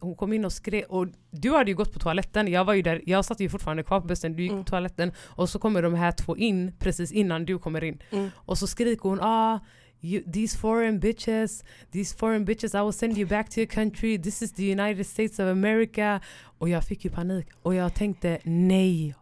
hon 0.00 0.14
kom 0.14 0.32
in 0.32 0.44
och 0.44 0.52
skrek 0.52 0.84
och 0.88 1.06
du 1.30 1.50
hade 1.50 1.70
ju 1.70 1.76
gått 1.76 1.92
på 1.92 1.98
toaletten, 1.98 2.48
jag 2.48 2.64
var 2.64 2.74
ju 2.74 2.82
där, 2.82 3.02
jag 3.06 3.24
satt 3.24 3.40
ju 3.40 3.48
fortfarande 3.48 3.82
kvar 3.82 4.00
på 4.00 4.06
bussen, 4.06 4.36
du 4.36 4.42
gick 4.42 4.52
Mm. 4.52 4.64
på 4.64 4.70
toaletten 4.70 5.12
och 5.18 5.48
så 5.48 5.58
kommer 5.58 5.82
de 5.82 5.94
här 5.94 6.12
två 6.12 6.36
in 6.36 6.72
precis 6.78 7.12
innan 7.12 7.44
du 7.44 7.58
kommer 7.58 7.84
in. 7.84 7.98
Mm. 8.10 8.30
Och 8.34 8.58
så 8.58 8.66
skriker 8.66 9.08
hon 9.08 9.20
ah 9.22 9.58
you, 10.00 10.32
these 10.32 10.58
foreign 10.58 11.00
bitches, 11.00 11.64
these 11.92 12.16
foreign 12.16 12.44
bitches 12.44 12.74
I 12.74 12.78
will 12.78 12.92
send 12.92 13.18
you 13.18 13.28
back 13.28 13.50
to 13.50 13.58
your 13.60 13.66
country, 13.70 14.18
this 14.22 14.42
is 14.42 14.52
the 14.52 14.72
United 14.72 15.06
States 15.06 15.38
of 15.38 15.46
America. 15.46 16.20
Och 16.58 16.68
jag 16.68 16.84
fick 16.84 17.04
ju 17.04 17.10
panik 17.10 17.46
och 17.62 17.74
jag 17.74 17.94
tänkte 17.94 18.38
nej, 18.44 19.14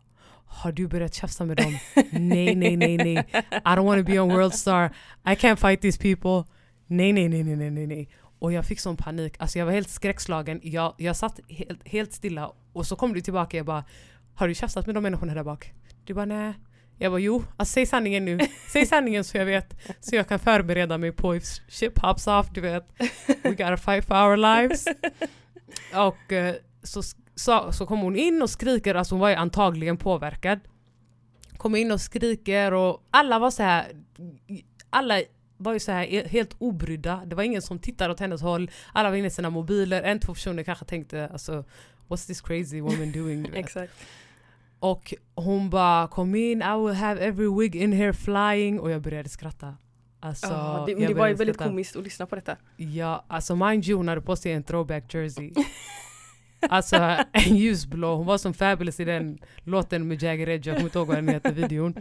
har 0.46 0.72
du 0.72 0.88
börjat 0.88 1.14
tjafsa 1.14 1.44
med 1.44 1.56
dem? 1.56 1.78
nej, 2.10 2.54
nej, 2.54 2.76
nej, 2.76 2.96
nej. 2.96 3.26
I 3.50 3.68
don't 3.76 3.84
want 3.84 4.06
to 4.06 4.12
be 4.12 4.20
on 4.20 4.28
World 4.28 4.54
Star. 4.54 4.86
I 5.24 5.34
can't 5.34 5.56
fight 5.56 5.80
these 5.80 5.98
people. 6.02 6.52
Nej, 6.86 7.12
nej, 7.12 7.28
nej, 7.28 7.44
nej, 7.56 7.70
nej, 7.70 7.86
nej. 7.86 8.08
Och 8.42 8.52
jag 8.52 8.66
fick 8.66 8.80
sån 8.80 8.96
panik. 8.96 9.34
Alltså 9.38 9.58
jag 9.58 9.66
var 9.66 9.72
helt 9.72 9.90
skräckslagen. 9.90 10.60
Jag, 10.62 10.94
jag 10.98 11.16
satt 11.16 11.40
helt, 11.48 11.88
helt 11.88 12.12
stilla 12.12 12.52
och 12.72 12.86
så 12.86 12.96
kom 12.96 13.12
du 13.12 13.20
tillbaka 13.20 13.48
och 13.48 13.58
jag 13.58 13.66
bara 13.66 13.84
Har 14.34 14.48
du 14.48 14.54
tjafsat 14.54 14.86
med 14.86 14.94
de 14.94 15.02
människorna 15.02 15.34
där 15.34 15.44
bak? 15.44 15.72
Du 16.04 16.14
bara 16.14 16.24
nej. 16.24 16.54
Jag 16.98 17.12
bara 17.12 17.20
jo, 17.20 17.44
alltså, 17.56 17.72
säg 17.72 17.86
sanningen 17.86 18.24
nu. 18.24 18.38
Säg 18.72 18.86
sanningen 18.86 19.24
så 19.24 19.36
jag 19.36 19.46
vet. 19.46 19.74
Så 20.00 20.16
jag 20.16 20.28
kan 20.28 20.38
förbereda 20.38 20.98
mig 20.98 21.12
på 21.12 21.36
if 21.36 21.44
shit 21.68 21.94
pops 21.94 22.26
off, 22.26 22.46
du 22.54 22.60
vet. 22.60 22.84
We 23.42 23.50
gotta 23.50 23.76
fight 23.76 24.04
for 24.04 24.14
our 24.14 24.36
lives. 24.36 24.84
Och 25.94 26.32
eh, 26.32 26.54
så, 26.82 27.02
så, 27.34 27.72
så 27.72 27.86
kom 27.86 28.00
hon 28.00 28.16
in 28.16 28.42
och 28.42 28.50
skriker, 28.50 28.94
alltså 28.94 29.14
hon 29.14 29.20
var 29.20 29.28
ju 29.28 29.34
antagligen 29.34 29.96
påverkad. 29.96 30.60
Kommer 31.56 31.78
in 31.78 31.92
och 31.92 32.00
skriker 32.00 32.74
och 32.74 33.02
alla 33.10 33.38
var 33.38 33.50
så 33.50 33.62
här. 33.62 33.86
alla 34.90 35.20
var 35.62 35.72
ju 35.72 35.78
så 35.80 35.92
här 35.92 36.28
helt 36.28 36.54
obrydda. 36.58 37.22
Det 37.26 37.34
var 37.36 37.42
ingen 37.42 37.62
som 37.62 37.78
tittade 37.78 38.12
åt 38.12 38.20
hennes 38.20 38.42
håll. 38.42 38.70
Alla 38.92 39.10
var 39.10 39.16
inne 39.16 39.26
i 39.26 39.30
sina 39.30 39.50
mobiler. 39.50 40.02
En, 40.02 40.20
två 40.20 40.34
personer 40.34 40.62
kanske 40.62 40.84
tänkte 40.84 41.28
alltså 41.32 41.64
what's 42.08 42.26
this 42.26 42.40
crazy 42.40 42.80
woman 42.80 43.12
doing? 43.12 43.50
Exakt. 43.54 43.92
Och 44.78 45.14
hon 45.34 45.70
bara 45.70 46.08
kom 46.08 46.34
in, 46.34 46.62
I 46.62 46.86
will 46.86 46.94
have 46.94 47.20
every 47.20 47.60
wig 47.60 47.76
in 47.76 47.92
here 47.92 48.12
flying 48.12 48.80
och 48.80 48.90
jag 48.90 49.02
började 49.02 49.28
skratta. 49.28 49.76
Alltså, 50.20 50.46
Ja, 50.46 50.84
det, 50.86 51.06
det 51.06 51.14
var 51.14 51.28
ju 51.28 51.34
väldigt 51.34 51.56
skratta. 51.56 51.70
komiskt 51.70 51.96
att 51.96 52.04
lyssna 52.04 52.26
på 52.26 52.34
detta. 52.34 52.56
Ja, 52.76 53.24
alltså 53.28 53.56
mind 53.56 53.88
you 53.88 53.96
hon 53.96 54.08
hade 54.08 54.20
på 54.20 54.36
sig 54.36 54.52
en 54.52 54.62
throwback 54.62 55.14
jersey. 55.14 55.52
alltså 56.68 56.96
en 57.32 57.56
ljusblå, 57.56 58.16
hon 58.16 58.26
var 58.26 58.38
som 58.38 58.54
Fabulous 58.54 59.00
i 59.00 59.04
den 59.04 59.38
låten 59.64 60.08
med 60.08 60.22
Jagger 60.22 60.48
Edge, 60.48 60.66
jag 60.66 60.76
kommer 60.76 60.86
inte 60.88 60.98
ihåg 60.98 61.06
vad 61.08 61.16
den 61.16 61.28
heter 61.28 61.52
videon. 61.52 61.94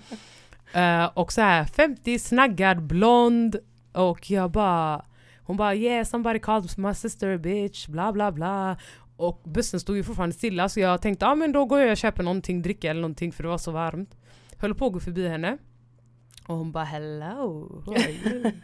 Eh, 0.74 1.06
och 1.06 1.32
så 1.34 1.42
här 1.42 1.66
50 1.66 2.20
snaggad, 2.20 2.84
blond 2.84 3.56
och 3.94 4.32
jag 4.32 4.52
bara 4.52 5.06
hon 5.44 5.58
bara 5.58 5.76
yeah 5.76 6.06
somebody 6.06 6.40
called 6.40 6.78
my 6.78 6.94
sister 6.94 7.38
bitch, 7.38 7.88
bla 7.88 8.12
bla 8.12 8.32
bla. 8.32 8.78
Och 9.16 9.42
bussen 9.46 9.80
stod 9.80 9.96
ju 9.96 10.04
fortfarande 10.04 10.36
stilla 10.36 10.70
så 10.70 10.80
jag 10.80 11.02
tänkte 11.02 11.28
ah, 11.28 11.36
men 11.36 11.52
då 11.52 11.66
går 11.66 11.80
jag 11.80 11.92
och 11.92 11.98
köper 11.98 12.24
någonting, 12.24 12.62
dricka 12.62 12.90
eller 12.90 13.02
någonting 13.02 13.32
för 13.32 13.44
det 13.44 13.50
var 13.50 13.58
så 13.58 13.72
varmt. 13.72 14.16
Höll 14.58 14.76
på 14.76 14.86
att 14.86 14.94
gå 14.94 15.00
förbi 15.00 15.28
henne. 15.28 15.58
Och 16.48 16.56
hon 16.56 16.72
bara 16.72 16.84
hello, 16.84 17.82
who 17.86 17.92
are 17.92 18.12
you? 18.12 18.52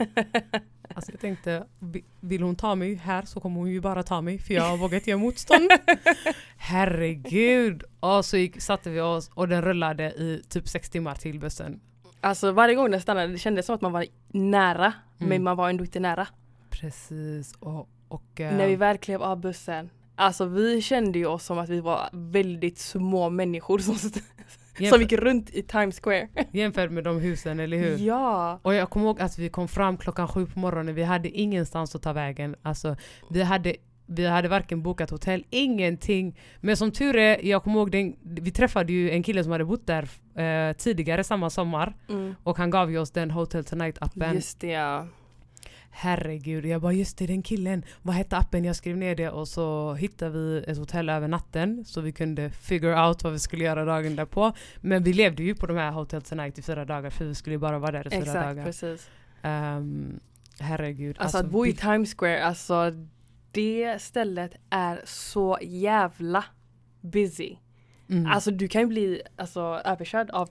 Alltså 0.95 1.11
jag 1.11 1.19
tänkte, 1.21 1.65
vi- 1.79 2.05
vill 2.19 2.41
hon 2.43 2.55
ta 2.55 2.75
mig 2.75 2.95
här 2.95 3.21
så 3.21 3.39
kommer 3.39 3.59
hon 3.59 3.71
ju 3.71 3.81
bara 3.81 4.03
ta 4.03 4.21
mig 4.21 4.39
för 4.39 4.53
jag 4.53 4.77
vågar 4.77 4.95
inte 4.97 5.09
göra 5.09 5.19
motstånd. 5.19 5.71
Herregud! 6.57 7.83
Och 7.99 8.25
så 8.25 8.37
gick, 8.37 8.61
satte 8.61 8.89
vi 8.89 9.01
oss 9.01 9.29
och 9.33 9.47
den 9.47 9.61
rullade 9.61 10.03
i 10.03 10.43
typ 10.49 10.67
sex 10.67 10.89
timmar 10.89 11.15
till 11.15 11.39
bussen. 11.39 11.79
Alltså 12.21 12.51
varje 12.51 12.75
gång 12.75 12.91
den 12.91 13.01
stannade 13.01 13.27
det 13.27 13.37
kändes 13.37 13.65
som 13.65 13.75
att 13.75 13.81
man 13.81 13.91
var 13.91 14.05
nära 14.27 14.93
Mm. 15.19 15.29
men 15.29 15.43
man 15.43 15.57
var 15.57 15.69
ändå 15.69 15.83
inte 15.83 15.99
nära. 15.99 16.27
Precis. 16.69 17.53
Och, 17.59 17.89
och, 18.07 18.41
eh, 18.41 18.55
När 18.57 18.67
vi 18.67 18.75
väl 18.75 18.97
klev 18.97 19.23
av 19.23 19.39
bussen. 19.41 19.89
Alltså 20.15 20.45
vi 20.45 20.81
kände 20.81 21.19
ju 21.19 21.25
oss 21.25 21.43
som 21.45 21.57
att 21.59 21.69
vi 21.69 21.79
var 21.81 22.09
väldigt 22.11 22.77
små 22.79 23.29
människor 23.29 23.79
som, 23.79 23.93
st- 23.95 24.19
som 24.89 25.01
gick 25.01 25.11
runt 25.13 25.49
i 25.49 25.63
Times 25.63 25.99
Square. 26.03 26.27
jämfört 26.51 26.91
med 26.91 27.03
de 27.03 27.19
husen, 27.19 27.59
eller 27.59 27.77
hur? 27.77 27.97
Ja. 27.97 28.59
Och 28.61 28.73
jag 28.73 28.89
kommer 28.89 29.05
ihåg 29.05 29.21
att 29.21 29.37
vi 29.37 29.49
kom 29.49 29.67
fram 29.67 29.97
klockan 29.97 30.27
sju 30.27 30.45
på 30.45 30.59
morgonen, 30.59 30.95
vi 30.95 31.03
hade 31.03 31.29
ingenstans 31.29 31.95
att 31.95 32.01
ta 32.01 32.13
vägen. 32.13 32.55
Alltså, 32.61 32.95
vi, 33.29 33.43
hade, 33.43 33.75
vi 34.07 34.27
hade 34.27 34.47
varken 34.47 34.81
bokat 34.81 35.09
hotell, 35.09 35.45
ingenting. 35.49 36.39
Men 36.59 36.77
som 36.77 36.91
tur 36.91 37.15
är, 37.15 37.45
jag 37.45 37.63
kommer 37.63 37.79
ihåg, 37.79 37.91
den, 37.91 38.15
vi 38.21 38.51
träffade 38.51 38.93
ju 38.93 39.11
en 39.11 39.23
kille 39.23 39.43
som 39.43 39.51
hade 39.51 39.65
bott 39.65 39.87
där 39.87 40.09
eh, 40.35 40.73
tidigare 40.73 41.23
samma 41.23 41.49
sommar. 41.49 41.95
Mm. 42.09 42.35
Och 42.43 42.57
han 42.57 42.69
gav 42.69 42.91
ju 42.91 42.97
oss 42.97 43.11
den 43.11 43.31
Hotel 43.31 43.63
Tonight-appen. 43.63 44.33
Just 44.33 44.59
det 44.59 44.71
ja. 44.71 45.07
Herregud, 45.89 46.65
jag 46.65 46.81
bara 46.81 46.93
just 46.93 47.17
det, 47.17 47.27
den 47.27 47.41
killen. 47.41 47.85
Vad 48.01 48.15
hette 48.15 48.37
appen? 48.37 48.65
Jag 48.65 48.75
skrev 48.75 48.97
ner 48.97 49.15
det 49.15 49.29
och 49.29 49.47
så 49.47 49.93
hittade 49.93 50.31
vi 50.31 50.63
ett 50.67 50.77
hotell 50.77 51.09
över 51.09 51.27
natten 51.27 51.85
så 51.85 52.01
vi 52.01 52.11
kunde 52.11 52.49
figure 52.49 53.07
out 53.07 53.23
vad 53.23 53.33
vi 53.33 53.39
skulle 53.39 53.63
göra 53.63 53.85
dagen 53.85 54.15
därpå. 54.15 54.53
Men 54.81 55.03
vi 55.03 55.13
levde 55.13 55.43
ju 55.43 55.55
på 55.55 55.67
de 55.67 55.77
här 55.77 55.91
Hotel 55.91 56.21
Tonight 56.21 56.59
i 56.59 56.61
fyra 56.61 56.85
dagar 56.85 57.09
för 57.09 57.25
vi 57.25 57.35
skulle 57.35 57.53
ju 57.53 57.59
bara 57.59 57.79
vara 57.79 57.91
där 57.91 58.07
i 58.07 58.09
fyra 58.09 58.19
Exakt 58.19 58.45
dagar. 58.45 58.63
precis. 58.63 59.09
Um, 59.43 60.19
herregud. 60.59 61.15
Alltså, 61.19 61.37
att 61.37 61.49
bo 61.49 61.65
i 61.65 61.73
Times 61.73 62.15
Square, 62.15 62.45
alltså 62.45 62.91
det 63.57 64.01
stället 64.01 64.55
är 64.69 65.01
så 65.05 65.57
jävla 65.61 66.45
busy. 67.01 67.55
mm. 68.09 68.25
Alltså 68.25 68.51
du 68.51 68.67
kan 68.67 68.81
ju 68.81 68.87
bli 68.87 69.21
alltså, 69.35 69.81
överkörd 69.85 70.29
av 70.29 70.49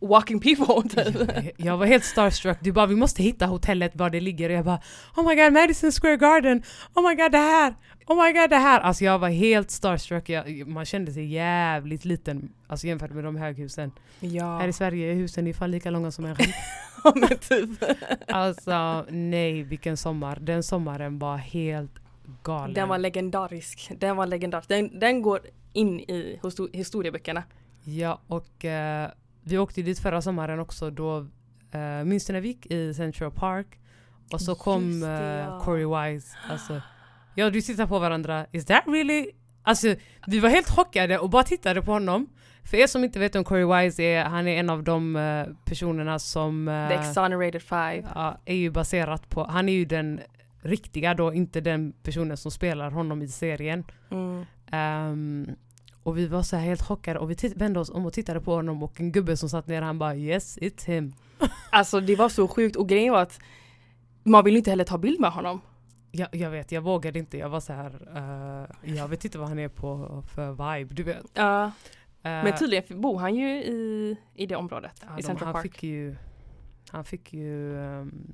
walking 0.00 0.40
people. 0.40 0.88
typ. 1.04 1.54
jag 1.56 1.76
var 1.76 1.86
helt 1.86 2.04
starstruck. 2.04 2.58
Du 2.60 2.72
bara 2.72 2.86
vi 2.86 2.96
måste 2.96 3.22
hitta 3.22 3.46
hotellet 3.46 3.96
var 3.96 4.10
det 4.10 4.20
ligger 4.20 4.50
och 4.50 4.56
jag 4.56 4.64
bara 4.64 4.80
Oh 5.16 5.28
my 5.28 5.34
god 5.34 5.52
Madison 5.52 5.92
Square 5.92 6.16
Garden! 6.16 6.62
Oh 6.94 7.08
my 7.08 7.14
god 7.14 7.32
det 7.32 7.38
här! 7.38 7.74
Oh 8.06 8.24
my 8.24 8.32
god 8.32 8.50
det 8.50 8.56
här! 8.56 8.80
Alltså 8.80 9.04
jag 9.04 9.18
var 9.18 9.28
helt 9.28 9.70
starstruck. 9.70 10.28
Jag, 10.28 10.66
man 10.68 10.84
kände 10.84 11.12
sig 11.12 11.24
jävligt 11.26 12.04
liten 12.04 12.52
alltså 12.66 12.86
jämfört 12.86 13.10
med 13.10 13.24
de 13.24 13.36
höghusen. 13.36 13.92
ja. 14.20 14.58
Här 14.58 14.68
i 14.68 14.72
Sverige 14.72 15.12
är 15.12 15.14
husen 15.14 15.46
i 15.46 15.54
fall 15.54 15.70
lika 15.70 15.90
långa 15.90 16.10
som 16.10 16.24
en 16.24 16.36
skit. 16.36 16.54
Ja, 17.04 17.12
men 17.16 17.38
typ. 17.38 17.70
Alltså 18.28 19.06
nej 19.08 19.62
vilken 19.62 19.96
sommar. 19.96 20.38
Den 20.40 20.62
sommaren 20.62 21.18
var 21.18 21.36
helt 21.36 21.92
galen. 22.42 22.74
Den 22.74 22.88
var 22.88 22.98
legendarisk. 22.98 23.90
Den 23.98 24.16
var 24.16 24.26
legendarisk. 24.26 24.68
Den, 24.68 24.98
den 24.98 25.22
går 25.22 25.40
in 25.72 26.00
i 26.00 26.40
histo- 26.42 26.76
historieböckerna. 26.76 27.42
Ja 27.84 28.20
och 28.26 28.64
eh, 28.64 29.10
vi 29.42 29.58
åkte 29.58 29.82
dit 29.82 29.98
förra 29.98 30.22
sommaren 30.22 30.60
också 30.60 30.90
då 30.90 31.18
uh, 31.74 32.04
minns 32.04 32.26
du 32.26 32.32
när 32.32 32.40
vi 32.40 32.48
gick 32.48 32.66
i 32.66 32.94
Central 32.94 33.30
Park? 33.30 33.66
Och 34.32 34.40
så 34.40 34.54
kom 34.54 34.90
Just 34.90 35.02
det, 35.02 35.08
eh, 35.10 35.38
ja. 35.38 35.60
Corey 35.64 35.84
Wise. 35.84 36.36
Alltså, 36.50 36.80
ja 37.34 37.46
och 37.46 37.52
du 37.52 37.60
tittar 37.60 37.86
på 37.86 37.98
varandra. 37.98 38.46
Is 38.52 38.66
that 38.66 38.82
really? 38.86 39.30
Alltså 39.62 39.94
vi 40.26 40.40
var 40.40 40.48
helt 40.48 40.70
chockade 40.70 41.18
och 41.18 41.30
bara 41.30 41.42
tittade 41.42 41.82
på 41.82 41.92
honom. 41.92 42.28
För 42.64 42.76
er 42.76 42.86
som 42.86 43.04
inte 43.04 43.18
vet 43.18 43.34
vem 43.34 43.44
Corey 43.44 43.64
Wise 43.84 44.02
är, 44.02 44.24
han 44.24 44.48
är 44.48 44.60
en 44.60 44.70
av 44.70 44.82
de 44.82 45.16
eh, 45.16 45.46
personerna 45.64 46.18
som 46.18 46.68
eh, 46.68 46.88
The 46.88 46.94
Exonerated 46.94 47.62
Five. 47.62 48.04
ja, 48.14 48.38
är 48.44 48.54
ju 48.54 48.70
baserat 48.70 49.28
på, 49.28 49.44
han 49.44 49.68
är 49.68 49.72
ju 49.72 49.84
den 49.84 50.20
riktiga 50.62 51.14
då, 51.14 51.34
inte 51.34 51.60
den 51.60 51.92
personen 52.02 52.36
som 52.36 52.50
spelar 52.50 52.90
honom 52.90 53.22
i 53.22 53.28
serien. 53.28 53.84
Mm. 54.10 54.44
Ehm, 54.70 55.46
och 56.02 56.18
vi 56.18 56.26
var 56.26 56.42
så 56.42 56.56
här 56.56 56.64
helt 56.64 56.82
chockade 56.82 57.18
och 57.18 57.30
vi 57.30 57.36
vände 57.56 57.80
oss 57.80 57.90
om 57.90 58.06
och 58.06 58.12
tittade 58.12 58.40
på 58.40 58.54
honom 58.54 58.82
och 58.82 59.00
en 59.00 59.12
gubbe 59.12 59.36
som 59.36 59.48
satt 59.48 59.66
ner 59.66 59.82
han 59.82 59.98
bara 59.98 60.16
yes 60.16 60.58
it's 60.58 60.86
him. 60.86 61.12
Alltså 61.72 62.00
det 62.00 62.16
var 62.16 62.28
så 62.28 62.48
sjukt 62.48 62.76
och 62.76 62.88
grejen 62.88 63.12
var 63.12 63.22
att 63.22 63.38
man 64.22 64.44
vill 64.44 64.56
inte 64.56 64.70
heller 64.70 64.84
ta 64.84 64.98
bild 64.98 65.20
med 65.20 65.30
honom. 65.30 65.60
Jag, 66.12 66.28
jag 66.34 66.50
vet, 66.50 66.72
jag 66.72 66.80
vågade 66.82 67.18
inte. 67.18 67.38
Jag 67.38 67.48
var 67.48 67.60
så 67.60 67.72
här. 67.72 68.08
eh, 68.84 68.94
jag 68.96 69.08
vet 69.08 69.24
inte 69.24 69.38
vad 69.38 69.48
han 69.48 69.58
är 69.58 69.68
på 69.68 70.22
för 70.34 70.50
vibe, 70.78 70.94
du 70.94 71.02
vet. 71.02 71.26
Ja, 71.34 71.72
Eh, 72.22 72.30
men 72.30 72.56
tydligen 72.58 73.00
bor 73.00 73.18
han 73.18 73.34
ju 73.34 73.48
i, 73.48 74.16
i 74.34 74.46
det 74.46 74.56
området. 74.56 75.04
ja, 75.06 75.12
I 75.12 75.16
de- 75.16 75.22
Central 75.26 75.44
han 75.46 75.52
Park. 75.54 75.62
fick 75.62 75.82
ju, 75.82 76.16
han 76.90 77.04
fick 77.04 77.32
ju, 77.32 77.78
ehm, 77.84 78.32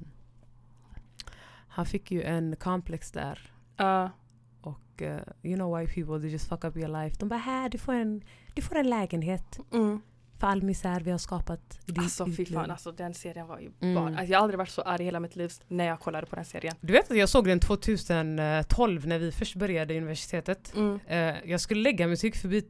han 1.76 1.86
fick 1.86 2.10
ju 2.10 2.22
en 2.22 2.56
komplex 2.56 3.10
där. 3.12 3.50
Ja. 3.76 4.10
Och 4.60 5.02
eh, 5.02 5.20
you 5.42 5.56
know 5.56 5.78
white 5.78 5.92
people, 5.94 6.20
they 6.20 6.30
just 6.30 6.48
fuck 6.48 6.64
up 6.64 6.76
your 6.76 7.02
life. 7.02 7.16
De 7.18 7.28
bara 7.28 7.38
här, 7.38 7.68
du 7.68 7.78
får 7.78 7.92
en, 7.92 8.22
du 8.54 8.62
får 8.62 8.74
en 8.76 8.90
lägenhet 8.90 9.58
mm. 9.72 10.00
för 10.38 10.46
all 10.46 10.62
misär 10.62 11.00
vi 11.00 11.10
har 11.10 11.18
skapat. 11.18 11.78
i 11.86 11.98
Alltså 11.98 12.24
ditt 12.24 12.36
fy 12.36 12.44
liv." 12.44 12.54
fan, 12.54 12.70
alltså 12.70 12.92
den 12.92 13.14
serien 13.14 13.46
var 13.46 13.58
ju 13.58 13.70
Mm. 13.80 13.94
bara, 13.94 14.06
alltså, 14.06 14.24
jag 14.24 14.38
har 14.38 14.42
aldrig 14.42 14.58
varit 14.58 14.68
så 14.68 14.82
arg 14.82 15.02
i 15.02 15.04
hela 15.04 15.20
mitt 15.20 15.36
liv 15.36 15.52
när 15.68 15.84
jag 15.84 16.00
kollade 16.00 16.26
på 16.26 16.36
den 16.36 16.44
serien. 16.44 16.74
Du 16.80 16.92
vet 16.92 17.10
att 17.10 17.16
jag 17.16 17.28
såg 17.28 17.44
den 17.44 17.60
2012 17.60 19.06
när 19.06 19.18
vi 19.18 19.32
först 19.32 19.56
började 19.56 19.96
universitetet. 19.96 20.72
Mm. 20.76 21.00
Eh, 21.06 21.34
jag 21.50 21.60
skulle 21.60 21.80
lägga 21.82 22.08
gick 22.08 22.36
förbi 22.36 22.60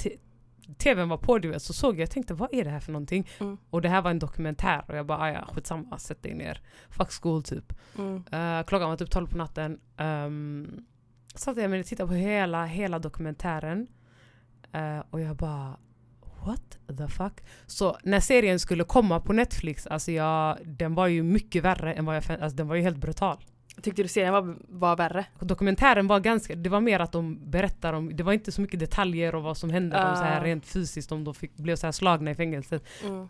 tvn 0.78 1.08
var 1.08 1.16
på 1.16 1.38
du 1.38 1.48
vet, 1.48 1.62
så 1.62 1.72
såg 1.72 1.94
jag, 1.94 2.00
jag 2.00 2.10
tänkte 2.10 2.34
vad 2.34 2.54
är 2.54 2.64
det 2.64 2.70
här 2.70 2.80
för 2.80 2.92
någonting? 2.92 3.28
Mm. 3.40 3.58
Och 3.70 3.82
det 3.82 3.88
här 3.88 4.02
var 4.02 4.10
en 4.10 4.18
dokumentär 4.18 4.84
och 4.88 4.96
jag 4.96 5.06
bara 5.06 5.18
"Ah, 5.18 5.30
ja 5.30 5.48
skitsamma, 5.52 5.98
sätt 5.98 6.22
dig 6.22 6.34
ner. 6.34 6.60
Fuck 6.90 7.10
school 7.22 7.42
typ. 7.42 7.72
Mm. 7.98 8.16
Eh, 8.16 8.66
klockan 8.66 8.88
var 8.90 8.96
typ 8.96 9.10
12 9.10 9.26
på 9.26 9.36
natten. 9.36 9.80
Um, 9.98 10.84
satt 11.34 11.56
jag 11.56 11.70
mig 11.70 11.80
och 11.80 11.86
tittade 11.86 12.08
på 12.08 12.14
hela, 12.14 12.64
hela 12.66 12.98
dokumentären. 12.98 13.86
Eh, 14.72 14.98
och 15.10 15.20
jag 15.20 15.36
bara 15.36 15.76
What 16.46 16.78
the 16.98 17.08
fuck? 17.08 17.32
Så 17.66 17.96
när 18.02 18.20
serien 18.20 18.58
skulle 18.60 18.84
komma 18.84 19.20
på 19.20 19.32
Netflix, 19.32 19.86
alltså 19.86 20.12
jag, 20.12 20.58
den 20.64 20.94
var 20.94 21.06
ju 21.06 21.22
mycket 21.22 21.64
värre 21.64 21.92
än 21.94 22.04
vad 22.04 22.16
jag 22.16 22.24
alltså 22.30 22.56
den 22.56 22.68
var 22.68 22.76
ju 22.76 22.82
helt 22.82 22.96
brutal. 22.96 23.44
Tyckte 23.82 24.02
du 24.02 24.08
serien 24.08 24.32
var, 24.32 24.56
var 24.68 24.96
värre? 24.96 25.26
Dokumentären 25.40 26.06
var 26.06 26.20
ganska, 26.20 26.54
det 26.54 26.68
var 26.68 26.80
mer 26.80 27.00
att 27.00 27.12
de 27.12 27.50
berättar 27.50 27.92
om, 27.92 28.16
det 28.16 28.22
var 28.22 28.32
inte 28.32 28.52
så 28.52 28.60
mycket 28.60 28.80
detaljer 28.80 29.34
och 29.34 29.42
vad 29.42 29.56
som 29.56 29.70
hände 29.70 29.96
dem 29.96 30.16
så 30.16 30.22
här 30.22 30.40
Ah. 30.40 30.44
rent 30.44 30.66
fysiskt 30.66 31.12
om 31.12 31.24
de 31.24 31.34
fick, 31.34 31.56
blev 31.56 31.76
så 31.76 31.86
här 31.86 31.92
slagna 31.92 32.30
i 32.30 32.34
fängelset. 32.34 32.84
Mm. 33.04 33.28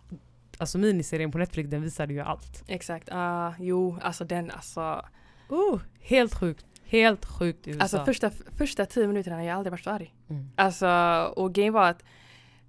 Alltså 0.58 0.78
miniserien 0.78 1.32
på 1.32 1.38
Netflix 1.38 1.70
den 1.70 1.82
visade 1.82 2.12
ju 2.14 2.20
allt. 2.20 2.64
Exakt, 2.68 3.08
ah, 3.12 3.54
jo 3.58 3.98
alltså 4.02 4.24
den 4.24 4.50
alltså. 4.50 5.04
Oh, 5.48 5.80
helt 6.00 6.34
sjukt. 6.34 6.66
Helt 6.84 7.24
sjukt 7.26 7.66
i 7.66 7.70
USA. 7.70 7.82
Alltså 7.82 8.04
första, 8.04 8.30
första 8.56 8.86
tio 8.86 9.06
minuterna 9.06 9.36
har 9.36 9.42
jag 9.42 9.56
aldrig 9.56 9.70
varit 9.70 9.84
så 9.84 9.90
arg. 9.90 10.14
Mm. 10.28 10.50
Alltså 10.56 10.88
och 11.36 11.54
grejen 11.54 11.72
var 11.72 11.90
att 11.90 12.04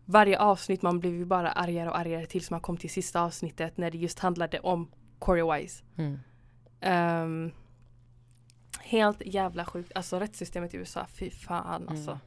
varje 0.05 0.39
avsnitt 0.39 0.81
man 0.81 0.99
blev 0.99 1.13
ju 1.13 1.25
bara 1.25 1.51
argare 1.51 1.89
och 1.89 1.97
argare 1.97 2.25
tills 2.25 2.51
man 2.51 2.59
kom 2.61 2.77
till 2.77 2.89
sista 2.89 3.21
avsnittet 3.21 3.77
när 3.77 3.91
det 3.91 3.97
just 3.97 4.19
handlade 4.19 4.59
om 4.59 4.91
Corey 5.19 5.61
Wise. 5.61 5.83
Mm. 5.97 6.19
Ehm, 6.81 7.51
helt 8.89 9.21
jävla 9.25 9.65
sjukt. 9.65 9.91
Alltså 9.95 10.19
rättssystemet 10.19 10.73
i 10.73 10.77
USA, 10.77 11.05
fy 11.13 11.29
fan 11.29 11.81
Mm. 11.81 11.89
alltså. 11.89 12.19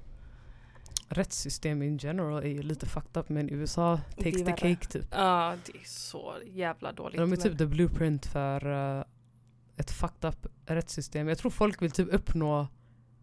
Rättssystem 1.08 1.82
in 1.82 1.98
general 1.98 2.42
är 2.42 2.48
ju 2.48 2.62
lite 2.62 2.86
fucked 2.86 3.16
up 3.20 3.28
men 3.28 3.50
USA 3.50 4.00
takes 4.16 4.44
the 4.44 4.50
cake 4.56 4.86
typ. 4.88 5.06
Ja, 5.10 5.56
det 5.66 5.72
är 5.78 5.84
så 5.84 6.34
jävla 6.46 6.92
dåligt. 6.92 7.18
De 7.20 7.32
är 7.32 7.36
typ 7.36 7.58
the 7.58 7.66
blueprint 7.66 8.26
för 8.26 8.72
eh, 8.98 9.04
ett 9.76 9.90
fucked 9.90 10.28
up 10.30 10.46
rättssystem. 10.66 11.28
Jag 11.28 11.38
tror 11.38 11.50
folk 11.50 11.82
vill 11.82 11.90
typ 11.90 12.08
uppnå 12.14 12.68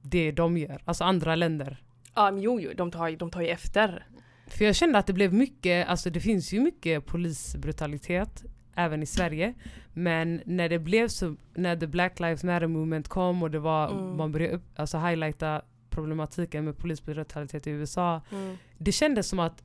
det 0.01 0.31
de 0.31 0.57
gör, 0.57 0.81
alltså 0.85 1.03
andra 1.03 1.35
länder. 1.35 1.83
Ja, 2.15 2.31
men 2.31 2.41
jo, 2.41 2.59
jo, 2.59 2.71
de 2.75 2.91
tar, 2.91 3.11
de 3.11 3.29
tar 3.31 3.41
ju 3.41 3.47
efter. 3.47 4.07
För 4.47 4.65
jag 4.65 4.75
kände 4.75 4.99
att 4.99 5.07
det 5.07 5.13
blev 5.13 5.33
mycket, 5.33 5.87
alltså 5.87 6.09
det 6.09 6.19
finns 6.19 6.53
ju 6.53 6.59
mycket 6.59 7.05
polisbrutalitet 7.05 8.43
även 8.77 9.03
i 9.03 9.05
Sverige. 9.05 9.53
Men 9.93 10.41
när 10.45 10.69
det 10.69 10.79
blev 10.79 11.07
så, 11.07 11.35
när 11.55 11.75
the 11.75 11.87
Black 11.87 12.19
Lives 12.19 12.43
Matter 12.43 12.67
movement 12.67 13.07
kom 13.07 13.43
och 13.43 13.51
det 13.51 13.59
var, 13.59 13.91
Mm. 13.91 14.17
man 14.17 14.31
började 14.31 14.53
upp, 14.55 14.63
alltså 14.75 14.97
highlighta 14.97 15.61
problematiken 15.89 16.65
med 16.65 16.77
polisbrutalitet 16.77 17.67
i 17.67 17.69
USA. 17.69 18.21
Mm. 18.31 18.57
Det 18.77 18.91
kändes 18.91 19.27
som 19.29 19.39
att 19.39 19.63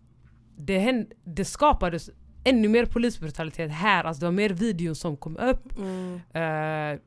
det, 0.56 0.78
hände, 0.78 1.06
det 1.24 1.44
skapades 1.44 2.10
ännu 2.44 2.68
mer 2.68 2.86
polisbrutalitet 2.86 3.70
här. 3.70 4.04
Alltså 4.04 4.20
det 4.20 4.26
var 4.26 4.32
mer 4.32 4.50
videon 4.50 4.94
som 4.94 5.16
kom 5.16 5.36
upp. 5.36 5.78
Mm. 5.78 6.14
Eh, 6.94 7.00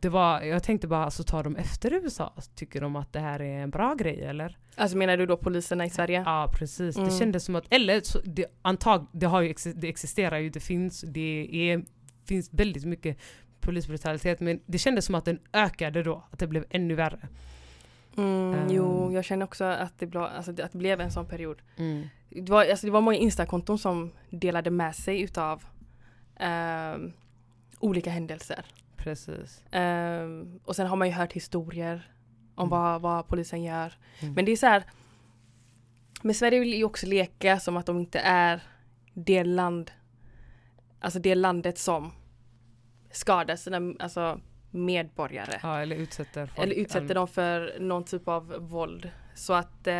det 0.00 0.08
var, 0.08 0.40
jag 0.40 0.62
tänkte 0.62 0.88
bara, 0.88 1.04
alltså 1.04 1.22
tar 1.24 1.44
de 1.44 1.56
efter 1.56 1.92
USA? 1.92 2.32
Tycker 2.54 2.80
de 2.80 2.96
att 2.96 3.12
det 3.12 3.20
här 3.20 3.40
är 3.42 3.62
en 3.62 3.70
bra 3.70 3.94
grej 3.94 4.24
eller? 4.24 4.58
Alltså 4.76 4.96
menar 4.96 5.16
du 5.16 5.26
då 5.26 5.36
poliserna 5.36 5.86
i 5.86 5.90
Sverige? 5.90 6.22
Ja 6.26 6.52
precis, 6.58 6.96
Mm. 6.96 7.08
det 7.08 7.14
kändes 7.16 7.44
som 7.44 7.54
att, 7.56 7.64
eller 7.70 8.00
så, 8.00 8.20
det, 8.24 8.46
antag, 8.62 9.06
det, 9.12 9.26
har 9.26 9.40
ju, 9.40 9.54
det 9.74 9.88
existerar 9.88 10.38
ju, 10.38 10.50
det 10.50 10.60
finns, 10.60 11.00
det 11.00 11.48
är, 11.52 11.82
finns 12.24 12.50
väldigt 12.52 12.84
mycket 12.84 13.18
polisbrutalitet 13.60 14.40
men 14.40 14.60
det 14.66 14.78
kändes 14.78 15.04
som 15.04 15.14
att 15.14 15.24
den 15.24 15.38
ökade 15.52 16.02
då, 16.02 16.24
att 16.30 16.38
det 16.38 16.46
blev 16.46 16.64
ännu 16.70 16.94
värre. 16.94 17.28
Mm, 18.16 18.54
Ehm. 18.54 18.66
jo, 18.70 19.12
jag 19.12 19.24
känner 19.24 19.44
också 19.44 19.64
att 19.64 19.98
det, 19.98 20.06
ble, 20.06 20.20
alltså, 20.20 20.50
att 20.50 20.72
det 20.72 20.78
blev 20.78 21.00
en 21.00 21.10
sån 21.10 21.26
period. 21.26 21.62
Det 22.28 22.50
var, 22.52 22.64
alltså, 22.64 22.86
det 22.86 22.90
var 22.92 23.00
många 23.00 23.16
instakonton 23.16 23.78
som 23.78 24.10
delade 24.30 24.70
med 24.70 24.96
sig 24.96 25.20
utav 25.20 25.64
ehm, 26.36 27.12
olika 27.78 28.10
händelser. 28.10 28.64
Precis. 29.02 29.64
Ehm, 29.70 30.60
och 30.64 30.76
sen 30.76 30.86
har 30.86 30.96
man 30.96 31.08
ju 31.08 31.14
hört 31.14 31.32
historier 31.32 32.12
om 32.54 32.68
Mm. 32.68 32.70
vad, 32.70 33.00
vad 33.02 33.28
polisen 33.28 33.62
gör. 33.62 33.94
Mm. 34.20 34.34
Men 34.34 34.44
det 34.44 34.52
är 34.52 34.56
så 34.56 34.66
här. 34.66 34.84
Men 36.22 36.34
Sverige 36.34 36.60
vill 36.60 36.74
ju 36.74 36.84
också 36.84 37.06
leka 37.06 37.60
som 37.60 37.76
att 37.76 37.86
de 37.86 37.98
inte 37.98 38.18
är 38.18 38.62
det 39.14 39.44
land, 39.44 39.90
alltså 41.00 41.18
det 41.18 41.34
landet 41.34 41.78
som 41.78 42.12
skadar 43.10 43.56
sina 43.56 43.94
alltså, 43.98 44.40
medborgare. 44.70 45.60
Ja, 45.62 45.80
eller 45.80 45.96
utsätter 45.96 46.46
folk. 46.46 46.58
Eller 46.58 46.74
utsätter 46.74 47.14
dem 47.14 47.28
för 47.28 47.76
någon 47.80 48.04
typ 48.04 48.28
av 48.28 48.46
våld. 48.58 49.10
Så 49.34 49.52
att 49.52 49.86
eh, 49.86 49.94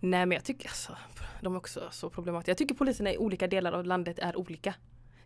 Nej 0.00 0.26
men 0.26 0.32
jag 0.32 0.44
tycker 0.44 0.68
alltså 0.68 0.96
De 1.40 1.54
är 1.54 1.58
också 1.58 1.88
så 1.90 2.10
problematiska. 2.10 2.50
Jag 2.50 2.58
tycker 2.58 2.74
poliserna 2.74 3.12
i 3.12 3.18
olika 3.18 3.46
delar 3.46 3.72
av 3.72 3.84
landet 3.84 4.18
är 4.18 4.36
olika. 4.36 4.74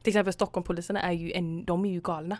Till 0.02 0.10
exempel 0.10 0.32
Stockholmpoliserna 0.32 1.02
är 1.02 1.12
ju 1.12 1.32
en, 1.32 1.64
de 1.64 1.84
är 1.84 1.90
ju 1.90 2.00
galna. 2.00 2.38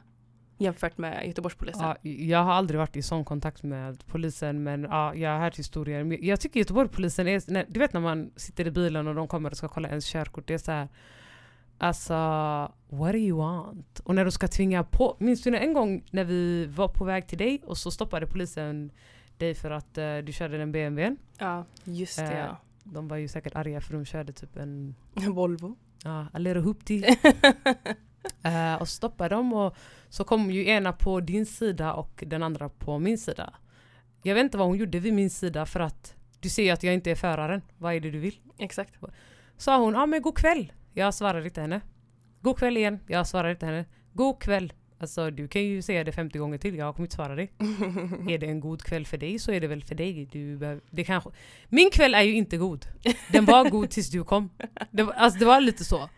Jämfört 0.60 0.98
med 0.98 1.26
Göteborgspolisen. 1.26 1.82
Ja, 1.82 1.96
jag 2.10 2.38
har 2.38 2.52
aldrig 2.52 2.78
varit 2.78 2.96
i 2.96 3.02
sån 3.02 3.24
kontakt 3.24 3.62
med 3.62 4.06
polisen 4.06 4.62
men 4.62 4.82
ja, 4.82 5.14
jag 5.14 5.30
har 5.30 5.38
hört 5.38 5.58
historier. 5.58 6.24
Jag 6.24 6.40
tycker 6.40 6.60
Göteborgspolisen 6.60 7.28
är, 7.28 7.52
när, 7.52 7.66
du 7.68 7.80
vet 7.80 7.92
när 7.92 8.00
man 8.00 8.30
sitter 8.36 8.66
i 8.66 8.70
bilen 8.70 9.06
och 9.08 9.14
de 9.14 9.28
kommer 9.28 9.50
och 9.50 9.56
ska 9.56 9.68
kolla 9.68 9.88
ens 9.88 10.06
körkort, 10.06 10.46
det 10.46 10.54
är 10.54 10.58
så 10.58 10.72
här. 10.72 10.88
Alltså, 11.78 12.14
what 12.88 13.12
do 13.12 13.18
you 13.18 13.38
want? 13.38 14.00
Och 14.00 14.14
när 14.14 14.24
de 14.24 14.30
ska 14.30 14.48
tvinga 14.48 14.84
på, 14.84 15.16
minns 15.18 15.42
du 15.42 15.56
en 15.56 15.72
gång 15.72 16.04
när 16.10 16.24
vi 16.24 16.66
var 16.66 16.88
på 16.88 17.04
väg 17.04 17.26
till 17.26 17.38
dig 17.38 17.62
och 17.66 17.78
så 17.78 17.90
stoppade 17.90 18.26
polisen 18.26 18.90
dig 19.36 19.54
för 19.54 19.70
att 19.70 19.98
eh, 19.98 20.16
du 20.18 20.32
körde 20.32 20.58
den 20.58 20.72
BMWn? 20.72 21.16
Ja, 21.38 21.64
just 21.84 22.18
det 22.18 22.24
Eh, 22.24 22.38
ja. 22.38 22.56
De 22.84 23.08
var 23.08 23.16
ju 23.16 23.28
säkert 23.28 23.54
arga 23.54 23.80
för 23.80 23.94
de 23.94 24.04
körde 24.04 24.32
typ 24.32 24.56
en, 24.56 24.94
Volvo. 25.14 25.76
Ja, 26.04 26.26
a 26.32 26.38
little 26.38 26.60
hoopty. 26.60 27.04
Eh, 28.42 28.74
och 28.74 28.88
stoppade 28.88 29.34
dem 29.34 29.52
och 29.52 29.76
så 30.08 30.24
kom 30.24 30.50
ju 30.50 30.68
ena 30.68 30.92
på 30.92 31.20
din 31.20 31.46
sida 31.46 31.92
och 31.92 32.24
den 32.26 32.42
andra 32.42 32.68
på 32.68 32.98
min 32.98 33.18
sida. 33.18 33.54
Jag 34.22 34.34
vet 34.34 34.44
inte 34.44 34.58
vad 34.58 34.66
hon 34.66 34.76
gjorde 34.76 34.98
vid 34.98 35.14
min 35.14 35.30
sida 35.30 35.66
för 35.66 35.80
att 35.80 36.14
du 36.40 36.48
ser 36.48 36.62
ju 36.62 36.70
att 36.70 36.82
jag 36.82 36.94
inte 36.94 37.10
är 37.10 37.14
föraren. 37.14 37.62
Vad 37.78 37.94
är 37.94 38.00
det 38.00 38.10
du 38.10 38.18
vill? 38.18 38.40
Exakt. 38.58 38.94
Sa 39.56 39.78
hon, 39.78 39.94
ja 39.94 40.02
ah, 40.02 40.06
men 40.06 40.22
god 40.22 40.36
kväll. 40.38 40.72
Jag 40.92 41.14
svarade 41.14 41.44
inte 41.44 41.60
henne. 41.60 41.80
God 42.40 42.58
kväll 42.58 42.76
igen. 42.76 43.00
Jag 43.06 43.26
svarade 43.26 43.50
inte 43.50 43.66
henne. 43.66 43.84
God 44.12 44.40
kväll. 44.40 44.72
Alltså 45.00 45.30
du 45.30 45.48
kan 45.48 45.62
ju 45.62 45.82
säga 45.82 46.04
det 46.04 46.12
50 46.12 46.38
gånger 46.38 46.58
till, 46.58 46.74
jag 46.76 46.94
kommer 46.94 47.06
inte 47.06 47.16
svara 47.16 47.34
dig. 47.34 47.52
är 48.28 48.38
det 48.38 48.46
en 48.46 48.60
god 48.60 48.82
kväll 48.82 49.06
för 49.06 49.16
dig 49.18 49.38
så 49.38 49.52
är 49.52 49.60
det 49.60 49.66
väl 49.66 49.82
för 49.84 49.94
dig. 49.94 50.28
Du 50.32 50.56
behöver, 50.56 50.80
det 50.90 51.04
kanske... 51.04 51.30
Min 51.68 51.90
kväll 51.90 52.14
är 52.14 52.22
ju 52.22 52.34
inte 52.34 52.56
god. 52.56 52.86
Den 53.32 53.44
var 53.44 53.64
god 53.70 53.90
tills 53.90 54.10
du 54.10 54.24
kom. 54.24 54.50
Det 54.90 55.02
var, 55.02 55.12
alltså, 55.12 55.38
det 55.38 55.44
var 55.44 55.60
lite 55.60 55.84
så. 55.84 56.08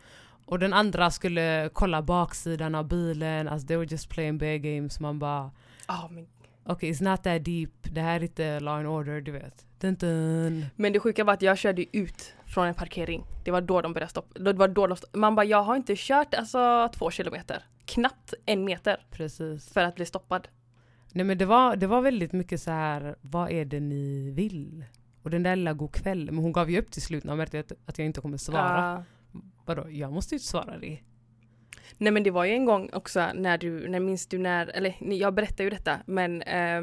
Och 0.44 0.58
den 0.58 0.72
andra 0.72 1.10
skulle 1.10 1.70
kolla 1.72 2.02
baksidan 2.02 2.74
av 2.74 2.88
bilen, 2.88 3.48
alltså 3.48 3.66
they 3.68 3.76
were 3.76 3.86
just 3.90 4.08
playing 4.08 4.38
bad 4.38 4.62
games. 4.62 5.00
Man 5.00 5.18
bara, 5.18 5.50
Ja, 5.88 6.08
men, 6.12 6.26
okej 6.64 6.92
it's 6.92 7.02
not 7.10 7.22
that 7.22 7.44
deep, 7.44 7.70
det 7.82 8.00
här 8.00 8.16
är 8.20 8.22
inte 8.22 8.60
law 8.60 8.78
and 8.78 8.86
order, 8.86 9.20
du 9.20 9.32
vet. 9.32 9.66
Dun, 9.80 9.94
dun. 9.94 10.66
men 10.76 10.92
det 10.92 11.00
sjuka 11.00 11.24
var 11.24 11.32
att 11.34 11.42
jag 11.42 11.58
körde 11.58 11.96
ut 11.96 12.34
från 12.46 12.66
en 12.66 12.74
parkering. 12.74 13.24
Det 13.44 13.50
var 13.50 13.60
då 13.60 13.80
de 13.80 13.92
började 13.92 14.10
stoppa. 14.10 14.38
Det 14.38 14.52
var 14.52 14.68
då 14.68 14.86
de 14.86 14.96
stopp- 14.96 15.16
Man 15.16 15.34
bara, 15.34 15.44
jag 15.44 15.62
har 15.62 15.76
inte 15.76 15.94
kört 15.96 16.34
alltså 16.34 16.88
två 16.94 17.10
kilometer. 17.10 17.62
Knappt 17.90 18.34
en 18.46 18.64
meter 18.64 19.06
Precis. 19.10 19.72
för 19.72 19.84
att 19.84 19.94
bli 19.94 20.06
stoppad. 20.06 20.48
Nej 21.12 21.24
men 21.24 21.38
det 21.38 21.44
var, 21.44 21.76
det 21.76 21.86
var 21.86 22.00
väldigt 22.00 22.32
mycket 22.32 22.62
så 22.62 22.70
här. 22.70 23.16
vad 23.20 23.50
är 23.50 23.64
det 23.64 23.80
ni 23.80 24.30
vill? 24.30 24.84
Och 25.22 25.30
den 25.30 25.42
där 25.42 25.56
lilla 25.56 25.72
god 25.72 25.92
kväll, 25.92 26.30
men 26.30 26.44
hon 26.44 26.52
gav 26.52 26.70
ju 26.70 26.78
upp 26.78 26.90
till 26.90 27.02
slut 27.02 27.24
när 27.24 27.30
hon 27.30 27.38
märkte 27.38 27.60
att, 27.60 27.72
att 27.86 27.98
jag 27.98 28.06
inte 28.06 28.20
kommer 28.20 28.36
svara. 28.36 29.04
Ja. 29.32 29.40
Vadå, 29.64 29.90
jag 29.90 30.12
måste 30.12 30.34
ju 30.34 30.38
svara 30.38 30.78
dig. 30.78 31.04
Nej 31.98 32.12
men 32.12 32.22
det 32.22 32.30
var 32.30 32.44
ju 32.44 32.52
en 32.52 32.64
gång 32.64 32.90
också 32.92 33.26
när 33.34 33.58
du, 33.58 33.88
när 33.88 34.00
minns 34.00 34.26
du 34.26 34.38
när, 34.38 34.66
eller 34.66 34.94
jag 35.00 35.34
berättar 35.34 35.64
ju 35.64 35.70
detta 35.70 35.98
men 36.06 36.42
eh, 36.42 36.82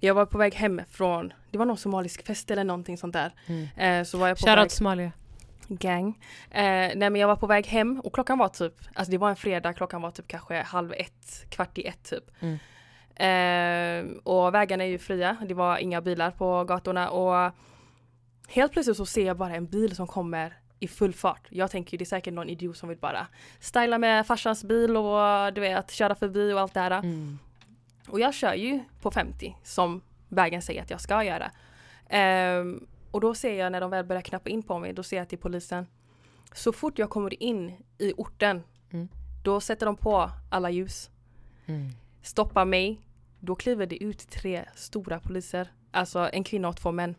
jag 0.00 0.14
var 0.14 0.26
på 0.26 0.38
väg 0.38 0.54
hem 0.54 0.80
från, 0.90 1.32
det 1.50 1.58
var 1.58 1.66
någon 1.66 1.76
somalisk 1.76 2.26
fest 2.26 2.50
eller 2.50 2.64
någonting 2.64 2.98
sånt 2.98 3.12
där. 3.12 3.32
Eh, 3.76 4.04
så 4.04 4.18
var 4.18 4.28
jag 4.28 4.38
på 4.38 4.46
Shoutout 4.46 4.64
väg, 4.64 4.70
Somalia. 4.70 5.12
Gang. 5.68 6.18
Eh, 6.50 6.62
nej 6.94 7.10
men 7.10 7.16
jag 7.16 7.28
var 7.28 7.36
på 7.36 7.46
väg 7.46 7.66
hem 7.66 8.00
och 8.04 8.14
klockan 8.14 8.38
var 8.38 8.48
typ, 8.48 8.74
alltså 8.94 9.10
det 9.10 9.18
var 9.18 9.30
en 9.30 9.36
fredag, 9.36 9.72
klockan 9.72 10.02
var 10.02 10.10
typ 10.10 10.28
kanske 10.28 10.62
halv 10.62 10.92
ett, 10.92 11.50
kvart 11.50 11.78
i 11.78 11.86
ett 11.86 12.02
typ. 12.10 12.24
Mm. 12.40 12.58
Eh, 13.16 14.16
och 14.22 14.54
vägarna 14.54 14.84
är 14.84 14.88
ju 14.88 14.98
fria, 14.98 15.36
det 15.48 15.54
var 15.54 15.78
inga 15.78 16.00
bilar 16.00 16.30
på 16.30 16.64
gatorna 16.64 17.10
och 17.10 17.52
helt 18.48 18.72
plötsligt 18.72 18.96
så 18.96 19.06
ser 19.06 19.26
jag 19.26 19.36
bara 19.36 19.54
en 19.54 19.66
bil 19.66 19.96
som 19.96 20.06
kommer 20.06 20.56
i 20.80 20.88
full 20.88 21.14
fart. 21.14 21.46
Jag 21.50 21.70
tänker 21.70 21.92
ju 21.92 21.98
det 21.98 22.04
är 22.04 22.06
säkert 22.06 22.34
någon 22.34 22.48
idiot 22.48 22.76
som 22.76 22.88
vill 22.88 22.98
bara 22.98 23.26
styla 23.60 23.98
med 23.98 24.26
farsans 24.26 24.64
bil 24.64 24.96
och 24.96 25.52
du 25.52 25.60
vet 25.60 25.90
köra 25.90 26.14
förbi 26.14 26.52
och 26.52 26.60
allt 26.60 26.74
det 26.74 26.80
här. 26.80 26.90
Mm. 26.90 27.38
Och 28.08 28.20
jag 28.20 28.34
kör 28.34 28.54
ju 28.54 28.80
på 29.00 29.10
50 29.10 29.56
som 29.62 30.00
vägen 30.28 30.62
säger 30.62 30.82
att 30.82 30.90
jag 30.90 31.00
ska 31.00 31.24
göra. 31.24 31.50
Ehm, 32.08 32.86
och 33.12 33.20
då 33.20 33.34
ser 33.34 33.54
jag 33.58 33.72
när 33.72 33.80
de 33.80 33.90
väl 33.90 34.04
börjar 34.04 34.22
knappa 34.22 34.50
in 34.50 34.62
på 34.62 34.78
mig, 34.78 34.92
då 34.92 35.02
ser 35.02 35.16
jag 35.16 35.32
är 35.32 35.36
polisen. 35.36 35.86
Så 36.54 36.72
fort 36.72 36.98
jag 36.98 37.10
kommer 37.10 37.42
in 37.42 37.72
i 37.98 38.12
orten, 38.16 38.62
Mm. 38.90 39.08
då 39.44 39.60
sätter 39.60 39.86
de 39.86 39.96
på 39.96 40.30
alla 40.50 40.70
ljus. 40.70 41.10
Mm. 41.66 41.88
Stoppar 42.22 42.64
mig. 42.64 43.00
Då 43.40 43.54
kliver 43.54 43.86
det 43.86 44.02
ut 44.04 44.30
tre 44.30 44.64
stora 44.74 45.20
poliser. 45.20 45.72
Alltså 45.90 46.30
en 46.32 46.44
kvinna 46.44 46.68
och 46.68 46.76
två 46.76 46.92
män. 46.92 47.14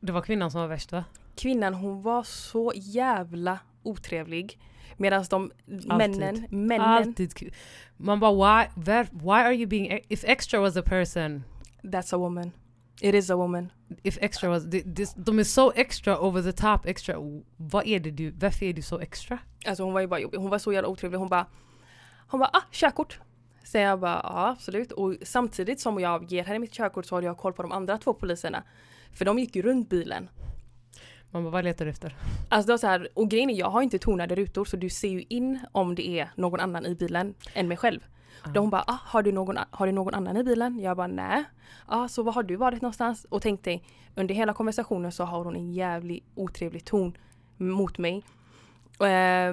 Det 0.00 0.12
var 0.12 0.22
kvinnan 0.22 0.50
som 0.50 0.60
var 0.60 0.68
värst 0.68 0.92
va? 0.92 1.04
Kvinnan 1.36 1.74
hon 1.74 2.02
var 2.02 2.22
så 2.22 2.72
jävla 2.74 3.58
otrevlig. 3.82 4.58
Medan 4.96 5.24
de 5.30 5.52
männen, 5.66 6.46
männen, 6.50 6.80
Alltid. 6.80 7.52
Man 7.96 8.20
bara 8.20 8.32
why, 8.32 8.68
why 9.10 9.30
are 9.30 9.54
you 9.54 9.66
being, 9.66 9.86
e- 9.92 10.00
if 10.08 10.24
extra 10.24 10.60
was 10.60 10.76
a 10.76 10.82
person, 10.86 11.44
that's 11.82 12.14
a 12.14 12.18
woman. 12.18 12.52
It 13.00 13.14
is 13.14 13.30
a 13.30 13.36
woman. 13.36 13.72
If 14.02 14.18
extra 14.20 14.50
was, 14.50 14.64
de, 14.64 15.06
de 15.16 15.38
är 15.38 15.44
så 15.44 15.72
extra 15.72 16.20
over 16.20 16.42
the 16.42 16.52
top 16.52 16.86
extra. 16.86 17.16
Vad 17.56 17.86
är 17.86 18.00
det 18.00 18.10
du, 18.10 18.30
varför 18.30 18.66
är 18.66 18.72
du 18.72 18.82
så 18.82 19.00
extra? 19.00 19.38
Alltså 19.66 19.82
hon 19.82 19.92
var 19.92 20.00
ju 20.00 20.06
bara 20.06 20.20
jobbig. 20.20 20.38
Hon 20.38 20.50
var 20.50 20.58
så 20.58 20.72
jävla 20.72 20.88
otrevlig. 20.88 21.18
Hon 21.18 21.28
bara, 21.28 21.46
hon 22.28 22.40
bara 22.40 22.50
ah, 22.52 22.62
körkort. 22.72 23.20
Så 23.64 23.78
jag 23.78 24.00
bara, 24.00 24.20
ja 24.24 24.48
absolut. 24.48 24.92
Och 24.92 25.14
samtidigt 25.22 25.80
som 25.80 26.00
jag 26.00 26.32
ger 26.32 26.44
henne 26.44 26.58
mitt 26.58 26.72
körkort 26.72 27.06
så 27.06 27.14
har 27.14 27.22
jag 27.22 27.38
koll 27.38 27.52
på 27.52 27.62
de 27.62 27.72
andra 27.72 27.98
två 27.98 28.14
poliserna. 28.14 28.62
För 29.12 29.24
de 29.24 29.38
gick 29.38 29.56
ju 29.56 29.62
runt 29.62 29.88
bilen. 29.88 30.28
Man 31.30 31.42
bara, 31.44 31.50
vad 31.50 31.64
letar 31.64 31.84
du 31.84 31.90
efter? 31.90 32.16
Alltså 32.48 32.66
det 32.66 32.72
var 32.72 32.78
så 32.78 32.86
här, 32.86 33.08
och 33.14 33.30
grejen 33.30 33.50
är 33.50 33.54
jag 33.54 33.70
har 33.70 33.82
inte 33.82 33.98
tonade 33.98 34.34
rutor 34.34 34.64
så 34.64 34.76
du 34.76 34.90
ser 34.90 35.08
ju 35.08 35.24
in 35.28 35.60
om 35.72 35.94
det 35.94 36.08
är 36.08 36.30
någon 36.36 36.60
annan 36.60 36.86
i 36.86 36.94
bilen 36.94 37.34
än 37.54 37.68
mig 37.68 37.76
själv. 37.76 38.00
Då 38.54 38.60
hon 38.60 38.70
bara, 38.70 38.84
ah, 38.86 38.98
har, 39.04 39.22
du 39.22 39.32
någon, 39.32 39.56
har 39.70 39.86
du 39.86 39.92
någon 39.92 40.14
annan 40.14 40.36
i 40.36 40.44
bilen? 40.44 40.78
Jag 40.80 40.96
bara, 40.96 41.06
nej. 41.06 41.44
Ah, 41.86 42.08
så 42.08 42.22
var 42.22 42.32
har 42.32 42.42
du 42.42 42.56
varit 42.56 42.82
någonstans? 42.82 43.26
Och 43.30 43.42
tänkte, 43.42 43.80
under 44.14 44.34
hela 44.34 44.52
konversationen 44.54 45.12
så 45.12 45.24
har 45.24 45.44
hon 45.44 45.56
en 45.56 45.72
jävligt 45.72 46.24
otrevlig 46.34 46.84
ton 46.84 47.16
mot 47.56 47.98
mig. 47.98 48.16
Eh, 49.00 49.52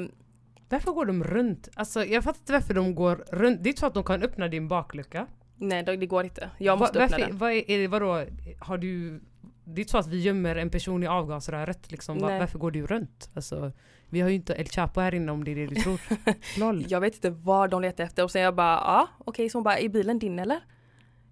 Varför 0.69 0.91
går 0.91 1.05
de 1.05 1.23
runt? 1.23 1.69
Alltså 1.75 2.05
jag 2.05 2.23
fattar 2.23 2.39
inte 2.39 2.53
varför 2.53 2.73
de 2.73 2.95
går 2.95 3.15
runt. 3.31 3.63
Det 3.63 3.67
är 3.67 3.71
inte 3.71 3.79
så 3.79 3.85
att 3.85 3.93
de 3.93 4.03
kan 4.03 4.23
öppna 4.23 4.47
din 4.47 4.67
baklucka. 4.67 5.27
nej, 5.57 5.83
det 5.83 6.05
går 6.05 6.23
inte. 6.23 6.49
Jag 6.57 6.79
måste 6.79 6.99
Va- 6.99 7.05
öppna 7.05 7.17
varför, 7.17 7.29
den. 7.29 7.37
vad 7.37 7.51
är, 7.51 7.71
är 7.71 7.79
det, 7.79 7.87
vadå, 7.87 8.23
har 8.59 8.77
du... 8.77 9.21
Det 9.65 9.79
är 9.79 9.83
inte 9.83 9.91
så 9.91 9.97
att 9.97 10.07
vi 10.07 10.19
gömmer 10.21 10.55
en 10.55 10.69
person 10.69 11.03
i 11.03 11.07
avgasröret 11.07 11.91
liksom. 11.91 12.19
Va- 12.19 12.27
Nej. 12.27 12.39
Varför 12.39 12.59
går 12.59 12.71
du 12.71 12.87
runt? 12.87 13.29
Alltså, 13.33 13.71
vi 14.13 14.21
har 14.21 14.29
ju 14.29 14.35
inte 14.35 14.53
El 14.53 14.67
Chapo 14.67 15.01
här 15.01 15.15
inne 15.15 15.31
om 15.31 15.43
det 15.43 15.51
är 15.51 15.55
det 15.55 15.67
du 15.67 15.75
tror. 15.75 15.99
Lol. 16.59 16.85
Jag 16.87 16.99
vet 16.99 17.15
inte 17.15 17.29
vad 17.29 17.69
de 17.69 17.81
letar 17.81 18.03
efter 18.03 18.23
och 18.23 18.31
sen 18.31 18.41
jag 18.41 18.55
bara, 18.55 18.73
ja 18.73 19.07
okej, 19.17 19.49
så 19.49 19.57
hon 19.57 19.63
bara, 19.63 19.79
är 19.79 19.89
bilen 19.89 20.19
din 20.19 20.39
eller? 20.39 20.59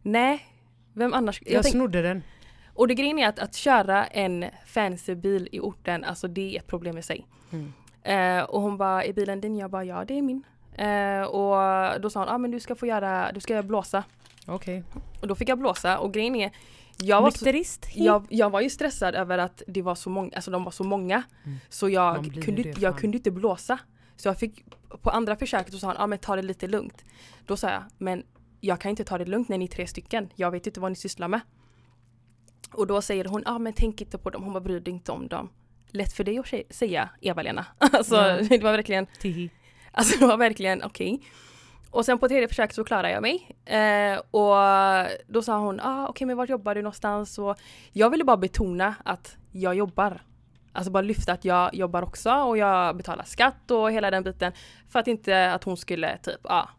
Nej, 0.01 0.45
vem 0.93 1.13
annars? 1.13 1.41
Jag 1.45 1.63
tänk- 1.63 1.73
snodde 1.73 2.01
den. 2.01 2.23
Och 2.73 2.87
det 2.87 2.93
grejen 2.93 3.19
är 3.19 3.27
att, 3.27 3.39
att 3.39 3.55
köra 3.55 4.05
en 4.05 4.45
fancy 4.65 5.15
bil 5.15 5.49
i 5.51 5.59
orten, 5.59 6.03
alltså 6.03 6.27
det 6.27 6.55
är 6.55 6.59
ett 6.59 6.67
problem 6.67 6.97
i 6.97 7.01
sig. 7.01 7.27
Mm. 7.51 7.73
Eh, 8.03 8.43
och 8.43 8.61
hon 8.61 8.77
bara, 8.77 9.03
är 9.03 9.13
bilen 9.13 9.41
din? 9.41 9.57
Jag 9.57 9.71
bara, 9.71 9.83
ja 9.83 10.05
det 10.05 10.17
är 10.17 10.21
min. 10.21 10.43
Eh, 10.75 11.21
och 11.21 12.01
då 12.01 12.09
sa 12.09 12.19
hon, 12.19 12.27
ja 12.27 12.33
ah, 12.33 12.37
men 12.37 12.51
du 12.51 12.59
ska 12.59 12.75
få 12.75 12.85
göra, 12.85 13.31
du 13.31 13.39
ska 13.39 13.63
blåsa. 13.63 14.03
Okej. 14.45 14.83
Och 15.21 15.27
då 15.27 15.35
fick 15.35 15.49
jag 15.49 15.59
blåsa 15.59 15.99
och 15.99 16.13
grejen 16.13 16.35
är, 16.35 16.51
jag 17.03 17.21
var, 17.21 17.27
Nykterist? 17.27 17.87
jag, 17.95 18.27
jag 18.29 18.49
var 18.49 18.61
ju 18.61 18.69
stressad 18.69 19.15
över 19.15 19.37
att 19.37 19.63
det 19.67 19.81
var 19.81 19.95
så 19.95 20.09
många, 20.09 20.31
alltså 20.35 20.51
de 20.51 20.63
var 20.63 20.71
så 20.71 20.83
många. 20.83 21.23
Mm. 21.45 21.57
Så 21.69 21.89
jag 21.89 22.43
kunde, 22.43 22.63
det, 22.63 22.81
jag 22.81 22.97
kunde 22.99 23.17
inte 23.17 23.31
blåsa. 23.31 23.79
Så 24.15 24.27
jag 24.27 24.39
fick, 24.39 24.65
på 25.01 25.09
andra 25.09 25.35
försöket 25.35 25.73
så 25.73 25.79
sa 25.79 25.87
han, 25.87 25.95
ja 25.95 26.03
ah, 26.03 26.07
men 26.07 26.19
ta 26.19 26.35
det 26.35 26.41
lite 26.41 26.67
lugnt. 26.67 27.03
Då 27.45 27.57
sa 27.57 27.69
jag, 27.69 27.83
men 27.97 28.23
jag 28.59 28.81
kan 28.81 28.89
inte 28.89 29.03
ta 29.03 29.17
det 29.17 29.25
lugnt 29.25 29.49
när 29.49 29.57
ni 29.57 29.65
är 29.65 29.69
tre 29.69 29.87
stycken. 29.87 30.29
Jag 30.35 30.51
vet 30.51 30.67
inte 30.67 30.79
vad 30.79 30.91
ni 30.91 30.95
sysslar 30.95 31.27
med. 31.27 31.41
Och 32.73 32.87
då 32.87 33.01
säger 33.01 33.25
hon, 33.25 33.43
ja 33.45 33.51
ah, 33.51 33.59
men 33.59 33.73
tänk 33.73 34.01
inte 34.01 34.17
på 34.17 34.29
dem, 34.29 34.43
hon 34.43 34.53
bara 34.53 34.59
bryr 34.61 34.79
dig 34.79 34.93
inte 34.93 35.11
om 35.11 35.27
dem. 35.27 35.49
Lätt 35.91 36.13
för 36.13 36.23
dig 36.23 36.39
att 36.39 36.75
säga 36.75 37.09
Eva-Lena. 37.21 37.65
Alltså 37.77 38.15
Ja. 38.15 38.41
det 38.41 38.63
var 38.63 38.71
verkligen, 38.71 39.07
alltså 39.91 40.19
det 40.19 40.25
var 40.25 40.37
verkligen 40.37 40.83
okej. 40.83 41.21
Och 41.91 42.05
sen 42.05 42.19
på 42.19 42.27
tredje 42.27 42.47
försöket 42.47 42.75
så 42.75 42.83
klarade 42.83 43.11
jag 43.11 43.21
mig. 43.21 43.57
Eh, 43.65 44.17
och 44.17 44.55
då 45.27 45.41
sa 45.41 45.57
hon, 45.57 45.79
ah, 45.79 46.07
okej 46.07 46.27
men 46.27 46.37
vart 46.37 46.49
jobbar 46.49 46.75
du 46.75 46.81
någonstans? 46.81 47.39
Och 47.39 47.57
jag 47.91 48.09
ville 48.09 48.23
bara 48.23 48.37
betona 48.37 48.95
att 49.05 49.37
jag 49.51 49.75
jobbar. 49.75 50.21
Alltså 50.73 50.91
bara 50.91 51.01
lyfta 51.01 51.33
att 51.33 51.45
jag 51.45 51.75
jobbar 51.75 52.01
också 52.01 52.31
och 52.31 52.57
jag 52.57 52.97
betalar 52.97 53.23
skatt 53.23 53.71
och 53.71 53.91
hela 53.91 54.11
den 54.11 54.23
biten. 54.23 54.53
För 54.89 54.99
att 54.99 55.07
inte 55.07 55.53
att 55.53 55.63
hon 55.63 55.77
skulle 55.77 56.17
typ, 56.17 56.39
ja, 56.43 56.49
ah, 56.49 56.69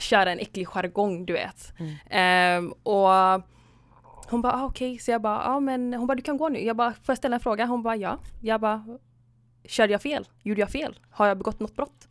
köra 0.00 0.32
en 0.32 0.38
äcklig 0.38 0.68
jargong 0.68 1.26
du 1.26 1.32
vet. 1.32 1.72
Ehm, 2.10 2.72
och 2.72 3.08
hon 4.30 4.42
bara, 4.42 4.52
ah, 4.52 4.64
okej, 4.64 4.98
så 4.98 5.10
jag 5.10 5.22
bara, 5.22 5.42
ja 5.44 5.56
ah, 5.56 5.60
men 5.60 5.94
hon 5.94 6.06
bara, 6.06 6.14
du 6.14 6.22
kan 6.22 6.36
gå 6.36 6.48
nu. 6.48 6.64
Jag 6.64 6.76
bara, 6.76 6.92
får 6.92 7.02
jag 7.06 7.18
ställa 7.18 7.36
en 7.36 7.40
fråga? 7.40 7.66
Hon 7.66 7.82
bara, 7.82 7.96
ja. 7.96 8.18
Jag 8.42 8.60
bara, 8.60 8.98
körde 9.64 9.92
jag 9.92 10.02
fel? 10.02 10.28
Gjorde 10.42 10.60
jag 10.60 10.70
fel? 10.70 10.98
Har 11.10 11.26
jag 11.26 11.38
begått 11.38 11.60
något 11.60 11.76
brott? 11.76 12.08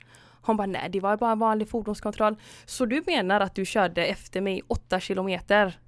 Hon 0.48 0.58
bara, 0.58 0.68
nej 0.68 0.90
det 0.92 1.00
var 1.00 1.18
bara 1.18 1.32
en 1.32 1.40
vanlig 1.40 1.70
fordonskontroll. 1.70 2.36
Så 2.66 2.86
du 2.86 3.04
menar 3.08 3.42
att 3.42 3.56
du 3.56 3.66
körde 3.66 4.06
efter 4.06 4.42
mig 4.42 4.62
åtta 4.68 5.00
kilometer? 5.00 5.80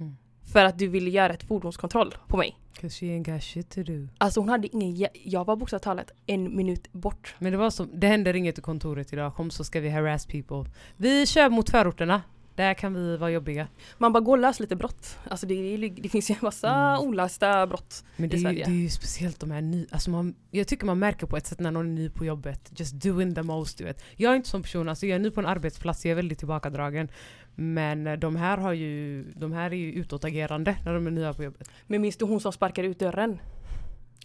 Mm. 0.00 0.16
För 0.52 0.64
att 0.64 0.78
du 0.78 0.88
ville 0.88 1.10
göra 1.10 1.32
ett 1.32 1.42
fordonskontroll 1.44 2.14
på 2.28 2.36
mig? 2.36 2.58
'Cause 2.80 2.96
she 3.00 3.06
ain't 3.06 3.32
got 3.34 3.42
shit 3.42 3.70
to 3.70 3.82
do. 3.82 4.08
Alltså 4.18 4.40
hon 4.40 4.48
hade 4.48 4.76
ingen, 4.76 5.08
jag 5.24 5.44
var 5.44 5.56
bokstavligt 5.56 5.84
talat 5.84 6.10
en 6.26 6.56
minut 6.56 6.92
bort. 6.92 7.34
Men 7.38 7.52
det 7.52 7.58
var 7.58 7.70
som, 7.70 7.90
det 8.00 8.06
händer 8.06 8.36
inget 8.36 8.58
i 8.58 8.62
kontoret 8.62 9.12
idag. 9.12 9.34
Kom 9.34 9.50
så 9.50 9.64
ska 9.64 9.80
vi 9.80 9.90
harass 9.90 10.26
people. 10.26 10.70
Vi 10.96 11.26
kör 11.26 11.50
mot 11.50 11.70
förorterna. 11.70 12.22
Där 12.56 12.74
kan 12.74 12.94
vi 12.94 13.16
vara 13.16 13.30
jobbiga. 13.30 13.68
Man 13.98 14.12
bara, 14.12 14.20
gå 14.20 14.30
och 14.30 14.38
lös 14.38 14.60
lite 14.60 14.76
brott. 14.76 15.18
Alltså 15.30 15.46
det, 15.46 15.76
det 15.88 16.08
finns 16.08 16.30
ju 16.30 16.32
en 16.34 16.38
massa 16.42 16.70
Mm. 16.70 17.00
olösta 17.08 17.66
brott. 17.66 18.04
Men 18.16 18.28
det 18.28 18.36
i 18.36 18.38
är, 18.38 18.40
ju, 18.40 18.44
Sverige. 18.44 18.64
det 18.64 18.70
är 18.70 18.82
ju 18.82 18.88
speciellt 18.88 19.40
de 19.40 19.50
här 19.50 19.60
ny, 19.60 19.86
alltså 19.90 20.10
man, 20.10 20.34
Jag 20.50 20.68
tycker 20.68 20.86
man 20.86 20.98
märker 20.98 21.26
på 21.26 21.36
ett 21.36 21.46
sätt 21.46 21.60
när 21.60 21.70
någon 21.70 21.86
är 21.86 21.90
ny 22.02 22.10
på 22.10 22.24
jobbet. 22.24 22.72
Just 22.76 22.94
doing 23.02 23.34
the 23.34 23.42
most 23.42 23.78
du 23.78 23.84
vet. 23.84 24.04
Jag 24.16 24.32
är 24.32 24.36
inte 24.36 24.48
sån 24.48 24.62
person, 24.62 24.88
alltså 24.88 25.06
jag 25.06 25.14
är 25.16 25.18
ny 25.18 25.30
på 25.30 25.40
en 25.40 25.46
arbetsplats, 25.46 26.04
jag 26.04 26.10
är 26.10 26.16
väldigt 26.16 26.38
tillbakadragen. 26.38 27.08
Men 27.54 28.20
de 28.20 28.36
här 28.36 28.58
har 28.58 28.72
ju, 28.72 29.22
de 29.36 29.52
här 29.52 29.70
är 29.70 29.76
ju 29.76 29.92
utåtagerande 29.92 30.76
när 30.84 30.94
de 30.94 31.06
är 31.06 31.10
nya 31.10 31.32
på 31.32 31.42
jobbet. 31.44 31.68
Men 31.86 32.00
minns 32.02 32.16
du 32.16 32.24
hon 32.24 32.40
som 32.40 32.52
sparkade 32.52 32.88
ut 32.88 32.98
dörren? 32.98 33.38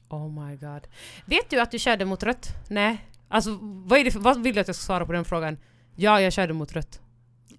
Oh 0.10 0.30
my 0.48 0.56
god. 0.56 0.88
Vet 1.26 1.50
du 1.50 1.60
att 1.62 1.72
du 1.72 1.80
körde 1.80 2.06
mot 2.06 2.24
rött? 2.24 2.48
Nej. 2.70 3.06
Alltså 3.28 3.58
vad, 3.62 4.00
är 4.00 4.04
det 4.04 4.12
för, 4.12 4.20
vad 4.20 4.44
vill 4.44 4.56
du 4.56 4.62
att 4.62 4.68
jag 4.68 4.76
ska 4.76 4.84
svara 4.86 5.06
på 5.06 5.12
den 5.14 5.26
frågan? 5.26 5.58
Ja, 5.96 6.22
jag 6.22 6.34
körde 6.34 6.54
mot 6.54 6.74
rött. 6.74 7.02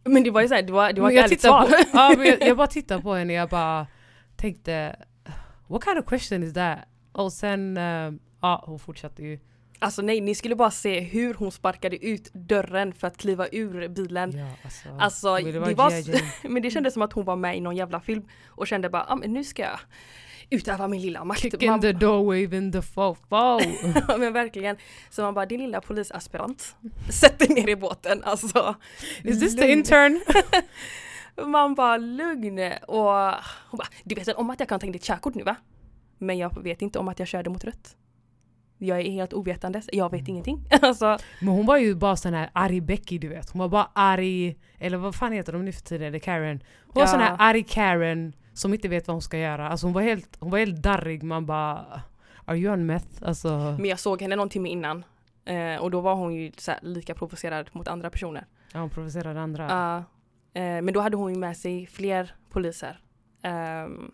Men 0.05 0.23
det 0.23 0.31
var 0.31 0.41
ju 0.43 0.49
såhär, 0.49 0.63
det 0.63 0.73
var, 0.73 0.93
det 0.93 1.01
var 1.01 1.09
ett 1.11 1.15
jag 1.17 1.25
ärligt 1.25 1.41
tittar 1.41 1.67
svar. 1.67 1.85
på, 1.85 1.89
ja, 1.99 2.15
men 2.19 2.27
jag, 2.27 2.43
jag 2.49 2.57
bara 2.63 2.67
tittade 2.67 3.03
på 3.03 3.15
henne 3.15 3.33
och 3.33 3.39
jag 3.39 3.49
bara 3.49 3.87
tänkte 4.37 4.97
What 5.69 5.85
kind 5.85 5.99
of 5.99 6.05
question 6.07 6.43
is 6.43 6.55
that? 6.55 6.79
Och 7.13 7.33
sen, 7.33 7.77
eh, 7.77 8.13
ja 8.43 8.65
hon 8.67 8.79
fortsatte 8.79 9.23
ju. 9.23 9.39
Alltså 9.79 10.03
nej, 10.03 10.21
ni 10.21 10.35
skulle 10.35 10.55
bara 10.57 10.71
se 10.71 11.01
hur 11.01 11.35
hon 11.35 11.53
sparkade 11.53 12.05
ut 12.07 12.31
dörren 12.33 12.93
för 12.93 13.07
att 13.07 13.17
kliva 13.17 13.47
ur 13.53 13.89
bilen. 13.89 14.39
Ja, 14.39 14.47
alltså, 14.65 14.89
Alltså, 14.99 15.37
det 15.53 15.75
var 15.75 15.91
s- 15.91 16.09
Jane. 16.09 16.21
Men 16.55 16.63
det 16.63 16.71
kändes 16.71 16.93
som 16.95 17.03
att 17.03 17.13
hon 17.13 17.25
var 17.25 17.37
med 17.37 17.57
i 17.57 17.61
någon 17.61 17.77
jävla 17.77 18.01
film 18.01 18.23
och 18.49 18.67
kände 18.67 18.89
bara, 18.91 19.05
ah, 19.09 19.17
men 19.17 19.33
nu 19.33 19.45
ska 19.45 19.63
jag 19.63 19.79
utöva 20.51 20.89
min 20.89 21.01
lilla 21.03 21.25
makt. 21.25 21.41
Kick 21.41 21.63
in 21.63 21.81
the 21.81 21.93
door, 21.93 22.25
waving 22.25 22.73
the 22.73 22.83
fofo. 22.83 23.17
Ja, 24.09 24.17
men 24.17 24.33
verkligen. 24.33 24.77
Så 25.11 25.23
man 25.23 25.35
bara, 25.35 25.47
din 25.47 25.61
lilla 25.61 25.81
polisaspirant, 25.81 26.77
sätt 27.11 27.39
dig 27.39 27.49
ner 27.49 27.69
i 27.69 27.77
båten. 27.77 28.23
Alltså, 28.25 28.75
Is 29.25 29.41
this 29.41 29.57
the 29.57 29.61
lugn. 29.61 29.79
intern? 29.79 30.21
Man 31.47 31.75
bara 31.75 31.97
lugn. 31.97 32.59
Och 32.89 33.13
hon 33.71 33.79
bara, 33.79 33.89
du 34.05 34.15
vet 34.15 34.29
om 34.29 34.51
att 34.51 34.61
jag 34.61 34.69
kan 34.69 34.81
ta 34.81 34.87
in 34.87 34.93
ditt 34.93 35.05
körkort 35.05 35.35
nu 35.35 35.43
va? 35.43 35.57
Men 36.19 36.39
jag 36.39 36.63
vet 36.63 36.83
inte 36.83 36.99
om 36.99 37.09
att 37.09 37.19
jag 37.19 37.29
körde 37.29 37.51
mot 37.51 37.65
rött. 37.65 37.97
Jag 38.79 39.01
är 39.01 39.11
helt 39.11 39.33
ovetandes, 39.33 39.89
jag 39.93 40.11
vet 40.11 40.29
ingenting. 40.29 40.65
Alltså, 40.83 41.19
Men 41.41 41.49
hon 41.49 41.67
var 41.67 41.77
ju 41.77 41.95
bara 41.95 42.17
sån 42.17 42.35
här 42.35 42.51
arg 42.53 42.81
Becky 42.81 43.19
du 43.19 43.29
vet. 43.29 43.51
Hon 43.51 43.59
var 43.61 43.69
bara 43.69 43.91
arg, 43.95 44.57
eller 44.79 44.97
vad 44.99 45.15
fan 45.15 45.33
heter 45.33 45.53
de 45.53 45.65
nu 45.65 45.73
för 45.73 45.81
tiden? 45.83 46.07
Eller 46.09 46.19
Karen. 46.19 46.63
Hon 46.87 46.93
var 46.95 47.03
Ja. 47.03 47.07
sån 47.07 47.21
här 47.21 47.37
arg 47.39 47.63
Karen 47.63 48.33
som 48.53 48.75
inte 48.75 48.89
vet 48.89 49.07
vad 49.07 49.15
hon 49.15 49.23
ska 49.23 49.39
göra. 49.39 49.69
Alltså 49.69 49.87
hon 49.87 49.95
var 49.95 50.03
helt, 50.03 50.37
hon 50.41 50.51
var 50.51 50.59
helt 50.59 50.83
darrig. 50.83 51.23
Man 51.23 51.47
bara 51.47 52.03
Are 52.45 52.59
you 52.59 52.73
on 52.73 52.87
meth? 52.87 53.07
Alltså, 53.23 53.77
men 53.79 53.85
jag 53.85 53.99
såg 53.99 54.23
henne 54.23 54.37
någon 54.37 54.49
timme 54.49 54.69
innan. 54.69 55.05
Eh, 55.45 55.77
och 55.77 55.91
då 55.91 56.01
var 56.01 56.15
hon 56.15 56.35
ju 56.35 56.53
här, 56.67 56.79
lika 56.83 57.15
provocerad 57.15 57.71
mot 57.73 57.89
andra 57.89 58.11
personer. 58.11 58.47
ja, 58.73 58.81
hon 58.81 58.91
provocerade 58.91 59.41
andra. 59.41 59.69
Ja. 59.69 59.97
eh, 60.61 60.83
men 60.83 60.95
då 60.95 61.01
hade 61.01 61.17
hon 61.17 61.33
ju 61.35 61.39
med 61.39 61.57
sig 61.57 61.87
fler 61.87 62.35
poliser. 62.51 63.01
Ehm, 63.43 64.11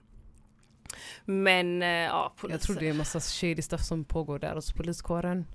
men 1.25 1.83
eh, 1.83 1.89
ja, 1.89 2.33
poliser. 2.37 2.55
Jag 2.55 2.61
tror 2.61 2.77
det 2.77 2.89
är 2.89 2.95
massa 2.95 3.21
shady 3.21 3.63
stuff 3.63 3.83
som 3.83 4.05
pågår 4.05 4.39
där 4.39 4.55
hos 4.55 4.73
poliskåren. 4.73 5.47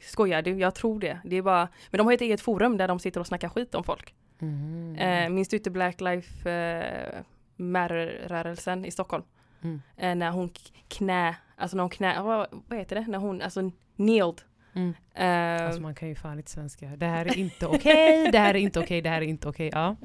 Skojar 0.00 0.42
du? 0.42 0.58
Jag 0.58 0.74
tror 0.74 1.00
det. 1.00 1.20
det 1.24 1.36
är 1.36 1.42
bara, 1.42 1.68
men 1.90 1.98
de 1.98 2.06
har 2.06 2.12
ett 2.12 2.20
eget 2.20 2.40
forum 2.40 2.76
där 2.76 2.88
de 2.88 2.98
sitter 2.98 3.20
och 3.20 3.26
snackar 3.26 3.48
skit 3.48 3.74
om 3.74 3.84
folk. 3.84 4.14
Mhm. 4.38 4.96
Eh, 4.96 5.28
minns 5.28 5.48
du 5.48 5.56
inte 5.56 5.70
Black 5.70 6.00
Life 6.00 6.50
eh, 6.50 7.22
Matter-rörelsen 7.56 8.84
i 8.84 8.90
Stockholm? 8.90 9.24
Mm. 9.62 9.82
Eh, 9.96 10.14
när 10.14 10.30
hon 10.30 10.50
knä, 10.88 11.36
alltså 11.56 11.76
när 11.76 11.82
hon 11.82 11.90
knä, 11.90 12.22
vad, 12.22 12.46
vad 12.68 12.78
heter 12.78 12.96
det? 12.96 13.06
När 13.08 13.18
hon, 13.18 13.42
alltså 13.42 13.70
kneeled. 13.96 14.42
Mm. 14.74 14.94
Eh, 15.14 15.66
Alltså 15.66 15.82
man 15.82 15.94
kan 15.94 16.08
ju 16.08 16.14
fan 16.14 16.38
inte 16.38 16.50
svenska. 16.50 16.86
Det 16.86 17.06
här 17.06 17.26
är 17.26 17.38
inte 17.38 17.66
okej, 17.66 18.30
det 18.32 18.38
här 18.38 18.54
är 18.54 18.58
inte 18.58 18.80
okej, 18.80 19.02
det 19.02 19.08
här 19.08 19.22
är 19.22 19.26
inte 19.26 19.48
okej. 19.48 19.70
Ja. 19.72 19.96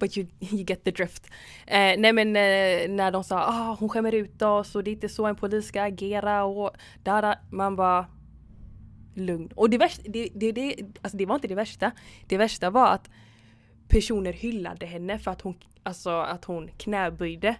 But 0.00 0.16
you, 0.18 0.26
you 0.40 0.64
get 0.64 0.84
the 0.84 0.90
drift. 0.90 1.26
Eh, 1.66 1.94
nej 1.98 2.12
men 2.12 2.28
eh, 2.28 2.90
när 2.96 3.10
de 3.10 3.24
sa 3.24 3.38
ah 3.38 3.76
hon 3.80 3.88
skämmer 3.88 4.14
ut 4.14 4.42
oss 4.42 4.74
och 4.74 4.84
det 4.84 4.90
är 4.90 4.92
inte 4.92 5.08
så 5.08 5.26
en 5.26 5.36
polis 5.36 5.66
ska 5.66 5.82
agera 5.82 6.44
och 6.44 6.70
där, 7.02 7.36
man 7.50 7.76
bara 7.76 8.06
lugn. 9.14 9.48
Och 9.56 9.70
det 9.70 9.78
värsta, 9.78 10.02
det, 10.08 10.28
det, 10.34 10.52
det, 10.52 10.74
alltså 11.02 11.16
det 11.16 11.26
var 11.26 11.34
inte 11.34 11.48
det 11.48 11.54
värsta. 11.54 11.92
Det 12.26 12.36
värsta 12.36 12.70
var 12.70 12.86
att 12.86 13.10
personer 13.90 14.32
hyllade 14.32 14.86
henne 14.86 15.18
för 15.18 15.30
att 15.30 15.40
hon, 15.40 15.54
alltså 15.82 16.10
att 16.10 16.44
hon 16.44 16.70
knäböjde. 16.78 17.54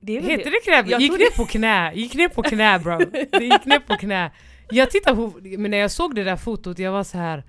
Det 0.00 0.12
Heter 0.12 0.50
det 0.50 0.60
knä? 0.64 0.90
Jag 0.90 1.00
Gick 1.00 1.12
ner 1.12 1.36
på 1.36 1.44
knä, 1.44 1.92
gick 1.94 2.14
ner 2.14 2.28
på 2.28 2.42
knä 2.42 2.78
bro. 2.78 2.98
Det 3.30 3.44
gick 3.44 3.64
ner 3.64 3.78
på 3.78 3.96
knä. 3.96 4.30
Jag 4.70 4.90
tittade 4.90 5.16
på, 5.16 5.32
men 5.58 5.70
när 5.70 5.78
jag 5.78 5.90
såg 5.90 6.14
det 6.14 6.24
där 6.24 6.36
fotot, 6.36 6.78
jag 6.78 6.92
var 6.92 7.04
så 7.04 7.18
här. 7.18 7.44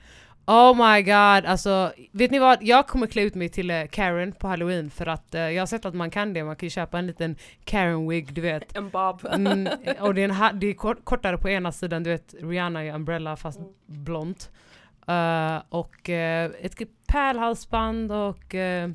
Oh 0.46 0.94
my 0.94 1.02
god, 1.02 1.46
alltså 1.46 1.94
vet 2.12 2.32
ni 2.32 2.40
vad? 2.40 2.64
Jag 2.64 2.88
kommer 2.88 3.08
klä 3.08 3.22
ut 3.22 3.36
mig 3.36 3.50
till 3.50 3.72
eh, 3.72 3.86
Karen 3.92 4.32
på 4.32 4.48
halloween 4.48 4.90
för 4.90 5.06
att 5.06 5.36
eh, 5.36 5.42
jag 5.42 5.62
har 5.62 5.68
sett 5.68 5.86
att 5.86 5.94
man 5.94 6.12
kan 6.12 6.34
det, 6.34 6.44
man 6.44 6.56
kan 6.56 6.66
ju 6.66 6.70
köpa 6.70 7.00
en 7.00 7.08
liten 7.08 7.36
Karen-wig 7.66 8.34
du 8.34 8.42
vet. 8.42 8.78
En 8.78 8.90
bob. 8.90 9.26
Mm, 9.32 9.68
och 10.00 10.16
det 10.16 10.24
är, 10.24 10.30
en, 10.30 10.60
det 10.60 10.68
är 10.68 10.74
kort, 10.74 11.04
kortare 11.04 11.38
på 11.38 11.50
ena 11.50 11.72
sidan, 11.72 12.04
du 12.04 12.10
vet 12.10 12.36
Rihanna 12.42 12.86
i 12.86 12.92
Umbrella 12.92 13.36
fast 13.36 13.60
blont. 13.86 14.50
Eh, 15.08 15.62
och 15.70 16.10
eh, 16.10 16.52
ett 16.62 16.76
pärlhalsband 17.08 18.12
och 18.12 18.56
eh, 18.56 18.90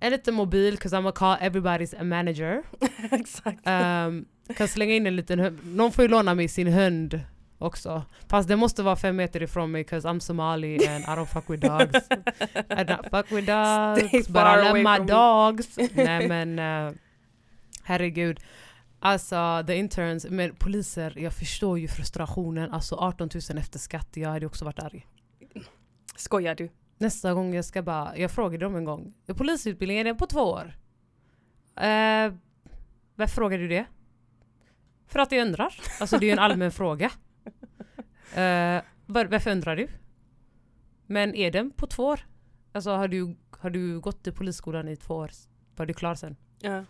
en 0.00 0.12
liten 0.12 0.34
mobil, 0.34 0.76
'cause 0.78 0.96
I'm 0.96 1.02
gonna 1.02 1.12
call 1.12 1.36
everybody's 1.38 2.00
a 2.00 2.04
manager. 2.04 2.62
Exakt. 3.12 3.66
Um, 3.68 4.26
kan 4.56 4.68
slänga 4.68 4.94
in 4.94 5.06
en 5.06 5.16
liten 5.16 5.38
hund. 5.40 5.58
Någon 5.64 5.92
får 5.92 6.02
ju 6.04 6.08
låna 6.08 6.34
mig 6.34 6.48
sin 6.48 6.68
hund 6.68 7.20
också. 7.58 8.02
Fast 8.28 8.48
det 8.48 8.56
måste 8.56 8.82
vara 8.82 8.96
fem 8.96 9.16
meter 9.16 9.42
ifrån 9.42 9.70
mig 9.70 9.84
'cause 9.84 10.08
I'm 10.08 10.18
Somali 10.18 10.88
and 10.88 11.04
I 11.04 11.06
don't 11.08 11.24
fuck 11.26 11.50
with 11.50 11.66
dogs. 11.68 11.94
I 12.54 12.84
don't 12.84 13.10
fuck 13.10 13.32
with 13.32 13.46
dogs, 13.46 14.08
Stay 14.08 14.32
but 14.32 14.42
I 14.42 14.56
love 14.64 14.74
my 14.82 14.98
me. 14.98 15.04
dogs. 15.06 15.76
Nej 15.94 16.28
men 16.46 16.58
uh, 16.58 16.92
herregud. 17.84 18.40
Alltså 18.98 19.64
the 19.66 19.76
interns, 19.76 20.26
men 20.30 20.54
poliser, 20.54 21.18
jag 21.18 21.32
förstår 21.32 21.78
ju 21.78 21.88
frustrationen. 21.88 22.70
Alltså 22.70 22.94
18 22.94 23.28
000 23.50 23.58
efter 23.58 23.78
skatt, 23.78 24.08
jag 24.14 24.28
hade 24.28 24.46
också 24.46 24.64
varit 24.64 24.78
arg. 24.78 25.06
Skojar 26.16 26.54
du? 26.54 26.68
Nästa 26.98 27.34
gång 27.34 27.54
jag 27.54 27.64
ska 27.64 27.82
bara, 27.82 28.18
jag 28.18 28.30
frågade 28.30 28.64
dem 28.64 28.76
en 28.76 28.84
gång. 28.84 29.14
Polisutbildningen 29.26 30.06
är 30.06 30.14
på 30.14 30.26
två 30.26 30.40
år? 30.40 30.78
Eh, 31.76 32.34
varför 33.14 33.34
frågar 33.34 33.58
du 33.58 33.68
det? 33.68 33.86
För 35.06 35.18
att 35.18 35.32
jag 35.32 35.46
undrar. 35.46 35.74
Alltså 36.00 36.18
det 36.18 36.24
är 36.24 36.28
ju 36.28 36.32
en 36.32 36.38
allmän 36.38 36.72
fråga. 36.72 37.10
Eh, 38.34 38.82
var, 39.06 39.24
varför 39.24 39.50
undrar 39.50 39.76
du? 39.76 39.88
Men 41.06 41.34
är 41.34 41.50
den 41.50 41.70
på 41.70 41.86
två 41.86 42.04
år? 42.04 42.20
Alltså 42.72 42.90
har 42.90 43.08
du, 43.08 43.36
har 43.50 43.70
du 43.70 44.00
gått 44.00 44.26
i 44.26 44.32
polisskolan 44.32 44.88
i 44.88 44.96
två 44.96 45.14
år? 45.14 45.30
Var 45.76 45.86
du 45.86 45.94
klar 45.94 46.14
sen? 46.14 46.36
Ja. 46.58 46.84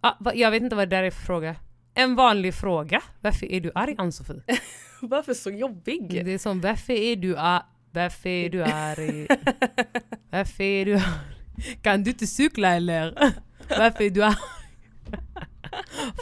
Ah, 0.00 0.16
va, 0.20 0.34
jag 0.34 0.50
vet 0.50 0.62
inte 0.62 0.76
vad 0.76 0.90
det 0.90 0.96
där 0.96 1.02
är 1.02 1.10
för 1.10 1.22
fråga. 1.22 1.56
En 1.94 2.14
vanlig 2.14 2.54
fråga. 2.54 3.02
Varför 3.20 3.52
är 3.52 3.60
du 3.60 3.72
arg 3.74 3.94
Ann-Sofie? 3.98 4.42
Varför 5.02 5.34
så 5.34 5.50
jobbig? 5.50 6.24
Det 6.24 6.32
är 6.32 6.38
som 6.38 6.60
varför 6.60 6.92
är 6.92 7.16
du 7.16 7.36
arg? 7.36 7.62
Varför 7.90 8.28
är 8.28 8.50
du 8.50 8.62
arg? 8.62 9.26
Varför 10.30 10.64
är 10.64 10.84
du 10.84 10.94
arg? 10.94 11.76
Kan 11.82 12.04
du 12.04 12.10
inte 12.10 12.26
cykla 12.26 12.74
eller? 12.74 13.14
Varför 13.68 14.04
är 14.04 14.10
du 14.10 14.24
arg? 14.24 14.36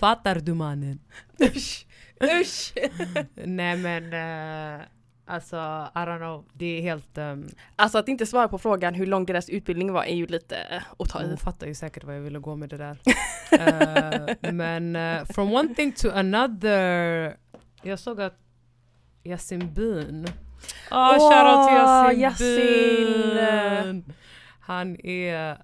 Fattar 0.00 0.34
du 0.34 0.54
mannen? 0.54 1.00
Usch! 1.40 1.86
Usch! 2.22 2.72
Nej 3.34 3.76
men 3.76 4.04
uh, 4.04 4.82
alltså 5.28 5.56
I 5.94 5.98
don't 5.98 6.18
know, 6.18 6.44
det 6.52 6.78
är 6.78 6.82
helt... 6.82 7.18
Um, 7.18 7.48
Alltså 7.76 7.98
att 7.98 8.08
inte 8.08 8.26
svara 8.26 8.48
på 8.48 8.58
frågan 8.58 8.94
hur 8.94 9.06
lång 9.06 9.26
deras 9.26 9.48
utbildning 9.48 9.92
var 9.92 10.04
är 10.04 10.14
ju 10.14 10.26
lite 10.26 10.56
eh, 10.56 10.82
att 10.98 11.08
ta 11.08 11.22
i. 11.22 11.26
hon 11.26 11.36
fattar 11.36 11.66
ju 11.66 11.74
säkert 11.74 12.04
vad 12.04 12.16
jag 12.16 12.20
ville 12.20 12.38
gå 12.38 12.56
med 12.56 12.68
det 12.68 12.76
där. 12.76 12.98
Eh, 13.50 14.52
men 14.52 14.96
uh, 14.96 15.24
from 15.24 15.52
one 15.54 15.74
thing 15.74 15.92
to 15.92 16.08
another. 16.10 17.36
Jag 17.82 17.98
såg 17.98 18.20
att 18.20 18.38
Yasin 19.24 19.74
Bin. 19.74 20.26
Åh, 20.90 21.16
Åh, 21.18 21.18
shoutout 21.18 21.68
till 21.68 22.20
Yasin, 22.20 22.20
Yasin. 22.20 24.02
Bin! 24.04 24.14
Han 24.60 25.06
är... 25.06 25.58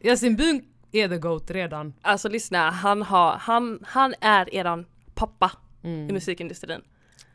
Yasin 0.00 0.36
Bin 0.36 0.64
är 0.92 1.08
the 1.08 1.18
GOAT 1.18 1.50
redan. 1.50 1.94
Alltså 2.02 2.28
lyssna, 2.28 2.70
han, 2.70 3.02
har, 3.02 3.32
han, 3.32 3.78
han 3.86 4.14
är 4.20 4.54
eran 4.54 4.86
pappa 5.14 5.50
Mm, 5.84 6.10
i 6.10 6.12
musikindustrin. 6.12 6.80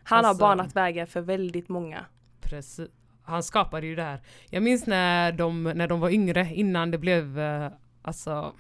Han 0.10 0.26
Alltså- 0.26 0.45
har 0.45 0.55
banat 0.55 0.76
vägar 0.76 1.05
för 1.05 1.22
väldigt 1.22 1.70
många. 1.70 2.05
precis. 2.41 2.89
Han 3.24 3.43
skapade 3.43 3.88
ju 3.88 3.95
det 3.95 4.03
här. 4.03 4.22
Jag 4.49 4.64
minns 4.64 4.88
när 4.88 5.32
de, 5.32 5.64
när 5.64 5.88
de 5.88 5.99
var 5.99 6.10
yngre, 6.10 6.49
innan 6.53 6.91
det 6.91 6.97
blev... 6.97 7.39
eh, 7.39 7.72
alltså... 8.01 8.53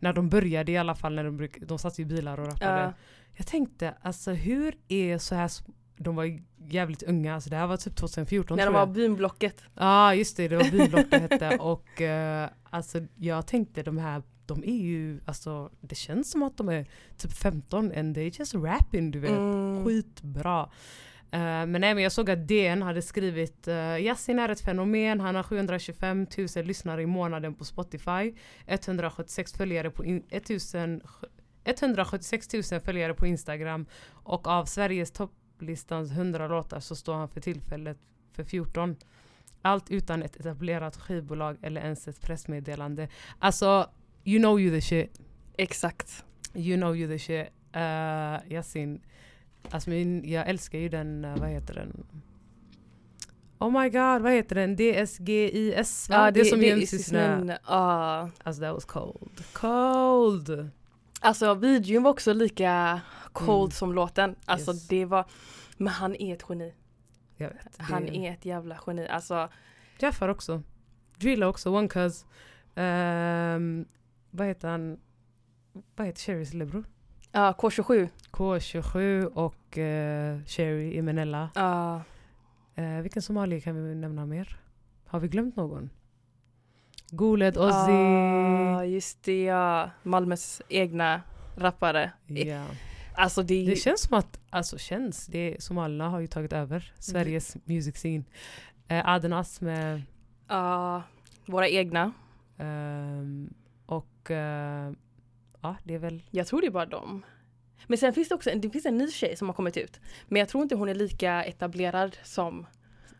När 0.00 0.12
de 0.12 0.28
började 0.28 0.72
i 0.72 0.76
alla 0.76 0.94
fall, 0.94 1.14
när 1.14 1.24
de, 1.24 1.36
bruk, 1.36 1.58
de 1.60 1.78
satt 1.78 1.98
i 1.98 2.04
bilar 2.04 2.40
och 2.40 2.46
rappade. 2.46 2.80
Ja. 2.80 2.92
Jag 3.34 3.46
tänkte, 3.46 3.94
alltså 4.02 4.30
hur 4.30 4.74
är 4.88 5.18
så 5.18 5.34
här... 5.34 5.50
De 5.96 6.16
var 6.16 6.40
jävligt 6.68 7.02
unga, 7.02 7.34
alltså 7.34 7.50
det 7.50 7.56
här 7.56 7.66
var 7.66 7.76
typ 7.76 7.96
2014 7.96 8.56
när 8.56 8.64
de 8.64 8.74
var 8.74 8.86
bynblocket. 8.86 9.62
Ja 9.64 9.70
ah, 9.74 10.14
just 10.14 10.36
det, 10.36 10.48
det 10.48 10.56
var 10.56 10.70
Byblock 10.70 11.06
det 11.10 11.18
hette 11.18 11.56
och 11.58 12.00
eh, 12.00 12.48
alltså 12.70 13.00
jag 13.16 13.46
tänkte 13.46 13.82
de 13.82 13.98
här, 13.98 14.22
de 14.54 14.64
är 14.64 14.82
ju, 14.82 15.20
alltså 15.24 15.70
det 15.80 15.94
känns 15.94 16.30
som 16.30 16.42
att 16.42 16.56
de 16.56 16.68
är 16.68 16.86
typ 17.16 17.32
15 17.32 17.92
and 17.96 18.14
they 18.14 18.30
just 18.34 18.54
rapping 18.54 19.10
du 19.10 19.18
vet. 19.18 19.30
Mm. 19.30 19.84
Skitbra. 19.84 20.70
Eh, 21.30 21.40
men 21.40 21.80
nej 21.80 21.94
men 21.94 22.02
jag 22.02 22.12
såg 22.12 22.30
att 22.30 22.48
DN 22.48 22.82
hade 22.82 23.02
skrivit 23.02 23.68
uh, 23.68 24.00
Yasin 24.00 24.38
är 24.38 24.48
ett 24.48 24.60
fenomen, 24.60 25.20
han 25.20 25.34
har 25.34 25.42
725 25.42 26.26
000 26.56 26.64
lyssnare 26.64 27.02
i 27.02 27.06
månaden 27.06 27.54
på 27.54 27.64
Spotify, 27.64 28.34
176 28.66 29.52
följare 29.52 29.90
på 29.90 30.04
in, 30.04 30.22
1000, 30.30 31.02
176 31.64 32.52
000 32.72 32.80
följare 32.80 33.14
på 33.14 33.26
Instagram 33.26 33.86
och 34.10 34.46
av 34.46 34.64
Sveriges 34.64 35.10
topplistans 35.10 36.10
100 36.10 36.48
låtar 36.48 36.80
så 36.80 36.96
står 36.96 37.14
han 37.14 37.28
för 37.28 37.40
tillfället 37.40 37.98
för 38.32 38.44
14. 38.44 38.96
Allt 39.62 39.90
utan 39.90 40.22
ett 40.22 40.36
etablerat 40.36 40.96
skivbolag 40.96 41.56
eller 41.62 41.80
ens 41.80 42.08
ett 42.08 42.20
pressmeddelande. 42.20 43.08
Alltså, 43.38 43.90
you 44.24 44.38
know 44.38 44.58
you 44.60 44.70
the 44.70 44.80
shit. 44.80 45.20
Exakt. 45.58 46.24
You 46.54 46.76
know 46.76 46.96
you 46.96 47.08
the 47.08 47.18
shit. 47.18 47.48
Uh, 47.76 48.52
Yasin. 48.52 49.00
Alltså 49.70 49.90
min, 49.90 50.30
jag 50.30 50.48
älskar 50.48 50.78
ju 50.78 50.88
den, 50.88 51.24
uh, 51.24 51.36
vad 51.38 51.48
heter 51.48 51.74
den? 51.74 52.04
Oh 53.58 53.80
my 53.82 53.88
god, 53.90 54.22
vad 54.22 54.32
heter 54.32 54.54
den? 54.54 54.76
DSGIS 54.76 56.08
va? 56.08 56.30
det, 56.30 56.40
är 56.40 56.44
som 56.44 56.62
göms 56.62 56.92
i 56.92 56.98
snö. 56.98 57.56
Ja. 57.66 58.30
Alltså 58.42 58.62
that 58.62 58.74
was 58.74 58.84
cold. 58.84 59.44
Cold! 59.52 60.70
Alltså 61.20 61.54
videon 61.54 62.02
var 62.02 62.10
också 62.10 62.32
lika 62.32 63.00
cold 63.32 63.60
Mm. 63.62 63.70
som 63.70 63.92
låten. 63.92 64.36
Alltså 64.44 64.72
Yes. 64.72 64.88
det 64.88 65.04
var, 65.04 65.24
men 65.76 65.88
han 65.88 66.14
är 66.16 66.34
ett 66.34 66.44
geni. 66.48 66.74
Jag 67.36 67.48
vet. 67.48 67.76
Han 67.78 68.06
det- 68.06 68.16
är 68.16 68.32
ett 68.32 68.44
jävla 68.44 68.78
geni. 68.86 69.08
Alltså 69.08 69.48
Jaffar 69.98 70.28
också. 70.28 70.62
Drilla 71.16 71.48
också, 71.48 71.70
One 71.70 71.88
Cuz. 71.88 72.24
Ehm, 72.74 73.84
vad 74.34 74.46
heter 74.46 74.68
han? 74.68 74.98
Vad 75.96 76.06
heter 76.06 76.20
Sherrys 76.20 76.52
lillebror? 76.52 76.84
ja, 77.32 77.54
K27. 77.58 78.08
K27 78.30 79.24
och 79.24 79.78
uh, 79.78 80.44
Sherry 80.46 80.98
Emenella. 80.98 81.50
Ja. 81.54 82.02
Uh, 82.78 83.00
vilken 83.00 83.22
somalier 83.22 83.60
kan 83.60 83.74
vi 83.88 83.94
nämna 83.94 84.26
mer? 84.26 84.56
Har 85.06 85.20
vi 85.20 85.28
glömt 85.28 85.56
någon? 85.56 85.90
Goled, 87.10 87.56
Ozzy. 87.58 87.92
Ah, 87.92 88.84
just 88.84 89.22
det 89.22 89.42
ja. 89.44 89.90
Malmös 90.02 90.62
egna 90.68 91.22
rappare. 91.56 92.12
Ja. 92.26 92.66
Alltså 93.14 93.42
det, 93.42 93.66
Det 93.66 93.76
känns 93.76 94.00
som 94.00 94.18
att, 94.18 94.40
alltså 94.50 94.78
känns, 94.78 95.26
det, 95.26 95.56
somalierna 95.58 96.08
har 96.08 96.20
ju 96.20 96.26
tagit 96.26 96.52
över 96.52 96.92
Sveriges 96.98 97.56
music 97.64 97.94
scene. 97.94 98.24
Uh, 98.90 99.08
Adenas 99.08 99.60
med 99.60 100.02
ja, 100.48 101.02
våra 101.46 101.68
egna. 101.68 102.12
ehm, 102.58 103.54
och 103.96 104.30
eh, 104.30 104.92
ja 105.60 105.76
det 105.84 105.94
är 105.94 105.98
väl 105.98 106.22
Jag 106.30 106.46
tror 106.46 106.60
det 106.60 106.66
är 106.66 106.70
bara 106.70 106.86
dem. 106.86 107.22
Men 107.86 107.98
sen 107.98 108.12
finns 108.12 108.28
det 108.28 108.34
också 108.34 108.50
en, 108.50 108.60
det 108.60 108.70
finns 108.70 108.86
en 108.86 108.98
ny 108.98 109.10
tjej 109.10 109.36
som 109.36 109.48
har 109.48 109.54
kommit 109.54 109.76
ut. 109.76 110.00
Men 110.28 110.40
jag 110.40 110.48
tror 110.48 110.62
inte 110.62 110.74
hon 110.74 110.88
är 110.88 110.94
lika 110.94 111.44
etablerad 111.44 112.16
som 112.22 112.66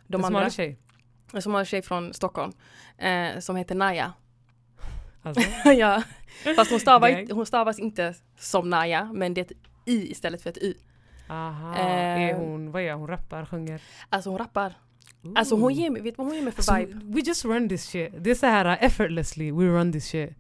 de 0.07 0.15
en 0.21 0.25
andra. 0.25 0.29
smalig 0.41 0.53
tjej. 0.53 0.79
En 1.33 1.43
somalisk 1.43 1.71
tjej 1.71 1.83
från 1.83 2.15
Stockholm. 2.15 2.53
Eh, 2.99 3.39
som 3.39 3.57
heter 3.57 3.75
Naya. 3.75 4.13
Alltså. 5.23 5.43
ja. 5.71 6.03
Fast 6.57 6.71
hon, 6.71 6.81
stavar, 6.81 7.09
inte- 7.09 7.35
hon 7.35 7.47
stavas 7.47 7.79
inte 7.79 8.15
som 8.39 8.71
Naya 8.71 9.11
men 9.15 9.35
det 9.35 9.41
är 9.41 9.45
ett 9.45 9.53
i 9.87 10.11
istället 10.11 10.43
för 10.43 10.51
ett 10.51 10.59
y. 10.59 10.75
Aha, 11.29 11.75
Eh. 11.77 12.23
är 12.23 12.35
hon, 12.35 12.71
vad 12.73 12.85
gör 12.85 12.95
hon? 12.95 13.07
Rappar, 13.09 13.47
sjunger? 13.47 13.83
Alltså 14.09 14.31
hon 14.31 14.39
rappar. 14.39 14.75
Alltså 15.37 15.55
hon 15.55 15.65
Ooh. 15.65 15.73
ger 15.73 15.91
mig, 15.91 16.03
vet 16.03 16.15
du 16.15 16.17
vad 16.19 16.27
hon 16.27 16.37
ger 16.37 16.43
mig 16.43 16.53
för 16.53 16.61
Alltså, 16.61 16.75
vibe? 16.95 17.15
we 17.15 17.21
just 17.21 17.45
run 17.45 17.69
this 17.69 17.85
shit. 17.91 18.13
Det 18.19 18.31
är 18.31 18.35
så 18.35 18.47
här 18.47 18.79
effortlessly, 18.81 19.53
we 19.53 19.65
run 19.65 19.93
this 19.93 20.07
shit. 20.09 20.31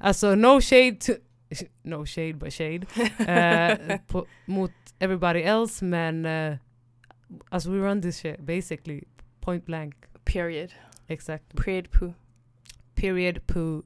Alltså 0.00 0.34
no 0.34 0.60
shade 0.60 0.96
to... 1.00 1.12
No 1.82 2.06
shade 2.06 2.32
but 2.32 2.52
shade. 2.52 2.86
eh, 3.18 3.98
på, 4.06 4.26
mot 4.46 4.72
everybody 4.98 5.42
else 5.42 5.84
men... 5.84 6.26
Uh, 6.26 6.56
alltså 7.48 7.70
we 7.70 7.78
run 7.78 8.02
this 8.02 8.20
shit 8.20 8.40
basically. 8.40 9.04
Point 9.40 9.66
blank. 9.66 9.94
Period. 10.24 10.72
Exakt. 11.06 11.56
Period 11.56 11.90
poo. 11.90 12.14
Period 12.94 13.46
poo. 13.46 13.82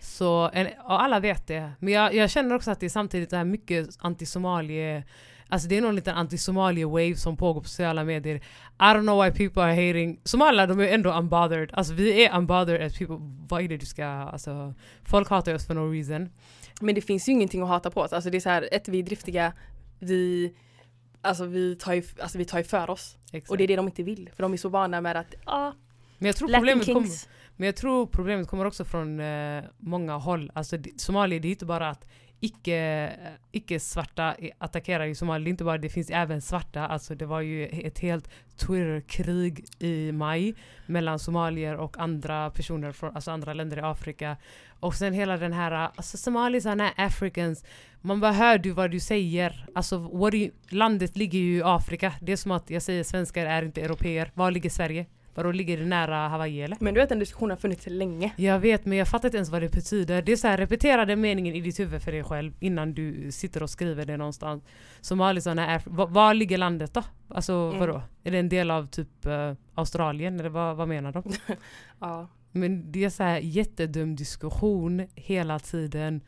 Så 0.00 0.50
en, 0.52 0.66
och 0.66 1.02
alla 1.02 1.20
vet 1.20 1.46
det. 1.46 1.72
Men 1.78 1.92
jag, 1.92 2.14
jag 2.14 2.30
känner 2.30 2.54
också 2.54 2.70
att 2.70 2.80
det 2.80 2.86
är 2.86 2.90
samtidigt 2.90 3.30
det 3.30 3.36
här 3.36 3.44
mycket 3.44 3.98
anti-somalie... 3.98 5.02
Alltså 5.54 5.68
det 5.68 5.76
är 5.76 5.80
någon 5.80 5.94
liten 5.94 6.16
anti-somalie-wave 6.16 7.14
som 7.14 7.36
pågår 7.36 7.60
på 7.60 7.68
sociala 7.68 8.04
medier. 8.04 8.36
I 8.36 8.40
don't 8.78 9.02
know 9.02 9.24
why 9.24 9.30
people 9.30 9.62
are 9.62 9.70
hating. 9.70 10.20
Somalier 10.24 10.66
de 10.66 10.80
är 10.80 10.88
ändå 10.88 11.12
unbothered. 11.12 11.70
Alltså 11.72 11.94
vi 11.94 12.24
är 12.24 12.36
unbothered 12.38 12.82
as 12.86 12.98
people. 12.98 13.16
Vad 13.48 13.62
är 13.62 13.68
det 13.68 13.76
du 13.76 13.86
ska... 13.86 14.04
Alltså, 14.04 14.74
folk 15.04 15.30
hatar 15.30 15.54
oss 15.54 15.66
for 15.66 15.74
no 15.74 15.92
reason. 15.92 16.28
Men 16.80 16.94
det 16.94 17.00
finns 17.00 17.28
ju 17.28 17.32
ingenting 17.32 17.62
att 17.62 17.68
hata 17.68 17.90
på 17.90 18.00
oss. 18.00 18.12
Alltså 18.12 18.30
det 18.30 18.38
är 18.38 18.40
så 18.40 18.48
här, 18.48 18.68
ett 18.72 18.88
vi 18.88 18.98
är 18.98 19.02
driftiga, 19.02 19.52
vi 19.98 20.54
Alltså 21.20 21.44
vi 21.44 21.76
tar 21.76 21.94
ju, 21.94 22.02
alltså 22.20 22.38
vi 22.38 22.44
tar 22.44 22.58
ju 22.58 22.64
för 22.64 22.90
oss. 22.90 23.16
Exakt. 23.32 23.50
Och 23.50 23.56
det 23.56 23.64
är 23.64 23.68
det 23.68 23.76
de 23.76 23.86
inte 23.86 24.02
vill. 24.02 24.30
För 24.36 24.42
de 24.42 24.52
är 24.52 24.56
så 24.56 24.68
vana 24.68 25.00
med 25.00 25.16
att, 25.16 25.34
ah, 25.44 25.72
Men 26.24 26.28
jag 26.28 26.36
tror 26.36 26.48
Latin 26.48 26.60
problemet 26.60 26.86
kommer 26.86 27.06
Kings. 27.06 27.28
Men 27.56 27.66
jag 27.66 27.76
tror 27.76 28.06
problemet 28.06 28.48
kommer 28.48 28.64
också 28.64 28.84
från 28.84 29.20
eh, 29.20 29.64
många 29.78 30.16
håll. 30.16 30.50
Alltså 30.54 30.76
Somalia, 30.96 31.38
det 31.38 31.48
är 31.48 31.50
inte 31.50 31.66
bara 31.66 31.88
att 31.88 32.06
icke, 32.40 32.76
eh, 32.76 33.32
icke-svarta 33.52 34.36
attackerar 34.58 35.06
i 35.06 35.14
Somalia. 35.14 35.44
Det 35.44 35.48
är 35.48 35.50
inte 35.50 35.64
bara 35.64 35.78
det 35.78 35.88
finns 35.88 36.10
även 36.10 36.42
svarta. 36.42 36.86
Alltså 36.86 37.14
det 37.14 37.26
var 37.26 37.40
ju 37.40 37.66
ett 37.66 37.98
helt 37.98 38.30
Twitter-krig 38.56 39.64
i 39.78 40.12
maj 40.12 40.54
mellan 40.86 41.18
somalier 41.18 41.76
och 41.76 41.98
andra 41.98 42.50
personer 42.50 42.92
från 42.92 43.14
alltså 43.14 43.30
andra 43.30 43.54
länder 43.54 43.76
i 43.76 43.80
Afrika. 43.80 44.36
Och 44.80 44.94
sen 44.94 45.12
hela 45.12 45.36
den 45.36 45.52
här, 45.52 45.72
alltså 45.72 46.16
somalis 46.16 46.64
not 46.64 46.92
africans. 46.96 47.64
Man 48.00 48.20
bara 48.20 48.32
hör 48.32 48.58
du 48.58 48.70
vad 48.70 48.90
du 48.90 49.00
säger. 49.00 49.66
Alltså 49.74 49.98
what 49.98 50.34
you, 50.34 50.50
landet 50.68 51.16
ligger 51.16 51.38
ju 51.38 51.56
i 51.56 51.62
Afrika. 51.64 52.12
Det 52.20 52.32
är 52.32 52.36
som 52.36 52.50
att 52.50 52.70
jag 52.70 52.82
säger 52.82 53.04
svenskar 53.04 53.46
är 53.46 53.62
inte 53.62 53.82
europeer. 53.82 54.30
Var 54.34 54.50
ligger 54.50 54.70
Sverige? 54.70 55.06
Vadå 55.34 55.52
ligger 55.52 55.78
det 55.78 55.84
nära 55.84 56.28
Hawaii 56.28 56.62
eller? 56.62 56.76
Men 56.80 56.94
du 56.94 57.00
vet 57.00 57.08
den 57.08 57.18
diskussionen 57.18 57.50
har 57.50 57.56
funnits 57.56 57.86
länge. 57.86 58.32
Jag 58.36 58.58
vet 58.58 58.84
men 58.84 58.98
jag 58.98 59.08
fattar 59.08 59.28
inte 59.28 59.36
ens 59.36 59.48
vad 59.50 59.62
det 59.62 59.72
betyder. 59.72 60.22
Det 60.22 60.32
är 60.32 60.36
så 60.36 60.48
här, 60.48 60.56
repetera 60.58 61.04
den 61.04 61.20
meningen 61.20 61.54
i 61.54 61.60
ditt 61.60 61.80
huvud 61.80 62.02
för 62.02 62.12
dig 62.12 62.24
själv 62.24 62.52
innan 62.60 62.94
du 62.94 63.32
sitter 63.32 63.62
och 63.62 63.70
skriver 63.70 64.04
det 64.04 64.16
någonstans. 64.16 64.64
Somalisarna 65.00 65.66
är... 65.70 65.82
Var, 65.86 66.06
var 66.06 66.34
ligger 66.34 66.58
landet 66.58 66.94
då? 66.94 67.02
Alltså 67.28 67.52
Mm. 67.52 67.78
vadå? 67.80 68.02
Är 68.24 68.30
det 68.30 68.38
en 68.38 68.48
del 68.48 68.70
av 68.70 68.86
typ 68.86 69.26
eh, 69.26 69.52
Australien 69.74 70.40
eller 70.40 70.48
vad, 70.48 70.76
vad 70.76 70.88
menar 70.88 71.12
de? 71.12 71.22
Ja. 72.00 72.28
Men 72.52 72.92
det 72.92 73.04
är 73.04 73.10
så 73.10 73.22
här 73.22 73.38
jättedum 73.38 74.16
diskussion 74.16 75.06
hela 75.14 75.58
tiden. 75.58 76.20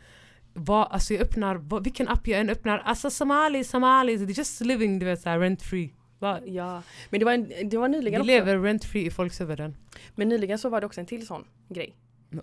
Vad, 0.55 0.89
alltså 0.91 1.15
jag 1.15 1.23
öppnar, 1.23 1.55
vad, 1.57 1.85
vilken 1.85 2.09
app 2.09 2.27
jag 2.29 2.41
än 2.41 2.51
öppnar, 2.51 2.79
alltså 2.79 3.11
somali, 3.11 3.65
somali, 3.65 4.13
just 4.13 4.61
living 4.61 4.99
du 4.99 5.07
vet 5.07 5.21
såhär 5.21 5.39
rent 5.41 5.63
free. 5.63 5.93
Va? 6.19 6.41
ja. 6.47 6.83
Men 7.11 7.21
det 7.21 7.25
var, 7.25 7.33
en, 7.33 7.53
det 7.65 7.77
var 7.79 7.89
nyligen 7.89 8.21
Vi 8.21 8.27
lever 8.27 8.59
rent 8.59 8.85
free 8.85 9.07
i 9.07 9.11
folks 9.11 9.41
huvuden. 9.41 9.77
Men 10.15 10.29
nyligen 10.29 10.59
så 10.59 10.69
var 10.69 10.81
det 10.81 10.87
också 10.87 11.01
en 11.01 11.07
till 11.07 11.27
sån 11.27 11.45
grej. 11.69 11.97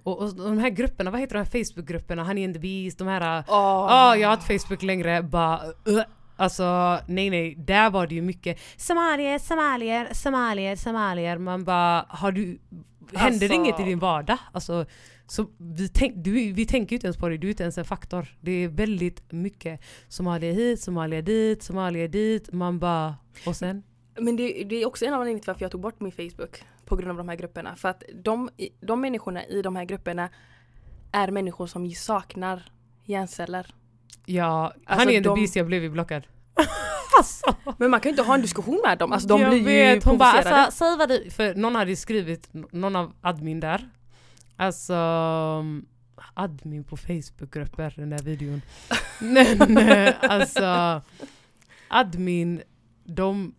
Och, 0.03 0.17
och 0.17 0.35
de 0.35 0.57
här 0.57 0.69
grupperna, 0.69 1.11
vad 1.11 1.19
heter 1.19 1.33
de 1.33 1.39
här 1.39 1.63
Facebookgrupperna? 1.63 2.23
Honey 2.23 2.45
and 2.45 2.53
the 2.53 2.59
Beast, 2.59 2.97
de 2.97 3.07
här... 3.07 3.41
Oh. 3.41 3.45
Ja, 3.47 4.15
jag 4.15 4.27
har 4.27 4.33
inte 4.33 4.59
Facebook 4.59 4.83
längre, 4.83 5.23
bara... 5.23 5.61
Uh. 5.87 6.01
Alltså 6.35 6.99
nej 7.07 7.29
nej, 7.29 7.55
där 7.55 7.89
var 7.89 8.07
det 8.07 8.15
ju 8.15 8.21
mycket 8.21 8.59
somalier, 8.77 9.39
somalier, 9.39 10.09
somalier, 10.13 10.75
somalier. 10.75 11.37
Man 11.37 11.63
bara, 11.63 12.05
har 12.09 12.31
du... 12.31 12.59
Händer 13.13 13.25
Alltså- 13.25 13.47
det 13.47 13.55
inget 13.55 13.79
i 13.79 13.83
din 13.83 13.99
vardag? 13.99 14.37
Alltså, 14.51 14.85
så 15.27 15.47
vi, 15.57 15.89
tänk, 15.89 16.13
du, 16.15 16.51
vi 16.51 16.65
tänker 16.65 16.91
ju 16.91 16.97
inte 16.97 17.07
ens 17.07 17.17
på 17.17 17.29
det, 17.29 17.37
du 17.37 17.47
är 17.47 17.51
inte 17.51 17.63
ens 17.63 17.77
en 17.77 17.85
faktor. 17.85 18.27
Det 18.41 18.51
är 18.51 18.67
väldigt 18.67 19.31
mycket 19.31 19.81
somalier 20.07 20.53
hit, 20.53 20.81
somalier 20.81 21.21
dit, 21.21 21.63
somalier 21.63 22.07
dit. 22.07 22.53
Man 22.53 22.79
bara, 22.79 23.15
och 23.45 23.55
sen? 23.55 23.83
Men 24.19 24.35
det, 24.35 24.63
det 24.63 24.75
är 24.75 24.85
också 24.87 25.05
en 25.05 25.13
av 25.13 25.19
anledningarna 25.19 25.41
till 25.43 25.49
varför 25.49 25.65
jag 25.65 25.71
tog 25.71 25.81
bort 25.81 25.99
min 25.99 26.11
Facebook. 26.11 26.63
På 26.85 26.95
grund 26.95 27.11
av 27.11 27.17
de 27.17 27.29
här 27.29 27.35
grupperna. 27.35 27.75
För 27.75 27.89
att 27.89 28.03
de, 28.23 28.49
de 28.81 29.01
människorna 29.01 29.45
i 29.45 29.61
de 29.61 29.75
här 29.75 29.85
grupperna 29.85 30.29
är 31.11 31.31
människor 31.31 31.67
som 31.67 31.85
ju 31.85 31.95
saknar 31.95 32.63
hjärnceller. 33.05 33.75
Ja, 34.25 34.73
Alltså, 34.85 35.05
Honey 35.05 35.17
and 35.17 35.25
the 35.25 35.29
de- 35.29 35.59
jag 35.59 35.67
blev 35.67 35.83
ju 35.83 35.89
blockad. 35.89 36.27
alltså. 37.17 37.55
Men 37.77 37.91
man 37.91 37.99
kan 37.99 38.09
ju 38.09 38.13
inte 38.13 38.23
ha 38.23 38.35
en 38.35 38.41
diskussion 38.41 38.81
med 38.85 38.97
dem. 38.97 39.11
Alltså 39.11 39.27
de 39.27 39.41
jag 39.41 39.49
blir 39.49 39.59
ju 39.59 39.65
vet, 39.65 40.03
hon 40.03 40.17
bara 40.17 40.31
alltså, 40.31 40.77
säg 40.77 40.97
vad 40.97 41.09
du... 41.09 41.29
För 41.29 41.55
någon 41.55 41.75
hade 41.75 41.89
ju 41.89 41.95
skrivit, 41.95 42.49
någon 42.71 42.95
av 42.95 43.13
admin 43.21 43.59
där. 43.59 43.89
Alltså... 44.57 44.93
um, 45.59 45.85
Admin 46.33 46.83
på 46.83 46.97
Facebookgrupper, 46.97 47.93
den 47.95 48.09
där 48.09 48.23
videon. 48.23 48.61
Men 49.19 49.77
eh, 49.77 50.13
alltså... 50.21 51.01
Admin, 51.87 52.61
de... 53.03 53.55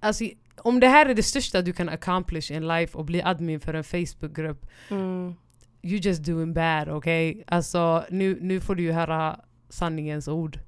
Alltså 0.00 0.24
om 0.56 0.80
det 0.80 0.86
här 0.86 1.06
är 1.06 1.14
det 1.14 1.22
största 1.22 1.62
du 1.62 1.72
kan 1.72 1.88
accomplish 1.88 2.50
in 2.50 2.68
life 2.68 2.98
och 2.98 3.04
bli 3.04 3.22
admin 3.22 3.60
för 3.60 3.74
en 3.74 3.84
Facebookgrupp 3.84 4.66
Mm. 4.90 5.34
you 5.82 5.98
just 5.98 6.24
doing 6.24 6.54
bad, 6.54 6.88
okay? 6.88 7.42
Alltså 7.46 8.04
nu, 8.10 8.38
nu 8.40 8.60
får 8.60 8.74
du 8.74 8.82
ju 8.82 8.92
höra 8.92 9.40
sanningens 9.68 10.28
ord. 10.28 10.58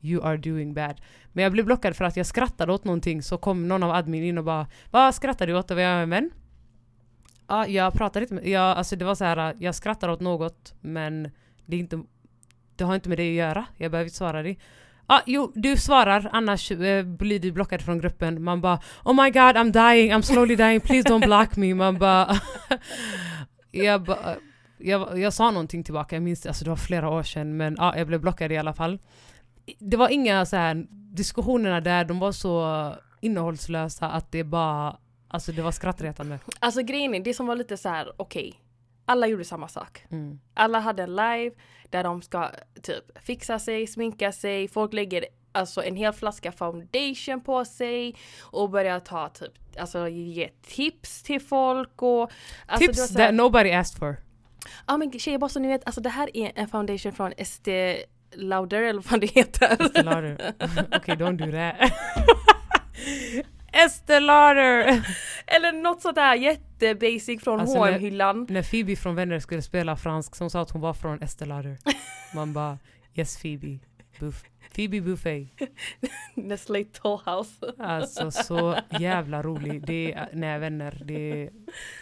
You 0.00 0.24
are 0.24 0.36
doing 0.36 0.74
bad. 0.74 1.00
Men 1.32 1.42
jag 1.42 1.52
blev 1.52 1.64
blockad 1.64 1.96
för 1.96 2.04
att 2.04 2.16
jag 2.16 2.26
skrattade 2.26 2.72
åt 2.72 2.84
någonting 2.84 3.22
så 3.22 3.38
kom 3.38 3.68
någon 3.68 3.82
av 3.82 3.90
admin 3.90 4.24
in 4.24 4.38
och 4.38 4.44
bara 4.44 4.66
Vad 4.90 5.14
skrattar 5.14 5.46
du 5.46 5.54
åt? 5.54 5.70
Och 5.70 5.80
jag 5.80 6.02
en 6.02 6.10
vän? 6.10 6.30
Ja, 7.48 7.66
jag 7.66 7.92
pratade 7.94 8.24
inte 8.24 8.34
med... 8.34 8.46
Jag, 8.46 8.76
alltså 8.76 8.96
det 8.96 9.04
var 9.04 9.14
så 9.14 9.24
här, 9.24 9.54
jag 9.58 9.74
skrattar 9.74 10.08
åt 10.08 10.20
något 10.20 10.74
men 10.80 11.30
det 11.66 11.76
är 11.76 11.80
inte... 11.80 12.02
Det 12.76 12.84
har 12.84 12.94
inte 12.94 13.08
med 13.08 13.18
det 13.18 13.28
att 13.28 13.34
göra. 13.34 13.66
Jag 13.76 13.90
behöver 13.90 14.06
inte 14.06 14.16
svara 14.16 14.42
dig. 14.42 14.58
Ja, 15.08 15.22
jo, 15.26 15.52
du 15.54 15.76
svarar 15.76 16.30
annars 16.32 16.70
eh, 16.70 17.04
blir 17.04 17.38
du 17.38 17.52
blockad 17.52 17.82
från 17.82 17.98
gruppen. 17.98 18.42
Man 18.42 18.60
bara 18.60 18.80
Oh 19.04 19.24
my 19.24 19.30
god 19.30 19.56
I'm 19.56 19.72
dying, 19.72 20.12
I'm 20.12 20.22
slowly 20.22 20.56
dying, 20.56 20.80
please 20.80 21.08
don't 21.08 21.24
block 21.26 21.56
me. 21.56 21.74
Man 21.74 21.98
bara... 21.98 22.36
jag, 23.70 24.02
ba, 24.04 24.16
jag, 24.78 25.18
jag 25.18 25.32
sa 25.32 25.50
någonting 25.50 25.84
tillbaka, 25.84 26.16
jag 26.16 26.22
minns 26.22 26.40
det, 26.40 26.48
alltså 26.48 26.64
det 26.64 26.70
var 26.70 26.76
flera 26.76 27.08
år 27.08 27.22
sedan 27.22 27.56
men 27.56 27.76
ja, 27.78 27.96
jag 27.96 28.06
blev 28.06 28.20
blockad 28.20 28.52
i 28.52 28.56
alla 28.56 28.72
fall. 28.74 28.98
Det 29.78 29.96
var 29.96 30.08
inga 30.08 30.46
så 30.46 30.56
här 30.56 30.86
diskussionerna 30.90 31.80
där, 31.80 32.04
de 32.04 32.18
var 32.18 32.32
så 32.32 32.94
innehållslösa 33.20 34.08
att 34.08 34.32
det 34.32 34.44
bara, 34.44 34.96
alltså 35.28 35.52
det 35.52 35.62
var 35.62 35.72
skrattretande. 35.72 36.38
Alltså 36.60 36.82
grejen 36.82 37.14
är, 37.14 37.20
det 37.20 37.34
som 37.34 37.46
var 37.46 37.56
lite 37.56 37.76
så 37.76 37.88
här: 37.88 38.12
okej. 38.16 38.60
alla 39.04 39.26
gjorde 39.26 39.44
samma 39.44 39.68
sak. 39.68 40.04
Mm. 40.10 40.40
Alla 40.54 40.78
hade 40.78 41.02
en 41.02 41.16
live 41.16 41.50
där 41.90 42.04
de 42.04 42.22
ska 42.22 42.50
typ 42.82 43.18
fixa 43.18 43.58
sig, 43.58 43.86
sminka 43.86 44.32
sig, 44.32 44.68
folk 44.68 44.92
lägger 44.92 45.24
alltså 45.52 45.82
en 45.82 45.96
hel 45.96 46.12
flaska 46.12 46.52
foundation 46.52 47.40
på 47.44 47.64
sig 47.64 48.14
och 48.40 48.70
börjar 48.70 49.00
ta 49.00 49.28
typ, 49.28 49.52
alltså 49.78 50.08
ge 50.08 50.50
tips 50.62 51.22
till 51.22 51.40
folk 51.40 52.02
och 52.02 52.30
alltså, 52.66 52.86
Tips 52.86 53.14
that 53.14 53.34
nobody 53.34 53.70
asked 53.70 53.98
for. 53.98 54.16
Ja 54.86 54.96
men 54.96 55.18
tjejer 55.18 55.38
bara 55.38 55.48
så 55.48 55.60
ni 55.60 55.68
vet, 55.68 55.86
alltså 55.86 56.00
det 56.00 56.08
här 56.08 56.36
är 56.36 56.52
en 56.54 56.68
foundation 56.68 57.12
från 57.12 57.32
Estée 57.36 58.04
Lauder 58.32 58.82
eller 58.82 59.02
vad 59.10 59.20
det 59.20 59.26
heter. 59.26 59.82
Estée 59.82 60.02
Lauder. 60.02 60.54
Okej, 60.96 61.16
don't 61.16 61.36
do 61.36 61.52
that. 61.52 61.92
Estée 63.84 64.20
Lauder! 64.20 65.06
eller 65.46 65.72
något 65.72 66.02
sånt 66.02 66.14
där 66.14 66.34
jättebasic 66.34 67.42
från 67.44 67.60
Alltså, 67.60 67.78
H&M 67.78 67.92
när- 67.92 68.00
hyllan 68.00 68.46
När 68.48 68.62
Phoebe 68.62 68.96
från 68.96 69.14
Vänner 69.14 69.38
skulle 69.40 69.62
spela 69.62 69.96
fransk, 69.96 70.36
så 70.36 70.44
hon 70.44 70.50
sa 70.50 70.60
att 70.60 70.70
hon 70.70 70.80
var 70.80 70.94
från 70.94 71.22
Estée 71.22 71.46
Lauder. 71.46 71.78
Man 72.34 72.52
bara 72.52 72.78
yes 73.14 73.42
Phoebe. 73.42 73.78
Buff. 74.20 74.42
Phoebe 74.74 75.00
Buffet. 75.00 75.48
Nestlé 76.34 76.84
Toll 76.84 77.20
House. 77.26 77.72
Alltså 77.78 78.30
så 78.30 78.76
jävla 79.00 79.42
rolig. 79.42 79.86
Det 79.86 80.12
är, 80.12 80.28
nej 80.32 80.58
vänner, 80.58 81.02
det 81.04 81.32
är... 81.42 81.50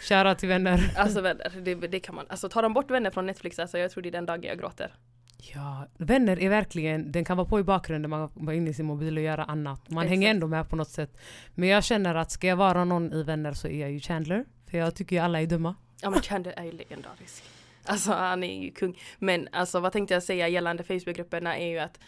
Shoutout 0.01 0.37
till 0.39 0.49
vänner. 0.49 0.79
Alltså 0.97 1.21
vänner, 1.21 1.51
det, 1.61 1.75
det 1.75 1.99
kan 1.99 2.15
man. 2.15 2.25
Alltså 2.29 2.49
tar 2.49 2.61
de 2.61 2.73
bort 2.73 2.91
vänner 2.91 3.11
från 3.11 3.25
Netflix, 3.25 3.59
alltså 3.59 3.77
jag 3.77 3.91
tror 3.91 4.01
det 4.03 4.09
är 4.09 4.11
den 4.11 4.25
dagen 4.25 4.43
jag 4.43 4.59
gråter. 4.59 4.93
Ja, 5.37 5.87
vänner 5.97 6.39
är 6.39 6.49
verkligen, 6.49 7.11
den 7.11 7.25
kan 7.25 7.37
vara 7.37 7.47
på 7.47 7.59
i 7.59 7.63
bakgrunden, 7.63 8.09
man 8.09 8.29
kan 8.29 8.45
vara 8.45 8.55
inne 8.55 8.69
i 8.69 8.73
sin 8.73 8.85
mobil 8.85 9.17
och 9.17 9.23
göra 9.23 9.43
annat. 9.43 9.89
Man 9.89 10.07
hänger 10.07 10.27
Exakt. 10.27 10.35
ändå 10.35 10.47
med 10.47 10.69
på 10.69 10.75
något 10.75 10.89
sätt. 10.89 11.17
Men 11.55 11.69
jag 11.69 11.83
känner 11.83 12.15
att 12.15 12.31
ska 12.31 12.47
jag 12.47 12.55
vara 12.55 12.85
någon 12.85 13.13
i 13.13 13.23
vänner 13.23 13.53
så 13.53 13.67
är 13.67 13.81
jag 13.81 13.91
ju 13.91 13.99
Chandler. 13.99 14.45
För 14.65 14.77
jag 14.77 14.95
tycker 14.95 15.15
ju 15.15 15.21
alla 15.21 15.41
är 15.41 15.45
dumma. 15.45 15.75
Ja 16.01 16.09
men 16.09 16.21
Chandler 16.21 16.53
är 16.57 16.63
ju 16.63 16.71
legendarisk. 16.71 17.43
Alltså 17.85 18.11
han 18.11 18.43
är 18.43 18.63
ju 18.63 18.71
kung. 18.71 18.99
Men 19.19 19.47
alltså 19.51 19.79
vad 19.79 19.91
tänkte 19.91 20.13
jag 20.13 20.23
säga 20.23 20.47
gällande 20.47 20.83
Facebookgrupperna 20.83 21.57
är 21.57 21.67
ju 21.67 21.79
att 21.79 21.99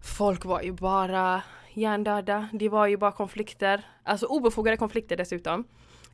folk 0.00 0.44
var 0.44 0.62
ju 0.62 0.72
bara 0.72 1.42
hjärndöda. 1.74 2.48
Det 2.52 2.68
var 2.68 2.86
ju 2.86 2.96
bara 2.96 3.12
konflikter. 3.12 3.86
Alltså 4.02 4.26
obefogade 4.26 4.76
konflikter 4.76 5.16
dessutom. 5.16 5.64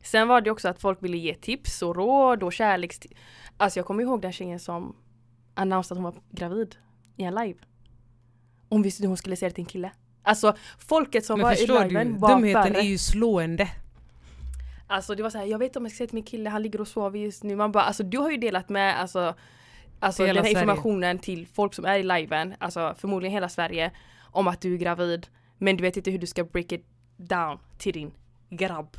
Sen 0.03 0.27
var 0.27 0.41
det 0.41 0.51
också 0.51 0.67
att 0.67 0.81
folk 0.81 1.03
ville 1.03 1.17
ge 1.17 1.33
tips 1.33 1.81
och 1.81 1.95
råd 1.95 2.43
och 2.43 2.53
kärleks... 2.53 2.99
Alltså 3.57 3.79
jag 3.79 3.85
kommer 3.85 4.03
ihåg 4.03 4.21
den 4.21 4.31
tjejen 4.31 4.59
som 4.59 4.95
annonserade 5.53 5.99
att 5.99 6.03
hon 6.05 6.13
var 6.13 6.21
gravid 6.31 6.75
i 7.17 7.23
en 7.23 7.35
live. 7.35 7.59
Hon 8.69 8.81
visste 8.81 9.03
hur 9.03 9.07
hon 9.07 9.17
skulle 9.17 9.35
säga 9.35 9.49
det 9.49 9.55
till 9.55 9.61
en 9.63 9.69
kille. 9.69 9.91
Alltså 10.23 10.55
folket 10.77 11.25
som 11.25 11.39
Men 11.39 11.43
var 11.45 11.53
i 11.53 11.55
förstår 11.55 11.79
du, 11.79 11.87
liven 11.87 12.19
var 12.19 12.29
dumheten 12.29 12.75
är 12.75 12.81
ju 12.81 12.97
slående. 12.97 13.69
Alltså 14.87 15.15
det 15.15 15.23
var 15.23 15.29
så 15.29 15.37
här, 15.37 15.45
jag 15.45 15.59
vet 15.59 15.65
inte 15.65 15.79
om 15.79 15.85
jag 15.85 15.91
ska 15.91 15.97
säga 15.97 16.07
till 16.07 16.15
min 16.15 16.23
kille, 16.23 16.49
han 16.49 16.61
ligger 16.61 16.81
och 16.81 16.87
sover 16.87 17.19
just 17.19 17.43
nu. 17.43 17.55
Man 17.55 17.71
bara, 17.71 17.83
alltså 17.83 18.03
du 18.03 18.17
har 18.17 18.31
ju 18.31 18.37
delat 18.37 18.69
med 18.69 18.99
alltså, 18.99 19.35
alltså 19.99 20.25
den 20.25 20.35
här 20.35 20.43
Sverige. 20.43 20.51
informationen 20.59 21.19
till 21.19 21.47
folk 21.47 21.73
som 21.73 21.85
är 21.85 21.97
i 21.97 22.03
liven, 22.03 22.53
alltså 22.59 22.95
förmodligen 22.97 23.33
hela 23.33 23.49
Sverige, 23.49 23.91
om 24.31 24.47
att 24.47 24.61
du 24.61 24.73
är 24.73 24.77
gravid. 24.77 25.27
Men 25.57 25.77
du 25.77 25.81
vet 25.81 25.97
inte 25.97 26.11
hur 26.11 26.19
du 26.19 26.27
ska 26.27 26.43
break 26.43 26.71
it 26.71 26.85
down 27.17 27.59
till 27.77 27.93
din 27.93 28.11
grabb. 28.49 28.97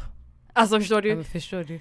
Alltså 0.53 0.79
förstår 0.79 0.97
Ja, 1.07 1.11
du? 1.11 1.15
men 1.17 1.25
förstår 1.25 1.65
du? 1.65 1.81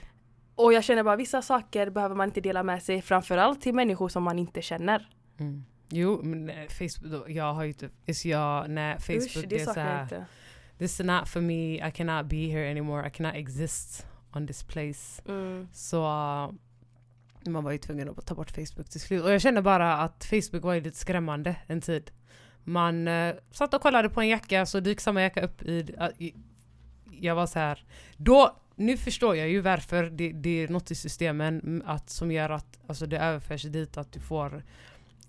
Och 0.60 0.74
jag 0.74 0.84
känner 0.84 1.04
bara 1.04 1.16
vissa 1.16 1.42
saker 1.42 1.90
behöver 1.90 2.16
man 2.16 2.28
inte 2.30 2.42
dela 2.42 2.64
med 2.64 2.84
sig, 2.84 3.02
framförallt 3.02 3.62
till 3.62 3.74
människor 3.74 4.10
som 4.10 4.24
man 4.24 4.40
inte 4.40 4.62
känner. 4.62 5.10
Mm. 5.40 5.66
Jo, 5.90 6.20
men 6.24 6.46
nej, 6.46 6.68
Facebook, 6.70 7.30
jag 7.30 7.54
har 7.54 7.64
ju 7.64 7.74
typ, 7.74 7.92
is 8.06 8.26
jag, 8.26 8.70
nej 8.70 9.00
Facebook 9.00 9.26
Usch, 9.26 9.42
det, 9.42 9.48
det 9.48 9.62
är 9.62 9.66
såhär, 9.66 10.04
inte. 10.04 10.26
this 10.78 11.00
is 11.00 11.06
not 11.06 11.28
for 11.28 11.42
me, 11.42 11.88
I 11.88 11.92
cannot 11.92 12.26
be 12.26 12.36
here 12.36 12.72
anymore, 12.72 13.08
I 13.08 13.12
cannot 13.12 13.36
exist 13.36 14.06
on 14.34 14.48
this 14.48 14.64
place. 14.64 15.22
Mm. 15.28 15.68
Så 15.74 16.04
uh, 16.04 16.52
man 17.52 17.64
var 17.64 17.72
ju 17.72 17.78
tvungen 17.78 18.10
att 18.10 18.26
ta 18.26 18.36
bort 18.36 18.52
Facebook 18.52 18.90
till 18.90 19.02
slut. 19.02 19.24
Och 19.24 19.32
jag 19.32 19.42
känner 19.42 19.62
bara 19.62 19.98
att 19.98 20.26
Facebook 20.26 20.64
var 20.64 20.74
ju 20.74 20.82
lite 20.82 20.98
skrämmande 20.98 21.56
en 21.68 21.82
tid. 21.82 22.12
Man 22.64 23.08
uh, 23.08 23.36
satt 23.52 23.74
och 23.74 23.82
kollade 23.82 24.10
på 24.10 24.22
en 24.22 24.28
jacka 24.28 24.66
så 24.66 24.80
dyker 24.80 25.02
samma 25.02 25.22
jacka 25.22 25.42
upp 25.42 25.62
i, 25.62 25.96
uh, 26.00 26.24
i, 26.24 26.36
jag 27.22 27.36
var 27.36 27.48
så 27.48 27.60
här. 27.60 27.84
Då, 28.18 28.58
nu 28.76 28.98
förstår 28.98 29.36
jag 29.36 29.50
ju 29.50 29.62
varför 29.62 30.04
det, 30.04 30.32
det 30.32 30.64
är 30.64 30.68
något 30.68 30.92
i 30.92 30.96
systemen 30.96 31.84
att, 31.86 32.10
som 32.10 32.32
gör 32.32 32.50
att 32.50 32.80
alltså, 32.88 33.06
det 33.06 33.18
överförs 33.18 33.64
dit 33.64 33.98
att 33.98 34.12
du 34.12 34.20
får 34.20 34.64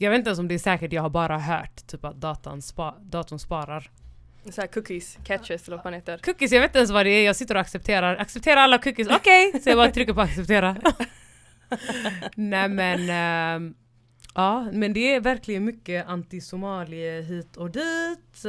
jag 0.03 0.11
vet 0.11 0.19
inte 0.19 0.29
ens 0.29 0.39
om 0.39 0.49
det 0.49 0.55
är 0.55 0.59
säkert, 0.59 0.93
jag 0.93 1.03
har 1.03 1.11
bara 1.11 1.39
hört 1.39 1.87
typ 1.87 2.05
att 2.05 2.21
datan 2.21 2.63
spa, 2.63 2.97
datorn 3.01 3.39
sparar. 3.39 3.91
Så 4.51 4.67
cookies, 4.67 5.19
catches 5.25 5.69
eller 5.69 5.77
vad 5.77 5.87
man 5.87 5.95
heter. 5.95 6.19
Cookies, 6.19 6.53
jag 6.53 6.61
vet 6.61 6.69
inte 6.69 6.79
ens 6.79 6.91
vad 6.91 7.07
det 7.07 7.11
är, 7.11 7.27
jag 7.27 7.37
sitter 7.37 7.55
och 7.55 7.61
accepterar. 7.61 8.17
Acceptera 8.17 8.61
alla 8.61 8.79
cookies, 8.79 9.09
okej! 9.11 9.61
Så 9.63 9.71
jag 9.71 9.79
bara 9.79 9.91
trycker 9.91 10.13
på 10.13 10.21
acceptera. 10.21 10.77
Nej 12.35 12.69
men, 12.69 13.11
ehm, 13.11 13.75
ja 14.35 14.71
men 14.73 14.93
det 14.93 15.15
är 15.15 15.21
verkligen 15.21 15.65
mycket 15.65 16.07
anti-somalier 16.07 17.23
hit 17.23 17.57
och 17.57 17.71
dit. 17.71 18.45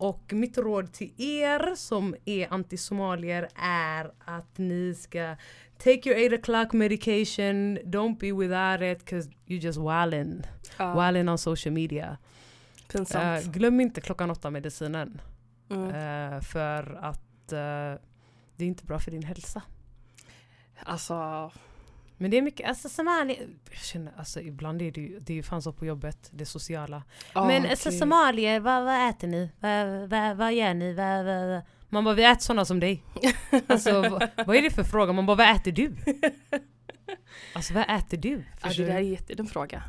Och 0.00 0.32
mitt 0.32 0.58
råd 0.58 0.92
till 0.92 1.12
er 1.16 1.74
som 1.74 2.14
är 2.24 2.48
anti-somalier 2.48 3.48
är 3.62 4.12
att 4.24 4.58
ni 4.58 4.94
ska 4.94 5.36
take 5.78 6.08
your 6.10 6.34
8 6.34 6.36
o'clock 6.36 6.72
medication, 6.72 7.78
don't 7.78 8.18
be 8.18 8.32
without 8.32 8.82
it 8.82 9.10
cause 9.10 9.30
you're 9.46 9.64
just 9.64 9.78
wildin'. 9.78 10.46
Ja, 10.78 10.94
Wildin' 10.94 11.30
on 11.30 11.38
social 11.38 11.74
media. 11.74 12.18
pinsamt. 12.92 13.46
Eh, 13.46 13.52
glöm 13.52 13.80
inte 13.80 14.00
klockan 14.00 14.30
åtta 14.30 14.50
medicinen. 14.50 15.20
Mm. 15.70 15.88
Eh, 15.88 16.40
för 16.40 16.98
att 17.02 17.52
eh, 17.52 18.00
det 18.56 18.64
är 18.64 18.68
inte 18.68 18.84
bra 18.84 18.98
för 18.98 19.10
din 19.10 19.22
hälsa. 19.22 19.62
Alltså, 20.82 21.50
Men 22.20 22.30
det 22.30 22.38
är 22.38 22.42
mycket, 22.42 22.68
alltså 22.68 22.88
somali, 22.88 23.38
jag 23.70 23.78
känner, 23.78 24.12
alltså 24.16 24.40
ibland 24.40 24.82
är 24.82 24.90
det 24.90 25.00
ju, 25.00 25.20
det 25.20 25.32
är 25.32 25.34
ju 25.34 25.42
fan 25.42 25.62
så 25.62 25.72
på 25.72 25.86
jobbet, 25.86 26.30
det 26.32 26.46
sociala. 26.46 27.02
ja, 27.34 27.46
Men 27.46 27.66
alltså 27.66 27.90
gud. 27.90 27.98
somalier, 27.98 28.60
vad, 28.60 28.84
vad 28.84 29.08
äter 29.10 29.28
ni? 29.28 29.50
Vad, 29.60 30.10
vad, 30.10 30.36
vad 30.36 30.54
gör 30.54 30.74
ni? 30.74 30.92
Vad, 30.92 31.24
vad? 31.24 31.62
Man 31.88 32.04
bara, 32.04 32.14
vi 32.14 32.24
äter 32.24 32.40
sådana 32.40 32.64
som 32.64 32.80
dig. 32.80 33.04
Alltså 33.66 34.00
vad, 34.02 34.28
vad 34.46 34.56
är 34.56 34.62
det 34.62 34.70
för 34.70 34.84
fråga? 34.84 35.12
Man 35.12 35.26
bara, 35.26 35.36
vad 35.36 35.56
äter 35.56 35.72
du? 35.72 35.96
Alltså 37.54 37.74
vad 37.74 37.84
äter 37.90 38.16
du? 38.16 38.44
Ja, 38.62 38.68
det 38.76 38.84
där 38.84 39.00
är 39.00 39.18
du? 39.26 39.34
en 39.38 39.46
fråga. 39.46 39.82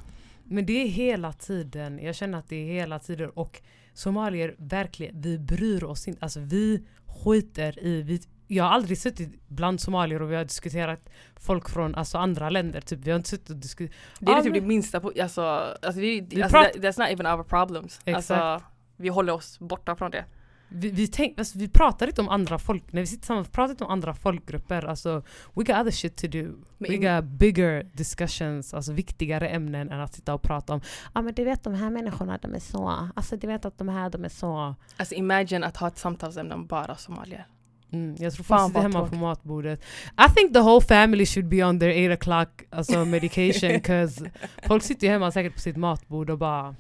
Men 0.43 0.65
det 0.65 0.73
är 0.73 0.87
hela 0.87 1.33
tiden, 1.33 1.99
jag 1.99 2.15
känner 2.15 2.37
att 2.37 2.49
det 2.49 2.55
är 2.55 2.73
hela 2.73 2.99
tiden 2.99 3.29
och 3.29 3.61
somalier 3.93 4.55
verkligen, 4.57 5.21
vi 5.21 5.39
bryr 5.39 5.83
oss 5.83 6.07
inte, 6.07 6.23
alltså 6.23 6.39
vi 6.39 6.83
skiter 7.05 7.83
i, 7.83 8.01
vi, 8.01 8.21
jag 8.55 8.63
har 8.63 8.71
aldrig 8.71 8.97
suttit 8.97 9.47
bland 9.47 9.81
somalier 9.81 10.21
och 10.21 10.31
vi 10.31 10.35
har 10.35 10.43
diskuterat 10.43 11.09
folk 11.35 11.69
från 11.69 11.95
alltså, 11.95 12.17
andra 12.17 12.49
länder, 12.49 12.81
typ 12.81 12.99
vi 12.99 13.11
har 13.11 13.17
inte 13.17 13.29
suttit 13.29 13.49
och 13.49 13.55
diskuterat 13.55 13.93
Det 14.19 14.31
är 14.31 14.35
Ja, 14.35 14.43
typ 14.43 14.53
det 14.53 14.61
minsta, 14.61 14.99
på, 14.99 15.11
alltså, 15.21 15.41
alltså, 15.81 16.01
vi, 16.01 16.21
Vi 16.21 16.43
alltså 16.43 16.57
that, 16.57 16.75
that's 16.75 16.99
not 16.99 17.09
even 17.09 17.25
our 17.25 17.43
problems. 17.43 17.99
Alltså, 18.05 18.61
vi 18.97 19.09
håller 19.09 19.33
oss 19.33 19.59
borta 19.59 19.95
från 19.95 20.11
det. 20.11 20.25
vi, 20.69 20.89
vi, 20.89 21.07
tänk, 21.07 21.39
alltså, 21.39 21.59
vi 21.59 21.67
pratar 21.67 22.07
inte 22.07 22.21
om 22.21 22.29
andra 22.29 22.59
folk, 22.59 22.93
när 22.93 23.01
vi 23.01 23.07
sitter 23.07 23.21
tillsammans, 23.21 23.49
pratar 23.49 23.71
inte 23.71 23.83
om 23.83 23.91
andra 23.91 24.13
folkgrupper, 24.13 24.85
alltså 24.85 25.23
we 25.53 25.63
got 25.63 25.69
other 25.69 25.91
shit 25.91 26.17
to 26.17 26.27
do. 26.27 26.43
Men 26.77 26.91
We 26.91 26.97
got 26.97 27.23
bigger 27.25 27.83
discussions, 27.93 28.73
alltså 28.73 28.93
viktigare 28.93 29.49
ämnen 29.49 29.91
än 29.91 29.99
att 29.99 30.13
sitta 30.13 30.33
och 30.33 30.41
prata 30.41 30.73
om 30.73 30.81
Ja 30.83 31.09
ah, 31.13 31.21
men 31.21 31.33
du 31.33 31.43
vet 31.43 31.63
de 31.63 31.73
här 31.73 31.89
människorna, 31.89 32.37
de 32.41 32.55
är 32.55 32.59
så, 32.59 33.09
alltså 33.15 33.37
du 33.37 33.47
vet 33.47 33.65
att 33.65 33.77
de 33.77 33.89
här, 33.89 34.09
de 34.09 34.25
är 34.25 34.29
så 34.29 34.75
Alltså 34.97 35.15
imagine 35.15 35.63
att 35.63 35.77
ha 35.77 35.87
ett 35.87 35.97
samtalsämne 35.97 36.55
om 36.55 36.67
bara 36.67 36.95
somalier. 36.95 37.47
Mm, 37.91 38.15
jag 38.19 38.33
tror 38.33 38.43
Fan, 38.43 38.71
vad 38.71 38.83
hemma 38.83 39.07
på 39.07 39.15
matbordet. 39.15 39.83
I 40.27 40.35
think 40.35 40.53
the 40.53 40.59
whole 40.59 40.81
family 40.81 41.25
should 41.25 41.47
be 41.47 41.63
on 41.63 41.79
their 41.79 42.11
8 42.11 42.15
o'clock 42.15 42.47
alltså 42.69 43.05
medication 43.15 43.79
cause 43.79 44.31
folk 44.67 44.83
sitter 44.83 45.07
ju 45.07 45.13
hemma 45.13 45.31
säkert 45.31 45.53
på 45.53 45.59
sitt 45.59 45.77
matbord 45.77 46.29
och 46.29 46.37
bara 46.37 46.75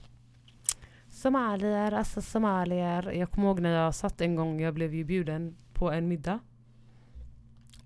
Somalier, 1.09 1.91
alltså 1.91 2.21
somalier. 2.21 3.11
Jag 3.11 3.31
kommer 3.31 3.47
ihåg 3.47 3.59
när 3.59 3.83
jag 3.83 3.95
satt 3.95 4.21
en 4.21 4.35
gång, 4.35 4.61
jag 4.61 4.73
blev 4.73 4.93
ju 4.93 5.03
bjuden 5.03 5.55
på 5.73 5.91
en 5.91 6.07
middag. 6.07 6.39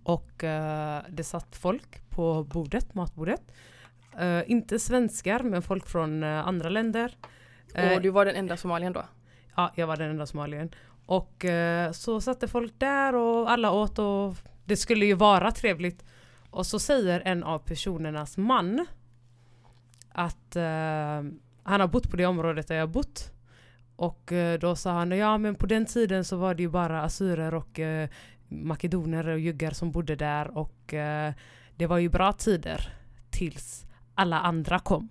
Och 0.04 0.44
eh, 0.44 1.02
det 1.10 1.24
satt 1.24 1.56
folk 1.56 2.10
på 2.10 2.44
bordet, 2.44 2.94
matbordet. 2.94 3.42
Eh, 4.18 4.42
inte 4.48 4.80
svenskar 4.80 5.40
men 5.44 5.62
folk 5.62 5.88
från 5.88 6.24
eh, 6.24 6.48
andra 6.48 6.70
länder. 6.70 7.18
Och 7.96 8.02
du 8.02 8.10
var 8.10 8.26
den 8.26 8.36
enda 8.36 8.58
somalien 8.58 8.94
då? 8.94 9.04
Ja, 9.56 9.72
jag 9.76 9.88
var 9.88 9.98
den 9.98 10.10
enda 10.10 10.26
somalien. 10.26 10.70
Och 11.06 11.46
eh, 11.46 11.92
så 11.92 12.22
satte 12.22 12.48
folk 12.48 12.74
där 12.78 13.16
och 13.16 13.52
alla 13.52 13.72
åt 13.72 14.00
och 14.00 14.36
det 14.66 14.78
skulle 14.78 15.06
ju 15.06 15.14
vara 15.14 15.52
trevligt. 15.52 16.06
Och 16.50 16.66
så 16.66 16.80
säger 16.80 17.22
en 17.26 17.44
av 17.44 17.60
personernas 17.60 18.38
man 18.38 18.86
att 20.10 20.56
eh, 20.56 21.24
han 21.64 21.82
har 21.82 21.88
bott 21.88 22.12
på 22.12 22.18
det 22.18 22.26
området 22.26 22.68
där 22.68 22.76
jag 22.76 22.82
har 22.82 22.94
bott. 22.94 23.32
Och 23.96 24.32
eh, 24.32 24.60
då 24.60 24.76
sa 24.76 24.92
han, 24.92 25.12
ja 25.12 25.38
men 25.38 25.56
på 25.56 25.66
den 25.66 25.86
tiden 25.86 26.26
så 26.26 26.38
var 26.38 26.56
det 26.56 26.64
ju 26.64 26.70
bara 26.70 27.04
assyrer 27.04 27.54
och 27.54 27.80
eh, 27.80 28.10
makedoner 28.48 29.28
och 29.28 29.40
juggar 29.40 29.72
som 29.72 29.92
bodde 29.92 30.16
där 30.16 30.58
och 30.58 30.94
eh, 30.94 31.34
det 31.76 31.88
var 31.88 31.98
ju 31.98 32.10
bra 32.10 32.34
tider 32.34 32.94
tills 33.30 33.86
alla 34.16 34.40
andra 34.40 34.80
kom. 34.80 35.10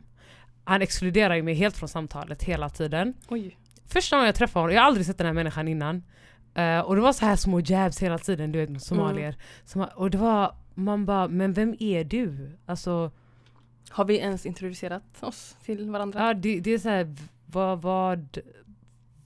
Han 0.65 0.83
exkluderar 0.83 1.35
ju 1.35 1.43
mig 1.43 1.55
helt 1.55 1.77
från 1.77 1.89
samtalet 1.89 2.43
hela 2.43 2.69
tiden. 2.69 3.15
Oj. 3.29 3.59
Första 3.87 4.17
gången 4.17 4.27
jag 4.27 4.35
träffade 4.35 4.63
honom, 4.63 4.75
jag 4.75 4.83
har 4.83 4.87
aldrig 4.87 5.07
sett 5.07 5.19
den 5.19 5.27
här 5.27 5.35
människan 5.35 5.69
innan. 5.69 6.03
Eh, 6.55 6.79
och 6.81 6.95
det 6.95 7.01
var 7.01 7.13
så 7.13 7.25
här 7.25 7.37
små 7.37 7.61
jabs 7.61 8.03
hela 8.03 8.19
tiden, 8.19 8.53
du 8.53 8.67
vet 8.67 8.83
somalier. 8.83 9.37
Som, 9.65 9.87
och 9.95 10.11
det 10.11 10.19
var, 10.19 10.57
man 10.75 11.07
bara, 11.07 11.29
men 11.29 11.53
vem 11.53 11.77
är 11.79 12.05
du? 12.05 12.59
Alltså, 12.67 13.11
Har 13.91 14.05
vi 14.05 14.19
ens 14.19 14.47
introducerat 14.47 15.03
oss 15.23 15.57
till 15.65 15.91
varandra? 15.91 16.27
ja, 16.27 16.35
det, 16.35 16.61
det 16.61 16.71
är 16.71 16.79
så 16.79 16.89
här, 16.89 17.15
vad, 17.47 17.83
vad, 17.83 18.39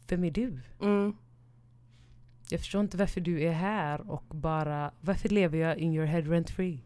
vem 0.08 0.24
är 0.24 0.30
du? 0.30 0.60
Mm. 0.80 1.16
Jag 2.50 2.60
förstår 2.60 2.80
inte 2.80 2.96
varför 2.96 3.20
du 3.20 3.42
är 3.42 3.52
här 3.52 4.10
och 4.10 4.24
bara, 4.28 4.90
varför 5.00 5.28
lever 5.28 5.58
jag 5.58 5.78
in 5.78 5.94
your 5.94 6.06
head 6.06 6.20
rent 6.20 6.50
free? 6.50 6.84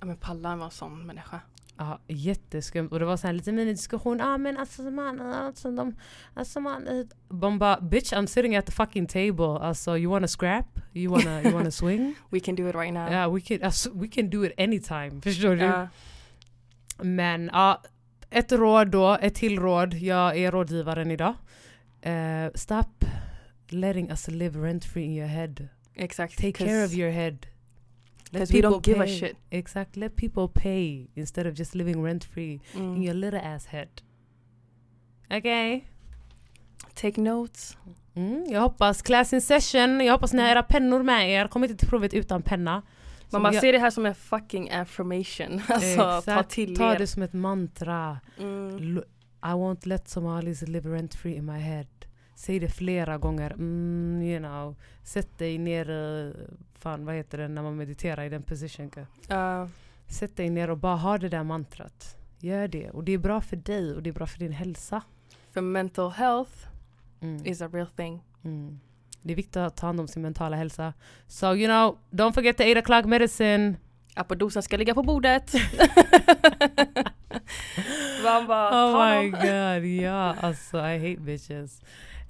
Ja 0.00 0.06
men 0.06 0.16
Pallan 0.16 0.58
var 0.58 0.64
en 0.66 0.70
sån 0.70 1.06
människa. 1.06 1.40
Ja, 1.78 2.00
jätteskumt. 2.08 2.88
Och 2.92 2.98
det 2.98 3.04
var 3.04 3.16
så 3.16 3.26
här 3.26 3.34
lite 3.34 3.52
minidiskussion. 3.52 4.18
Ja 4.18 4.34
ah, 4.34 4.38
men 4.38 4.56
alltså 4.56 4.82
man, 4.82 5.20
alltså 5.20 5.70
de, 5.70 5.96
alltså 6.34 6.60
man. 6.60 6.88
eh." 6.88 7.04
Man 7.28 7.58
bara 7.58 7.80
bitch 7.80 8.12
I'm 8.12 8.26
sitting 8.26 8.56
at 8.56 8.66
the 8.66 8.72
fucking 8.72 9.06
table. 9.06 9.58
Alltså 9.60 9.98
you 9.98 10.10
wanna 10.10 10.28
scrap? 10.28 10.66
You 10.92 11.12
wanna, 11.12 11.42
you 11.42 11.52
wanna 11.52 11.70
swing? 11.80 12.14
We 12.30 12.40
can 12.40 12.54
do 12.54 12.68
it 12.68 12.74
right 12.74 12.94
now. 12.94 13.12
Ja, 13.12 13.28
we 13.28 13.40
can, 13.40 13.62
alltså, 13.62 13.90
we 13.94 14.08
can 14.08 14.30
do 14.30 14.44
it 14.44 14.52
anytime. 14.58 15.20
Förstår 15.22 15.56
du? 15.56 15.64
Ja. 15.64 15.88
Men 17.02 17.50
ja, 17.52 17.82
ett 18.30 18.52
råd 18.52 18.88
då, 18.88 19.18
ett 19.20 19.34
till 19.34 19.58
råd. 19.58 19.94
Jag 19.94 20.36
är 20.36 20.50
rådgivaren 20.52 21.10
idag. 21.10 21.34
Eh, 22.02 22.50
stop 22.54 23.06
letting 23.68 24.10
us 24.10 24.28
live 24.28 24.58
rent 24.58 24.84
free 24.84 25.04
in 25.04 25.12
your 25.12 25.28
head. 25.28 25.68
Exakt. 25.94 26.36
Take 26.36 26.52
care 26.52 26.84
of 26.84 26.92
your 26.92 27.10
head. 27.10 27.46
Because 28.34 28.52
we 28.54 28.60
don't 28.62 28.82
give 28.84 29.00
a 29.00 29.04
pay. 29.06 29.18
shit. 29.18 29.36
Exactly. 29.50 30.00
Let 30.00 30.16
people 30.16 30.48
pay 30.48 31.06
instead 31.14 31.46
of 31.46 31.54
just 31.58 31.74
living 31.74 32.02
rent 32.02 32.24
free 32.24 32.60
in 32.74 32.80
Mm. 32.80 33.02
your 33.04 33.14
little 33.14 33.40
ass 33.40 33.66
head. 33.66 33.88
Okay? 35.30 35.84
Take 36.94 37.20
notes. 37.20 37.76
Mm, 38.14 38.44
jag 38.50 38.60
hoppas 38.60 39.02
class 39.02 39.32
in 39.32 39.40
session. 39.40 40.00
Jag 40.00 40.12
hoppas 40.12 40.32
ni 40.32 40.42
har 40.42 40.48
era 40.48 40.62
pennor 40.62 41.02
med 41.02 41.30
er. 41.30 41.48
Kom 41.48 41.64
inte 41.64 41.76
till 41.76 41.88
provet 41.88 42.14
utan 42.14 42.42
penna. 42.42 42.82
Man 43.30 43.42
bara 43.42 43.52
ser 43.52 43.72
det 43.72 43.78
här 43.78 43.90
som 43.90 44.06
en 44.06 44.14
fucking 44.14 44.70
affirmation. 44.70 45.60
Alltså 45.68 46.22
ta 46.24 46.42
till 46.42 46.76
Ta 46.76 46.94
er. 46.94 46.98
det 46.98 47.06
som 47.06 47.22
ett 47.22 47.32
mantra. 47.32 48.20
Mm. 48.38 48.98
I 49.42 49.46
won't 49.46 49.86
let 49.86 50.08
Somalis 50.08 50.62
live 50.62 50.88
rent 50.90 51.14
free 51.14 51.34
in 51.36 51.44
my 51.46 51.58
head. 51.58 51.86
Säg 52.34 52.58
det 52.60 52.68
flera 52.68 53.18
gånger. 53.18 53.50
Mm, 53.50 54.22
you 54.22 54.38
know. 54.38 54.76
Sätt 55.02 55.38
dig 55.38 55.58
ner 55.58 55.90
i, 55.90 56.32
fan 56.78 57.04
vad 57.06 57.14
heter 57.14 57.38
det 57.38 57.48
när 57.48 57.62
man 57.62 57.76
mediterar 57.76 58.24
i 58.24 58.28
den 58.28 58.42
position. 58.42 58.90
Ja. 59.28 59.68
Sätt 60.08 60.36
dig 60.36 60.50
ner 60.50 60.70
och 60.70 60.78
bara 60.78 60.96
ha 60.96 61.18
det 61.18 61.28
där 61.28 61.42
mantrat. 61.44 62.16
Gör 62.38 62.68
det. 62.68 62.90
Och 62.90 63.04
det 63.04 63.12
är 63.12 63.18
bra 63.18 63.40
för 63.40 63.56
dig 63.56 63.94
och 63.94 64.02
det 64.02 64.10
är 64.10 64.14
bra 64.14 64.26
för 64.26 64.38
din 64.38 64.52
hälsa. 64.52 65.02
för 65.52 65.60
mental 65.60 66.10
health 66.10 66.52
Mm. 67.20 67.46
is 67.46 67.62
a 67.62 67.68
real 67.72 67.86
thing. 67.86 68.22
Mm. 68.44 68.80
Det 69.22 69.32
är 69.32 69.36
viktigt 69.36 69.56
att 69.56 69.76
ta 69.76 69.86
hand 69.86 70.00
om 70.00 70.08
sin 70.08 70.22
mentala 70.22 70.56
hälsa. 70.56 70.92
So 71.26 71.54
you 71.54 71.66
know, 71.66 71.98
don't 72.10 72.32
forget 72.32 72.56
the 72.56 72.72
8 72.72 72.80
o'clock 72.80 73.06
medicine. 73.06 73.74
Apodosen 74.14 74.62
ska 74.62 74.76
ligga 74.76 74.94
på 74.94 75.02
bordet. 75.02 75.52
Man 78.24 78.46
bara, 78.46 78.86
Oh 78.86 79.22
my 79.22 79.30
god, 79.30 80.02
ja 80.02 80.34
alltså 80.40 80.78
I 80.78 80.98
hate 81.10 81.20
bitches. 81.20 81.80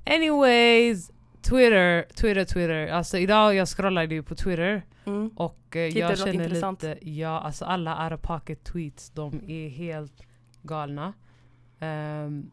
Anyways, 0.07 1.11
Twitter, 1.43 2.07
Twitter, 2.15 2.45
Twitter. 2.45 2.87
Alltså 2.89 3.19
idag 3.19 3.55
jag 3.55 3.69
scrollade 3.69 4.15
ju 4.15 4.23
på 4.23 4.35
Twitter 4.35 4.83
Mm. 5.07 5.29
och 5.37 5.77
eh, 5.77 5.83
Hittade 5.83 5.99
jag 6.13 6.19
känner 6.19 6.33
intressant? 6.45 6.83
lite, 6.83 7.11
ja 7.11 7.41
alltså 7.41 7.65
alla 7.65 8.05
out 8.05 8.13
of 8.13 8.21
pocket 8.27 8.65
tweets, 8.65 9.11
de 9.11 9.51
är 9.51 9.69
helt 9.69 10.23
galna. 10.63 11.13
Ehm, 11.81 12.51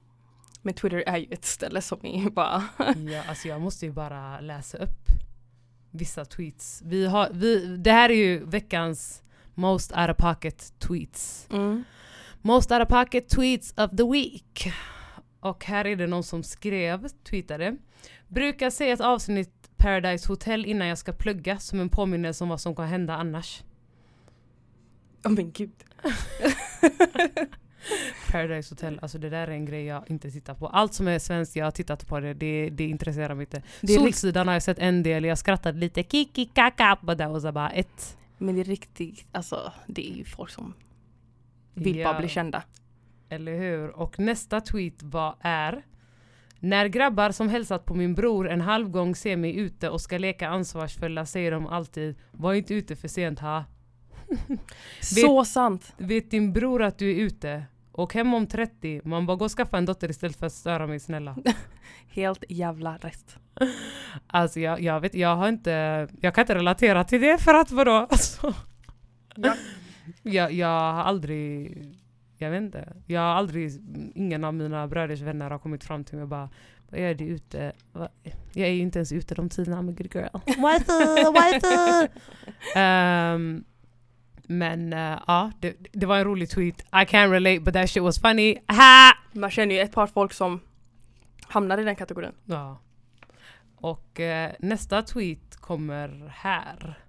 Men 0.61 0.73
Twitter 0.73 1.03
är 1.07 1.17
ju 1.17 1.27
ett 1.31 1.45
ställe 1.45 1.81
som 1.81 2.05
är 2.05 2.29
bara... 2.29 2.63
ja, 3.11 3.23
alltså 3.27 3.47
jag 3.47 3.61
måste 3.61 3.85
ju 3.85 3.91
bara 3.91 4.39
läsa 4.39 4.77
upp 4.77 5.07
vissa 5.91 6.25
tweets. 6.25 6.81
Vi 6.85 7.05
har, 7.05 7.29
vi, 7.33 7.77
det 7.77 7.91
här 7.91 8.09
är 8.09 8.13
ju 8.15 8.45
veckans 8.45 9.23
most 9.53 9.91
out 9.97 10.09
of 10.09 10.17
pocket 10.17 10.73
tweets. 10.79 11.47
Mm. 11.51 11.83
Most 12.41 12.71
out 12.71 12.81
of 12.81 12.87
pocket 12.87 13.29
tweets 13.29 13.73
of 13.77 13.91
the 13.97 14.03
week. 14.03 14.73
Och 15.41 15.65
här 15.65 15.87
är 15.87 15.95
det 15.95 16.07
någon 16.07 16.23
som 16.23 16.43
skrev, 16.43 17.07
tweetade. 17.07 17.77
Brukar 18.27 18.69
se 18.69 18.91
ett 18.91 19.01
avsnitt 19.01 19.69
Paradise 19.77 20.27
Hotel 20.27 20.65
innan 20.65 20.87
jag 20.87 20.97
ska 20.97 21.13
plugga 21.13 21.59
som 21.59 21.79
en 21.79 21.89
påminnelse 21.89 22.43
om 22.43 22.49
vad 22.49 22.61
som 22.61 22.75
kan 22.75 22.87
hända 22.87 23.15
annars. 23.15 23.63
Åh 25.25 25.31
men 25.31 25.51
gud. 25.51 25.71
Paradise 28.31 28.71
Hotel, 28.73 28.99
alltså 29.01 29.17
det 29.17 29.29
där 29.29 29.47
är 29.47 29.51
en 29.51 29.65
grej 29.65 29.85
jag 29.85 30.03
inte 30.07 30.31
tittar 30.31 30.53
på. 30.53 30.67
Allt 30.67 30.93
som 30.93 31.07
är 31.07 31.19
svenskt, 31.19 31.55
jag 31.55 31.65
har 31.65 31.71
tittat 31.71 32.07
på 32.07 32.19
det, 32.19 32.33
det, 32.33 32.69
det 32.69 32.83
intresserar 32.83 33.35
mig 33.35 33.43
inte. 33.43 33.61
Det 33.81 33.93
Solsidan 33.93 34.47
har 34.47 34.55
jag 34.55 34.63
sett 34.63 34.79
en 34.79 35.03
del, 35.03 35.25
jag 35.25 35.37
skrattade 35.37 35.79
lite 35.79 36.03
kiki 36.03 36.45
kaka, 36.45 36.97
but 37.01 37.17
that 37.17 37.31
was 37.31 37.45
about 37.45 37.71
it. 37.75 38.17
Men 38.37 38.55
det 38.55 38.61
är 38.61 38.65
riktigt, 38.65 39.25
alltså 39.31 39.73
det 39.87 40.11
är 40.11 40.15
ju 40.15 40.25
folk 40.25 40.49
som 40.49 40.73
vill 41.73 42.03
bara 42.03 42.19
bli 42.19 42.29
kända. 42.29 42.63
Eller 43.32 43.57
hur? 43.59 43.88
Och 43.89 44.19
nästa 44.19 44.61
tweet 44.61 45.03
var 45.03 45.36
är 45.41 45.84
När 46.59 46.86
grabbar 46.88 47.32
som 47.32 47.49
hälsat 47.49 47.86
på 47.86 47.95
min 47.95 48.15
bror 48.15 48.49
en 48.49 48.61
halv 48.61 48.89
gång 48.89 49.15
ser 49.15 49.38
mig 49.38 49.57
ute 49.57 49.89
och 49.89 50.01
ska 50.01 50.17
leka 50.17 50.47
ansvarsfulla 50.49 51.25
säger 51.25 51.51
de 51.51 51.67
alltid 51.67 52.15
Var 52.32 52.53
inte 52.53 52.73
ute 52.73 52.95
för 52.95 53.07
sent 53.07 53.39
ha. 53.39 53.65
Så 55.01 55.45
sant! 55.45 55.93
Vet 55.97 56.32
din 56.32 56.53
bror 56.53 56.82
att 56.82 56.97
du 56.97 57.11
är 57.11 57.15
ute? 57.15 57.63
Och 57.91 58.13
hem 58.13 58.34
om 58.34 58.47
30, 58.47 59.01
man 59.03 59.25
bara 59.25 59.38
gå 59.38 59.45
och 59.45 59.51
skaffa 59.51 59.77
en 59.77 59.86
dotter 59.86 60.09
istället 60.09 60.38
för 60.38 60.45
att 60.45 60.53
störa 60.53 60.88
mig 60.88 60.99
snälla. 60.99 61.38
Helt 62.13 62.43
jävla 62.49 62.97
rätt. 62.97 63.36
Alltså 64.27 64.59
jag, 64.59 64.82
jag 64.82 64.99
vet, 64.99 65.13
jag 65.13 65.36
har 65.36 65.47
inte, 65.49 66.07
jag 66.21 66.36
kan 66.36 66.41
inte 66.41 66.55
relatera 66.55 67.03
till 67.03 67.21
det 67.21 67.38
för 67.38 67.53
att 67.53 67.71
vadå? 67.71 67.91
Alltså, 68.09 68.53
Ja. 69.36 69.53
jag, 70.21 70.51
jag 70.53 70.67
har 70.67 71.03
aldrig, 71.03 71.77
jag 72.41 72.51
vet 72.51 72.61
inte, 72.61 72.93
jag 73.07 73.21
har 73.21 73.27
aldrig, 73.27 73.71
ingen 74.15 74.43
av 74.43 74.53
mina 74.53 74.87
bröders 74.87 75.21
vänner 75.21 75.49
har 75.49 75.59
kommit 75.59 75.83
fram 75.83 76.03
till 76.03 76.15
mig 76.15 76.23
och 76.23 76.29
bara 76.29 76.49
vad 76.91 77.01
gör 77.01 77.13
du 77.13 77.25
ute? 77.25 77.71
Jag 78.53 78.67
är 78.67 78.71
ju 78.71 78.81
inte 78.81 78.99
ens 78.99 79.11
ute 79.11 79.35
de 79.35 79.49
tiderna, 79.49 79.77
I'm 79.77 79.89
a 79.89 79.95
good 79.97 80.15
girl. 80.15 80.27
Wifey, 80.45 81.31
wifey! 81.31 82.07
Ehm, 82.75 83.63
men 84.43 84.93
eh, 84.93 85.19
ja, 85.27 85.51
det, 85.59 85.75
det 85.91 86.05
var 86.05 86.17
en 86.17 86.23
rolig 86.23 86.49
tweet. 86.49 86.81
I 86.81 87.05
can't 87.05 87.31
relate 87.31 87.59
but 87.59 87.73
that 87.73 87.89
shit 87.89 88.03
was 88.03 88.21
funny. 88.21 88.57
Ha! 88.67 89.11
Man 89.31 89.51
känner 89.51 89.75
ju 89.75 89.81
ett 89.81 89.91
par 89.91 90.07
folk 90.07 90.33
som 90.33 90.59
hamnar 91.47 91.77
i 91.77 91.83
den 91.83 91.95
kategorin. 91.95 92.31
Ja. 92.45 92.79
Och 93.75 94.19
eh, 94.19 94.51
nästa 94.59 95.01
tweet 95.01 95.55
kommer 95.55 96.31
här. 96.35 96.99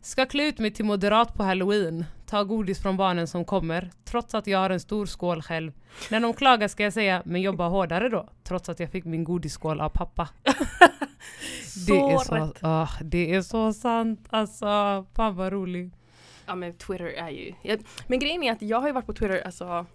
Ska 0.00 0.26
klä 0.26 0.48
ut 0.48 0.58
mig 0.58 0.70
till 0.70 0.84
moderat 0.84 1.34
på 1.34 1.42
halloween. 1.42 2.04
Ta 2.34 2.44
godis 2.44 2.82
från 2.82 2.96
barnen 2.96 3.26
som 3.26 3.44
kommer. 3.44 3.90
Trots 4.04 4.34
att 4.34 4.46
jag 4.46 4.58
har 4.58 4.70
en 4.70 4.80
stor 4.80 5.06
skål 5.06 5.42
själv. 5.42 5.72
När 6.10 6.20
de 6.20 6.34
klagar 6.34 6.68
ska 6.68 6.82
jag 6.82 6.92
säga, 6.92 7.22
men 7.24 7.42
jobba 7.42 7.68
hårdare 7.68 8.08
då. 8.08 8.28
Trots 8.44 8.68
att 8.68 8.80
jag 8.80 8.90
fick 8.90 9.04
min 9.04 9.24
godisskål 9.24 9.80
av 9.80 9.88
pappa. 9.88 10.28
Så 11.64 11.92
det, 11.92 12.00
är 12.00 12.18
så, 12.18 12.34
rätt. 12.34 12.58
ah, 12.60 12.88
det 13.02 13.34
är 13.34 13.42
så 13.42 13.72
sant. 13.72 14.26
Alltså, 14.30 14.66
fan 15.14 15.36
vad 15.36 15.52
roligt. 15.52 15.94
Ja 16.46 16.54
men 16.54 16.72
Twitter 16.72 17.04
är 17.04 17.30
ju... 17.30 17.54
Jag, 17.62 17.80
men 18.06 18.18
grejen 18.18 18.42
är 18.42 18.52
att 18.52 18.62
jag 18.62 18.80
har 18.80 18.86
ju 18.86 18.92
varit 18.92 19.06
på 19.06 19.14
Twitter 19.14 19.42
alltså... 19.44 19.86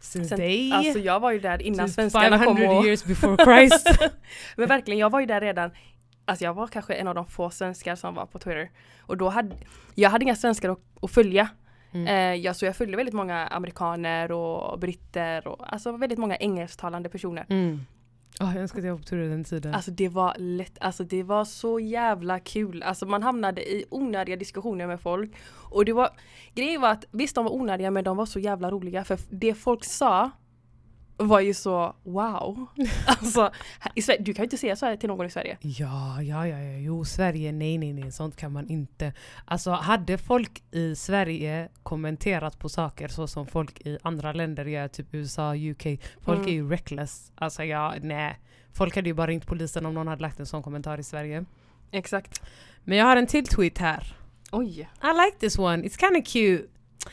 Since 0.00 0.28
Sen, 0.28 0.38
day, 0.38 0.72
alltså 0.72 0.98
jag 0.98 1.20
var 1.20 1.32
ju 1.32 1.38
där 1.38 1.62
innan 1.62 1.88
since 1.88 1.94
svenskarna 1.94 2.44
kom 2.44 2.56
500 2.56 2.78
och... 2.78 2.86
years 2.86 3.04
before 3.04 3.44
Christ. 3.44 3.88
Men 4.56 4.68
verkligen, 4.68 4.98
jag 5.00 5.10
var 5.10 5.20
ju 5.20 5.26
där 5.26 5.40
redan. 5.40 5.70
Alltså 6.32 6.44
jag 6.44 6.54
var 6.54 6.66
kanske 6.66 6.94
en 6.94 7.08
av 7.08 7.14
de 7.14 7.26
få 7.26 7.50
svenskar 7.50 7.96
som 7.96 8.14
var 8.14 8.26
på 8.26 8.38
Twitter. 8.38 8.70
Och 9.00 9.16
då 9.16 9.28
hade 9.28 9.56
jag 9.94 10.10
hade 10.10 10.24
inga 10.24 10.36
svenskar 10.36 10.68
att, 10.68 10.78
att 11.02 11.10
följa. 11.10 11.48
Mm. 11.92 12.06
Eh, 12.06 12.44
jag, 12.44 12.56
så 12.56 12.64
jag 12.64 12.76
följde 12.76 12.96
väldigt 12.96 13.14
många 13.14 13.46
amerikaner 13.46 14.32
och 14.32 14.78
britter 14.78 15.48
och 15.48 15.72
alltså 15.72 15.92
väldigt 15.92 16.18
många 16.18 16.36
engelsktalande 16.36 17.08
personer. 17.08 17.46
Mm. 17.48 17.80
Ah, 18.40 18.52
jag 18.52 18.56
önskar 18.56 18.78
att 18.78 18.84
jag 18.84 18.92
var 18.92 19.02
på 19.02 19.14
den 19.14 19.44
tiden. 19.44 19.74
Alltså 19.74 19.90
det 19.90 20.08
var 20.08 20.34
lätt, 20.38 20.78
alltså 20.80 21.04
det 21.04 21.22
var 21.22 21.44
så 21.44 21.80
jävla 21.80 22.38
kul. 22.38 22.82
Alltså 22.82 23.06
man 23.06 23.22
hamnade 23.22 23.72
i 23.72 23.84
onödiga 23.90 24.36
diskussioner 24.36 24.86
med 24.86 25.00
folk. 25.00 25.32
Och 25.70 25.84
det 25.84 25.92
var, 25.92 26.10
grejen 26.54 26.80
var 26.80 26.90
att 26.90 27.04
visst 27.10 27.34
de 27.34 27.44
var 27.44 27.52
onödiga 27.52 27.90
men 27.90 28.04
de 28.04 28.16
var 28.16 28.26
så 28.26 28.38
jävla 28.38 28.70
roliga 28.70 29.04
för 29.04 29.18
det 29.30 29.54
folk 29.54 29.84
sa 29.84 30.30
var 31.16 31.40
ju 31.40 31.54
så 31.54 31.96
wow. 32.02 32.66
Alltså, 33.06 33.50
i 33.94 34.02
Sverige, 34.02 34.22
du 34.22 34.34
kan 34.34 34.42
ju 34.42 34.46
inte 34.46 34.56
säga 34.58 34.76
så 34.76 34.86
här 34.86 34.96
till 34.96 35.08
någon 35.08 35.26
i 35.26 35.30
Sverige. 35.30 35.58
Ja, 35.60 36.22
ja, 36.22 36.46
ja, 36.46 36.58
ja, 36.58 36.78
jo, 36.78 37.04
Sverige, 37.04 37.52
nej, 37.52 37.78
nej, 37.78 37.92
nej, 37.92 38.12
sånt 38.12 38.36
kan 38.36 38.52
man 38.52 38.68
inte. 38.68 39.12
Alltså 39.44 39.70
hade 39.70 40.18
folk 40.18 40.62
i 40.70 40.96
Sverige 40.96 41.68
kommenterat 41.82 42.58
på 42.58 42.68
saker 42.68 43.08
så 43.08 43.26
som 43.26 43.46
folk 43.46 43.80
i 43.80 43.98
andra 44.02 44.32
länder 44.32 44.64
gör, 44.64 44.88
typ 44.88 45.14
USA, 45.14 45.54
UK, 45.56 45.82
folk 46.20 46.38
Mm. 46.38 46.48
är 46.48 46.52
ju 46.52 46.68
reckless. 46.70 47.32
Alltså 47.34 47.64
ja, 47.64 47.94
nej. 48.02 48.38
Folk 48.74 48.96
hade 48.96 49.08
ju 49.08 49.14
bara 49.14 49.26
ringt 49.26 49.46
polisen 49.46 49.86
om 49.86 49.94
någon 49.94 50.06
hade 50.06 50.22
lagt 50.22 50.40
en 50.40 50.46
sån 50.46 50.62
kommentar 50.62 50.98
i 51.00 51.02
Sverige. 51.02 51.44
Exakt. 51.90 52.42
Men 52.84 52.98
jag 52.98 53.04
har 53.06 53.16
en 53.16 53.26
till 53.26 53.46
tweet 53.46 53.78
här. 53.78 54.16
Oj. 54.52 54.68
I 55.02 55.06
like 55.26 55.36
this 55.40 55.58
one, 55.58 55.82
it's 55.82 55.98
kind 56.00 56.16
of 56.16 56.32
cute. 56.32 56.68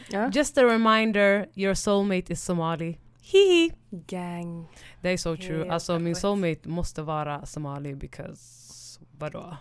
Ja. 0.09 0.31
Just 0.33 0.57
a 0.57 0.63
reminder, 0.63 1.45
your 1.55 1.73
soulmate 1.73 2.33
is 2.33 2.43
Somali. 2.43 2.97
Hihi! 3.31 3.71
Gang. 3.89 4.67
Det 5.01 5.09
är 5.09 5.17
så 5.17 5.35
true. 5.37 5.57
Helt 5.57 5.71
Alltså 5.71 5.99
min 5.99 6.15
soulmate 6.15 6.69
måste 6.69 7.01
vara 7.01 7.45
somali 7.45 7.95
because 7.95 8.99
vadå? 9.17 9.57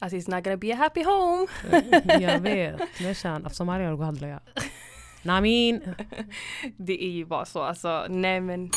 Alltså 0.00 0.16
it's 0.16 0.30
not 0.34 0.44
gonna 0.44 0.56
be 0.56 0.72
a 0.72 0.76
happy 0.76 1.04
home. 1.04 1.46
jag 2.20 2.40
vet. 2.40 2.80
Nästan. 3.00 3.44
Av 3.46 3.50
somalier 3.50 3.94
går 3.96 4.04
handlar 4.04 4.28
jag. 4.28 4.40
Namin! 5.22 5.94
Det 6.76 7.04
är 7.04 7.10
ju 7.10 7.24
bara 7.24 7.44
så 7.44 7.62
alltså, 7.62 8.06
nej 8.08 8.40
men. 8.40 8.70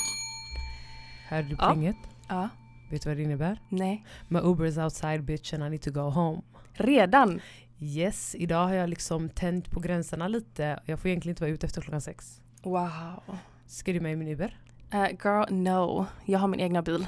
Hörde 1.30 1.48
du 1.48 1.56
Ja. 1.60 1.72
plinget? 1.74 1.96
Ja. 2.30 2.50
Vet 2.90 3.02
du 3.04 3.10
vad 3.10 3.18
det 3.18 3.24
innebär? 3.24 3.60
Nej. 3.70 4.06
My 4.28 4.40
Uber 4.40 4.66
is 4.66 4.78
outside 4.78 5.24
bitch 5.24 5.54
and 5.54 5.64
I 5.64 5.70
need 5.70 5.82
to 5.82 5.92
go 5.92 6.10
home. 6.10 6.42
Redan? 6.74 7.42
Yes, 7.80 8.36
idag 8.36 8.68
har 8.68 8.74
jag 8.74 8.90
liksom 8.90 9.30
tänt 9.30 9.72
på 9.72 9.80
gränserna 9.80 10.28
lite. 10.28 10.80
Jag 10.86 11.00
får 11.00 11.08
egentligen 11.10 11.32
inte 11.32 11.44
vara 11.44 11.52
ute 11.52 11.66
efter 11.66 11.82
klockan 11.82 12.02
sex. 12.02 12.42
Wow. 12.64 13.38
Ska 13.72 13.94
du 13.94 14.00
med 14.00 14.14
i 14.14 14.16
min 14.16 14.28
Uber? 14.28 14.58
Uh, 14.94 15.10
girl, 15.10 15.54
no. 15.54 16.06
Jag 16.26 16.40
har 16.40 16.48
min 16.48 16.60
egna 16.60 16.82
bil. 16.82 17.08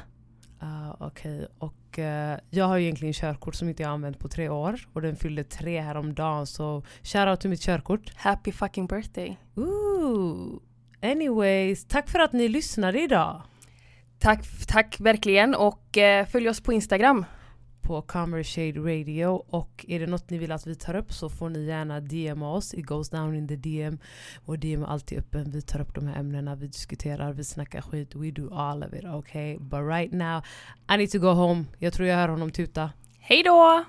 Ah, 0.60 0.96
Okej, 1.00 1.48
och 1.60 2.00
eh, 2.00 2.40
jag 2.50 2.66
har 2.66 2.78
ju 2.78 2.84
egentligen 2.84 3.14
körkort 3.14 3.56
som 3.56 3.70
inte 3.70 3.84
jag 3.84 3.90
har 3.90 3.94
använt 3.94 4.20
på 4.20 4.28
tre 4.28 4.50
år. 4.50 4.80
Och 4.94 5.02
den 5.02 5.16
fyllde 5.16 5.44
tre 5.44 5.82
häromdagen 5.82 6.48
så 6.48 6.84
shoutout 7.04 7.40
till 7.40 7.50
mitt 7.50 7.62
körkort. 7.62 8.14
Happy 8.16 8.52
fucking 8.52 8.88
birthday. 8.88 9.38
Ooh. 9.56 10.60
Anyways, 11.02 11.86
tack 11.86 12.10
för 12.10 12.20
att 12.20 12.34
ni 12.34 12.48
lyssnade 12.48 13.02
idag. 13.02 13.42
Tack, 14.20 14.46
tack 14.68 15.00
verkligen 15.00 15.56
och 15.56 15.98
eh, 15.98 16.26
följ 16.26 16.50
oss 16.50 16.62
på 16.62 16.74
Instagram 16.74 17.26
på 17.84 18.02
Commerce 18.02 18.50
Shade 18.62 18.80
Radio 18.80 19.26
och 19.48 19.86
är 19.88 20.00
det 20.00 20.08
något 20.08 20.30
ni 20.30 20.38
vill 20.38 20.52
att 20.52 20.68
vi 20.68 20.76
tar 20.76 20.96
upp 20.96 21.14
så 21.14 21.30
får 21.30 21.50
ni 21.50 21.66
gärna 21.66 22.00
DMa 22.00 22.54
oss. 22.54 22.74
It 22.74 22.86
goes 22.86 23.10
down 23.10 23.36
in 23.36 23.48
the 23.48 23.56
DM. 23.56 24.00
Vår 24.46 24.58
DM 24.58 24.84
är 24.84 24.88
alltid 24.88 25.20
öppen. 25.20 25.52
Vi 25.52 25.62
tar 25.62 25.82
upp 25.82 25.96
de 25.96 26.08
här 26.08 26.20
ämnena, 26.20 26.56
vi 26.56 26.68
diskuterar, 26.68 27.34
vi 27.34 27.44
snackar 27.44 27.82
skit. 27.82 28.16
We 28.16 28.32
do 28.32 28.54
all 28.54 28.84
of 28.84 28.94
it, 28.94 29.06
okay? 29.06 29.58
But 29.58 29.80
right 29.80 30.12
now, 30.12 30.44
I 30.94 30.98
need 30.98 31.12
to 31.12 31.20
go 31.20 31.32
home. 31.32 31.66
Jag 31.80 31.94
tror 31.94 32.08
jag 32.08 32.18
hör 32.18 32.30
honom 32.30 32.52
tuta. 32.52 32.92
Hej 33.20 33.44
då! 33.44 33.86